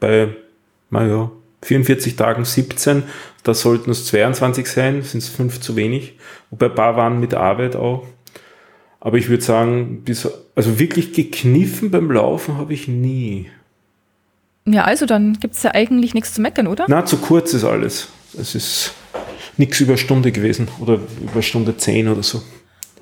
Bei, 0.00 0.34
naja, 0.90 1.30
44 1.62 2.16
Tagen 2.16 2.44
17, 2.44 3.02
da 3.42 3.54
sollten 3.54 3.90
es 3.90 4.06
22 4.06 4.66
sein, 4.68 5.02
sind 5.02 5.22
es 5.22 5.28
fünf 5.28 5.60
zu 5.60 5.76
wenig. 5.76 6.18
Wobei 6.50 6.66
ein 6.66 6.74
paar 6.74 6.96
waren 6.96 7.20
mit 7.20 7.34
Arbeit 7.34 7.76
auch. 7.76 8.06
Aber 9.00 9.16
ich 9.16 9.28
würde 9.28 9.42
sagen, 9.42 10.02
bis, 10.04 10.28
also 10.54 10.78
wirklich 10.78 11.12
gekniffen 11.12 11.90
beim 11.90 12.10
Laufen 12.10 12.58
habe 12.58 12.74
ich 12.74 12.88
nie. 12.88 13.48
Ja, 14.66 14.84
also 14.84 15.06
dann 15.06 15.34
gibt 15.40 15.54
es 15.54 15.62
ja 15.62 15.72
eigentlich 15.72 16.14
nichts 16.14 16.34
zu 16.34 16.40
meckern, 16.40 16.66
oder? 16.66 16.86
Na, 16.88 17.04
zu 17.04 17.16
kurz 17.18 17.54
ist 17.54 17.64
alles. 17.64 18.08
Es 18.38 18.54
ist 18.54 18.94
nichts 19.56 19.80
über 19.80 19.96
Stunde 19.96 20.32
gewesen 20.32 20.68
oder 20.80 21.00
über 21.22 21.42
Stunde 21.42 21.76
10 21.76 22.08
oder 22.08 22.22
so. 22.22 22.42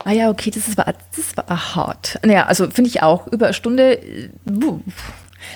Ah 0.04 0.12
ja, 0.12 0.30
okay, 0.30 0.50
das 0.50 0.76
war, 0.76 0.84
das 0.84 1.36
war 1.36 1.74
hart. 1.74 2.20
Naja, 2.24 2.46
also 2.46 2.70
finde 2.70 2.88
ich 2.88 3.02
auch, 3.02 3.26
über 3.26 3.46
eine 3.46 3.54
Stunde. 3.54 3.98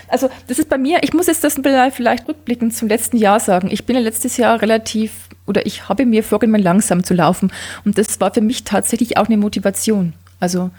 Also 0.08 0.28
das 0.46 0.58
ist 0.58 0.68
bei 0.68 0.78
mir, 0.78 1.02
ich 1.02 1.12
muss 1.12 1.26
jetzt 1.26 1.44
das 1.44 1.54
vielleicht 1.54 2.28
rückblickend 2.28 2.74
zum 2.74 2.88
letzten 2.88 3.16
Jahr 3.16 3.40
sagen. 3.40 3.68
Ich 3.70 3.86
bin 3.86 3.96
ja 3.96 4.02
letztes 4.02 4.36
Jahr 4.36 4.60
relativ, 4.60 5.28
oder 5.46 5.66
ich 5.66 5.88
habe 5.88 6.06
mir 6.06 6.22
vorgenommen, 6.22 6.62
langsam 6.62 7.04
zu 7.04 7.14
laufen. 7.14 7.52
Und 7.84 7.98
das 7.98 8.20
war 8.20 8.32
für 8.32 8.40
mich 8.40 8.64
tatsächlich 8.64 9.16
auch 9.16 9.26
eine 9.26 9.36
Motivation. 9.36 10.14
Also 10.38 10.70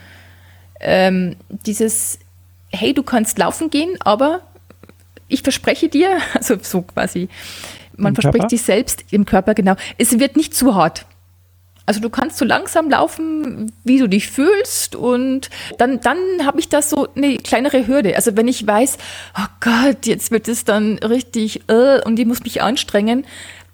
ähm, 0.80 1.36
dieses, 1.66 2.20
hey, 2.72 2.94
du 2.94 3.04
kannst 3.04 3.38
laufen 3.38 3.70
gehen, 3.70 3.98
aber 4.00 4.42
ich 5.28 5.44
verspreche 5.44 5.90
dir, 5.90 6.18
also 6.34 6.58
so 6.62 6.82
quasi, 6.82 7.30
man 7.96 8.12
Im 8.12 8.16
verspricht 8.16 8.42
Körper? 8.44 8.50
sich 8.50 8.62
selbst 8.64 9.06
im 9.12 9.26
Körper, 9.26 9.54
genau, 9.54 9.76
es 9.98 10.20
wird 10.20 10.36
nicht 10.36 10.56
zu 10.56 10.76
hart. 10.76 11.06
Also 11.86 12.00
du 12.00 12.10
kannst 12.10 12.38
so 12.38 12.46
langsam 12.46 12.90
laufen, 12.90 13.72
wie 13.84 13.98
du 13.98 14.08
dich 14.08 14.30
fühlst 14.30 14.96
und 14.96 15.50
dann, 15.78 16.00
dann 16.02 16.18
habe 16.46 16.60
ich 16.60 16.70
das 16.70 16.90
so 16.90 17.08
eine 17.16 17.38
kleinere 17.38 17.88
Hürde. 17.88 18.16
Also 18.16 18.38
wenn 18.38 18.48
ich 18.48 18.66
weiß, 18.66 18.98
oh 19.38 19.48
Gott, 19.60 20.06
jetzt 20.06 20.32
wird 20.32 20.48
es 20.48 20.64
dann 20.64 21.00
richtig 21.00 21.62
äh, 21.68 22.00
und 22.06 22.20
ich 22.20 22.26
muss 22.26 22.44
mich 22.44 22.62
anstrengen, 22.62 23.26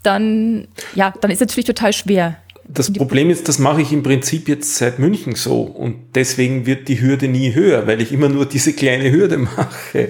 dann, 0.04 0.68
ja, 0.96 1.14
dann 1.20 1.32
ist 1.32 1.38
es 1.38 1.48
natürlich 1.48 1.66
total 1.66 1.92
schwer. 1.94 2.38
Das 2.70 2.92
Problem 2.92 3.30
ist, 3.30 3.48
das 3.48 3.60
mache 3.60 3.82
ich 3.82 3.94
im 3.94 4.04
Prinzip 4.04 4.50
jetzt 4.50 4.76
seit 4.76 5.00
München 5.00 5.36
so 5.36 5.62
und 5.62 6.16
deswegen 6.16 6.66
wird 6.66 6.90
die 6.90 7.00
Hürde 7.00 7.28
nie 7.28 7.54
höher, 7.54 7.88
weil 7.88 8.02
ich 8.02 8.12
immer 8.12 8.28
nur 8.28 8.46
diese 8.46 8.74
kleine 8.74 9.12
Hürde 9.12 9.38
mache. 9.58 10.10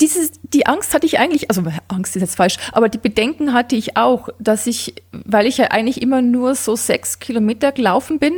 Dieses, 0.00 0.32
die 0.42 0.66
Angst 0.66 0.92
hatte 0.92 1.06
ich 1.06 1.18
eigentlich, 1.18 1.50
also 1.50 1.62
Angst 1.88 2.16
ist 2.16 2.22
jetzt 2.22 2.36
falsch, 2.36 2.56
aber 2.72 2.88
die 2.88 2.98
Bedenken 2.98 3.52
hatte 3.52 3.76
ich 3.76 3.96
auch, 3.96 4.28
dass 4.38 4.66
ich, 4.66 4.94
weil 5.12 5.46
ich 5.46 5.58
ja 5.58 5.66
eigentlich 5.66 6.02
immer 6.02 6.20
nur 6.22 6.54
so 6.54 6.76
sechs 6.76 7.18
Kilometer 7.18 7.72
gelaufen 7.72 8.18
bin, 8.18 8.34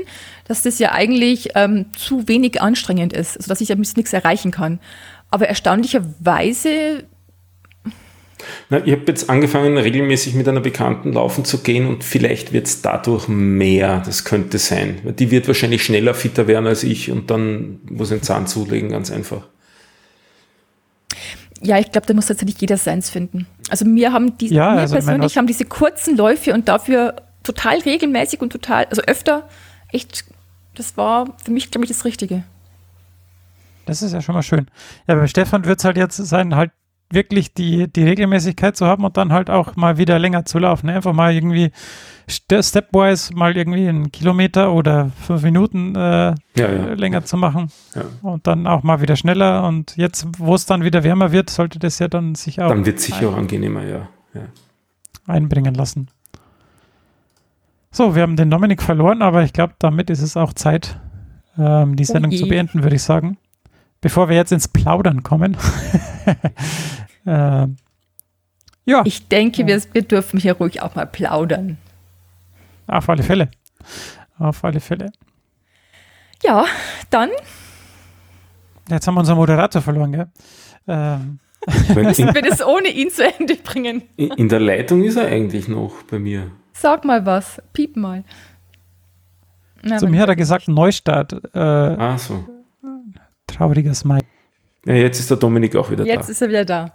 dass 0.47 0.63
das 0.63 0.79
ja 0.79 0.93
eigentlich 0.93 1.51
ähm, 1.55 1.87
zu 1.97 2.29
wenig 2.29 2.63
anstrengend 2.63 3.13
ist, 3.13 3.37
also 3.37 3.49
dass 3.49 3.61
ich 3.61 3.71
ja 3.71 3.75
nichts 3.75 4.13
erreichen 4.13 4.51
kann. 4.51 4.79
Aber 5.31 5.49
erstaunlicherweise 5.49 7.05
na, 8.71 8.85
ich 8.85 8.93
habe 8.93 9.03
jetzt 9.07 9.31
angefangen, 9.31 9.77
regelmäßig 9.77 10.35
mit 10.35 10.49
einer 10.49 10.61
Bekannten 10.61 11.13
laufen 11.13 11.45
zu 11.45 11.59
gehen 11.59 11.87
und 11.87 12.05
vielleicht 12.05 12.53
wird 12.53 12.67
es 12.67 12.83
dadurch 12.83 13.29
mehr. 13.29 14.03
Das 14.05 14.25
könnte 14.25 14.59
sein. 14.59 15.15
Die 15.19 15.31
wird 15.31 15.49
wahrscheinlich 15.49 15.85
schneller 15.85 16.15
fitter 16.15 16.47
werden 16.47 16.67
als 16.67 16.85
ich 16.85 17.11
und 17.11 17.31
dann 17.31 17.81
muss 17.91 18.13
ein 18.13 18.23
Zahn 18.23 18.47
zulegen, 18.47 18.91
ganz 18.91 19.11
einfach. 19.11 19.49
Ja, 21.61 21.79
ich 21.79 21.91
glaube, 21.91 22.07
da 22.07 22.15
muss 22.15 22.27
tatsächlich 22.27 22.61
jeder 22.61 22.77
seins 22.77 23.11
finden. 23.11 23.47
Also 23.71 23.85
mir 23.85 24.13
haben 24.13 24.39
die, 24.39 24.49
ja, 24.49 24.73
mir 24.73 24.81
also 24.81 24.95
persönlich 24.95 25.37
haben 25.37 25.47
diese 25.47 25.65
kurzen 25.65 26.17
Läufe 26.17 26.55
und 26.55 26.69
dafür 26.69 27.17
total 27.43 27.79
regelmäßig 27.79 28.41
und 28.41 28.51
total, 28.51 28.85
also 28.87 29.03
öfter, 29.03 29.49
echt, 29.91 30.25
das 30.75 30.97
war 30.97 31.37
für 31.43 31.51
mich, 31.51 31.71
glaube 31.71 31.85
ich, 31.85 31.91
das 31.91 32.05
Richtige. 32.05 32.45
Das 33.87 34.03
ist 34.03 34.13
ja 34.13 34.21
schon 34.21 34.35
mal 34.35 34.43
schön. 34.43 34.69
Ja, 35.07 35.15
bei 35.15 35.27
Stefan 35.27 35.65
wird 35.65 35.79
es 35.79 35.85
halt 35.85 35.97
jetzt 35.97 36.17
sein, 36.17 36.55
halt 36.55 36.71
wirklich 37.11 37.55
die, 37.55 37.91
die 37.91 38.03
Regelmäßigkeit 38.03 38.77
zu 38.77 38.87
haben 38.87 39.05
und 39.05 39.17
dann 39.17 39.33
halt 39.33 39.51
auch 39.51 39.77
mal 39.77 39.97
wieder 39.97 40.19
länger 40.19 40.45
zu 40.45 40.59
laufen. 40.59 40.87
Ne? 40.87 40.95
Einfach 40.95 41.13
mal 41.13 41.35
irgendwie 41.35 41.71
stepwise 42.27 43.35
mal 43.35 43.57
irgendwie 43.57 43.89
einen 43.89 44.13
Kilometer 44.13 44.73
oder 44.73 45.11
fünf 45.27 45.43
Minuten 45.43 45.95
äh, 45.95 45.99
ja, 45.99 46.35
ja. 46.57 46.93
länger 46.93 47.25
zu 47.25 47.39
machen 47.39 47.71
ja. 47.95 48.03
und 48.23 48.47
dann 48.47 48.67
auch 48.67 48.83
mal 48.83 49.01
wieder 49.01 49.17
schneller. 49.17 49.67
Und 49.67 49.97
jetzt, 49.97 50.27
wo 50.39 50.55
es 50.55 50.67
dann 50.67 50.85
wieder 50.85 51.05
wärmer 51.05 51.33
wird, 51.33 51.49
sollte 51.51 51.79
das 51.79 51.99
ja 51.99 52.09
dann 52.09 52.35
sich 52.35 52.61
auch. 52.61 52.69
Dann 52.69 52.85
wird 52.85 52.99
es 52.99 53.05
sicher 53.05 53.31
auch 53.31 53.37
angenehmer, 53.37 53.85
ja. 53.85 54.09
Einbringen 55.27 55.75
lassen. 55.75 56.09
So, 57.91 58.15
wir 58.15 58.23
haben 58.23 58.37
den 58.37 58.51
Dominik 58.51 58.83
verloren, 58.83 59.23
aber 59.23 59.43
ich 59.43 59.53
glaube, 59.53 59.75
damit 59.79 60.11
ist 60.11 60.23
es 60.23 60.37
auch 60.37 60.53
Zeit, 60.53 60.99
ähm, 61.59 61.97
die 61.97 62.05
Sendung 62.05 62.31
okay. 62.31 62.41
zu 62.41 62.49
beenden, 62.49 62.83
würde 62.83 62.97
ich 62.97 63.03
sagen. 63.03 63.39
Bevor 64.01 64.29
wir 64.29 64.37
jetzt 64.37 64.53
ins 64.53 64.69
Plaudern 64.69 65.23
kommen. 65.23 65.57
äh, 67.27 67.67
ja. 68.85 69.03
Ich 69.05 69.29
denke, 69.29 69.67
wir, 69.67 69.83
wir 69.93 70.03
dürfen 70.03 70.39
hier 70.41 70.55
ruhig 70.55 70.83
auch 70.83 70.95
mal 70.95 71.07
plaudern. 71.07 71.79
Auf 72.87 73.09
alle 73.09 73.23
Fälle. 73.23 73.51
Auf 74.39 74.65
alle 74.65 74.81
Fälle. 74.81 75.13
Ja, 76.43 76.65
dann. 77.11 77.31
Jetzt 78.89 79.07
haben 79.07 79.15
wir 79.15 79.21
unseren 79.21 79.37
Moderator 79.37 79.83
verloren, 79.83 80.13
gell? 80.13 80.29
Ähm. 80.87 81.41
Müssen 81.95 82.35
wir 82.35 82.43
das 82.43 82.65
ohne 82.65 82.89
ihn 82.89 83.11
zu 83.11 83.25
Ende 83.25 83.57
bringen? 83.57 84.03
In 84.17 84.49
der 84.49 84.61
Leitung 84.61 85.03
ist 85.05 85.17
er 85.17 85.27
eigentlich 85.27 85.69
noch 85.69 86.03
bei 86.05 86.19
mir. 86.19 86.51
Sag 86.73 87.05
mal 87.05 87.27
was, 87.27 87.61
piep 87.73 87.97
mal. 87.97 88.25
Na, 89.83 89.99
Zu 89.99 90.07
mir 90.07 90.23
hat 90.23 90.29
er 90.29 90.37
gesagt 90.37 90.69
Neustart. 90.69 91.33
Äh, 91.55 91.59
Ach 91.59 92.19
so. 92.19 92.45
Trauriges 93.49 94.05
Mai. 94.05 94.21
Ja, 94.87 94.95
jetzt 94.95 95.19
ist 95.19 95.31
der 95.31 95.37
Dominik 95.37 95.75
auch 95.75 95.91
wieder 95.91 96.05
jetzt 96.05 96.15
da. 96.15 96.21
Jetzt 96.21 96.31
ist 96.31 96.43
er 96.43 96.49
wieder 96.49 96.65
da. 96.65 96.95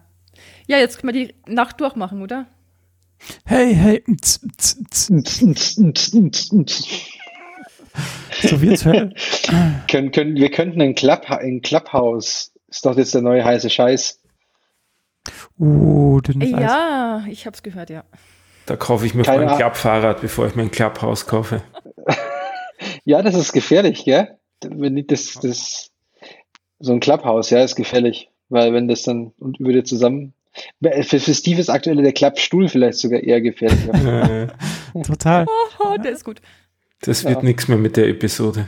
Ja, 0.68 0.78
jetzt 0.78 1.00
können 1.00 1.14
wir 1.14 1.28
die 1.28 1.36
Nacht 1.52 1.82
durchmachen, 1.82 2.22
oder? 2.22 2.48
Hey, 3.46 3.76
hey. 3.76 4.04
so 4.18 4.40
wie 8.62 8.68
jetzt 8.68 8.84
können, 9.88 10.12
können, 10.12 10.36
Wir 10.36 10.52
könnten 10.52 10.82
ein, 10.82 10.96
Club, 10.96 11.30
ein 11.30 11.62
Clubhouse, 11.62 12.52
ist 12.68 12.86
doch 12.86 12.98
jetzt 12.98 13.14
der 13.14 13.22
neue 13.22 13.44
heiße 13.44 13.70
Scheiß. 13.70 14.20
Uh, 15.60 16.20
ja, 16.40 17.18
Eis. 17.18 17.32
ich 17.32 17.46
hab's 17.46 17.64
gehört, 17.64 17.90
ja. 17.90 18.04
Da 18.66 18.76
kaufe 18.76 19.06
ich 19.06 19.14
mir 19.14 19.24
Keine 19.24 19.52
ein 19.52 19.58
Klappfahrrad, 19.58 20.22
bevor 20.22 20.48
ich 20.48 20.56
mein 20.56 20.72
Clubhouse 20.72 21.28
kaufe. 21.28 21.62
ja, 23.06 23.22
das 23.22 23.36
ist 23.36 23.54
gefährlich, 23.54 24.06
gell? 24.06 24.38
Wenn 24.62 24.98
ich 24.98 25.08
das, 25.08 25.34
das 25.34 25.92
so 26.84 26.92
ein 26.92 27.00
Clubhouse, 27.00 27.50
ja, 27.50 27.64
ist 27.64 27.76
gefährlich, 27.76 28.30
weil 28.50 28.74
wenn 28.74 28.88
das 28.88 29.04
dann 29.04 29.32
und 29.40 29.60
würde 29.60 29.84
zusammen. 29.84 30.34
Für, 30.82 31.20
für 31.20 31.34
Steve 31.34 31.60
ist 31.60 31.70
aktuell 31.70 31.96
der 31.96 32.12
Klappstuhl 32.12 32.68
vielleicht 32.68 33.00
sogar 33.00 33.22
eher 33.22 33.42
gefährlich. 33.42 33.80
Total. 35.04 35.48
Oh, 35.80 35.98
der 35.98 36.12
ist 36.12 36.24
gut. 36.24 36.42
Das 37.02 37.24
wird 37.24 37.38
ja. 37.38 37.42
nichts 37.42 37.68
mehr 37.68 37.78
mit 37.78 37.98
der 37.98 38.08
Episode. 38.08 38.68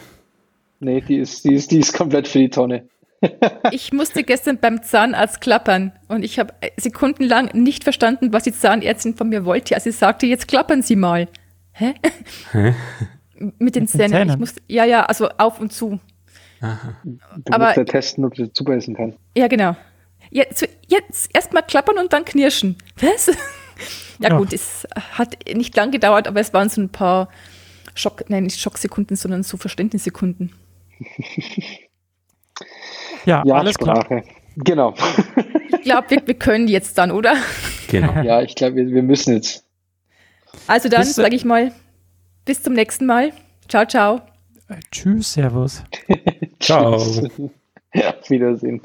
Nee, 0.80 1.02
die 1.02 1.18
ist, 1.18 1.44
die 1.46 1.54
ist, 1.54 1.72
die 1.72 1.80
ist 1.80 1.94
komplett 1.94 2.28
für 2.28 2.40
die 2.40 2.50
Tonne. 2.50 2.88
ich 3.72 3.94
musste 3.94 4.24
gestern 4.24 4.58
beim 4.60 4.82
Zahnarzt 4.82 5.42
klappern 5.42 5.92
und 6.08 6.24
ich 6.24 6.40
habe 6.40 6.54
sekundenlang 6.78 7.50
nicht 7.54 7.84
verstanden, 7.84 8.34
was 8.34 8.44
die 8.44 8.54
Zahnärztin 8.54 9.16
von 9.16 9.30
mir 9.30 9.46
wollte. 9.46 9.76
Also 9.76 9.92
sie 9.92 9.98
sagte, 9.98 10.26
jetzt 10.26 10.48
klappern 10.48 10.82
Sie 10.82 10.96
mal. 10.96 11.28
Hä? 11.74 11.94
Hä? 12.52 12.74
Mit 13.60 13.76
den 13.76 13.88
Zähnen. 13.88 14.12
Zähnen. 14.12 14.30
Ich 14.30 14.38
musste, 14.38 14.62
ja, 14.68 14.86
ja, 14.86 15.06
also 15.06 15.30
auf 15.38 15.60
und 15.60 15.72
zu. 15.72 16.00
Aha. 16.66 16.96
Du 17.04 17.20
aber, 17.52 17.66
musst 17.66 17.78
ja 17.78 17.84
testen, 17.84 18.26
ob 18.26 18.34
du 18.34 18.52
zubeißen 18.52 18.96
kannst. 18.96 19.18
Ja, 19.38 19.48
genau. 19.48 19.76
Jetzt, 20.32 20.68
jetzt 20.88 21.30
erstmal 21.34 21.64
klappern 21.64 21.98
und 21.98 22.12
dann 22.12 22.26
knirschen. 22.26 22.78
Was? 23.00 23.32
Ja, 24.20 24.30
ja, 24.30 24.38
gut, 24.38 24.54
es 24.54 24.88
hat 25.12 25.36
nicht 25.54 25.76
lang 25.76 25.92
gedauert, 25.92 26.30
aber 26.30 26.40
es 26.40 26.54
waren 26.54 26.70
so 26.70 26.80
ein 26.80 26.88
paar 26.88 27.28
Schock, 27.96 28.24
nein, 28.30 28.44
nicht 28.44 28.62
Schocksekunden, 28.62 29.18
sondern 29.18 29.44
so 29.44 29.58
Verständnissekunden. 29.58 30.54
ja, 33.26 33.44
ja, 33.46 33.56
alles 33.56 33.74
Sprache. 33.74 34.08
klar. 34.08 34.24
Genau. 34.56 34.94
ich 35.68 35.82
glaube, 35.82 36.10
wir, 36.12 36.28
wir, 36.28 36.34
können 36.36 36.70
jetzt 36.70 36.98
dann, 36.98 37.12
oder? 37.12 37.36
Genau. 37.90 38.22
Ja, 38.22 38.42
ich 38.42 38.56
glaube, 38.56 38.78
wir, 38.78 38.88
wir 38.88 39.04
müssen 39.04 39.34
jetzt. 39.34 39.66
Also 40.66 40.88
dann 40.88 41.04
sage 41.04 41.36
ich 41.36 41.44
mal, 41.44 41.74
bis 42.46 42.64
zum 42.64 42.72
nächsten 42.72 43.06
Mal. 43.06 43.34
Ciao, 43.68 43.86
ciao. 43.86 44.22
Äh, 44.70 44.80
tschüss, 44.92 45.34
Servus. 45.34 45.84
Ciao. 46.66 46.98
Ja, 47.94 48.14
auf 48.14 48.30
Wiedersehen. 48.30 48.82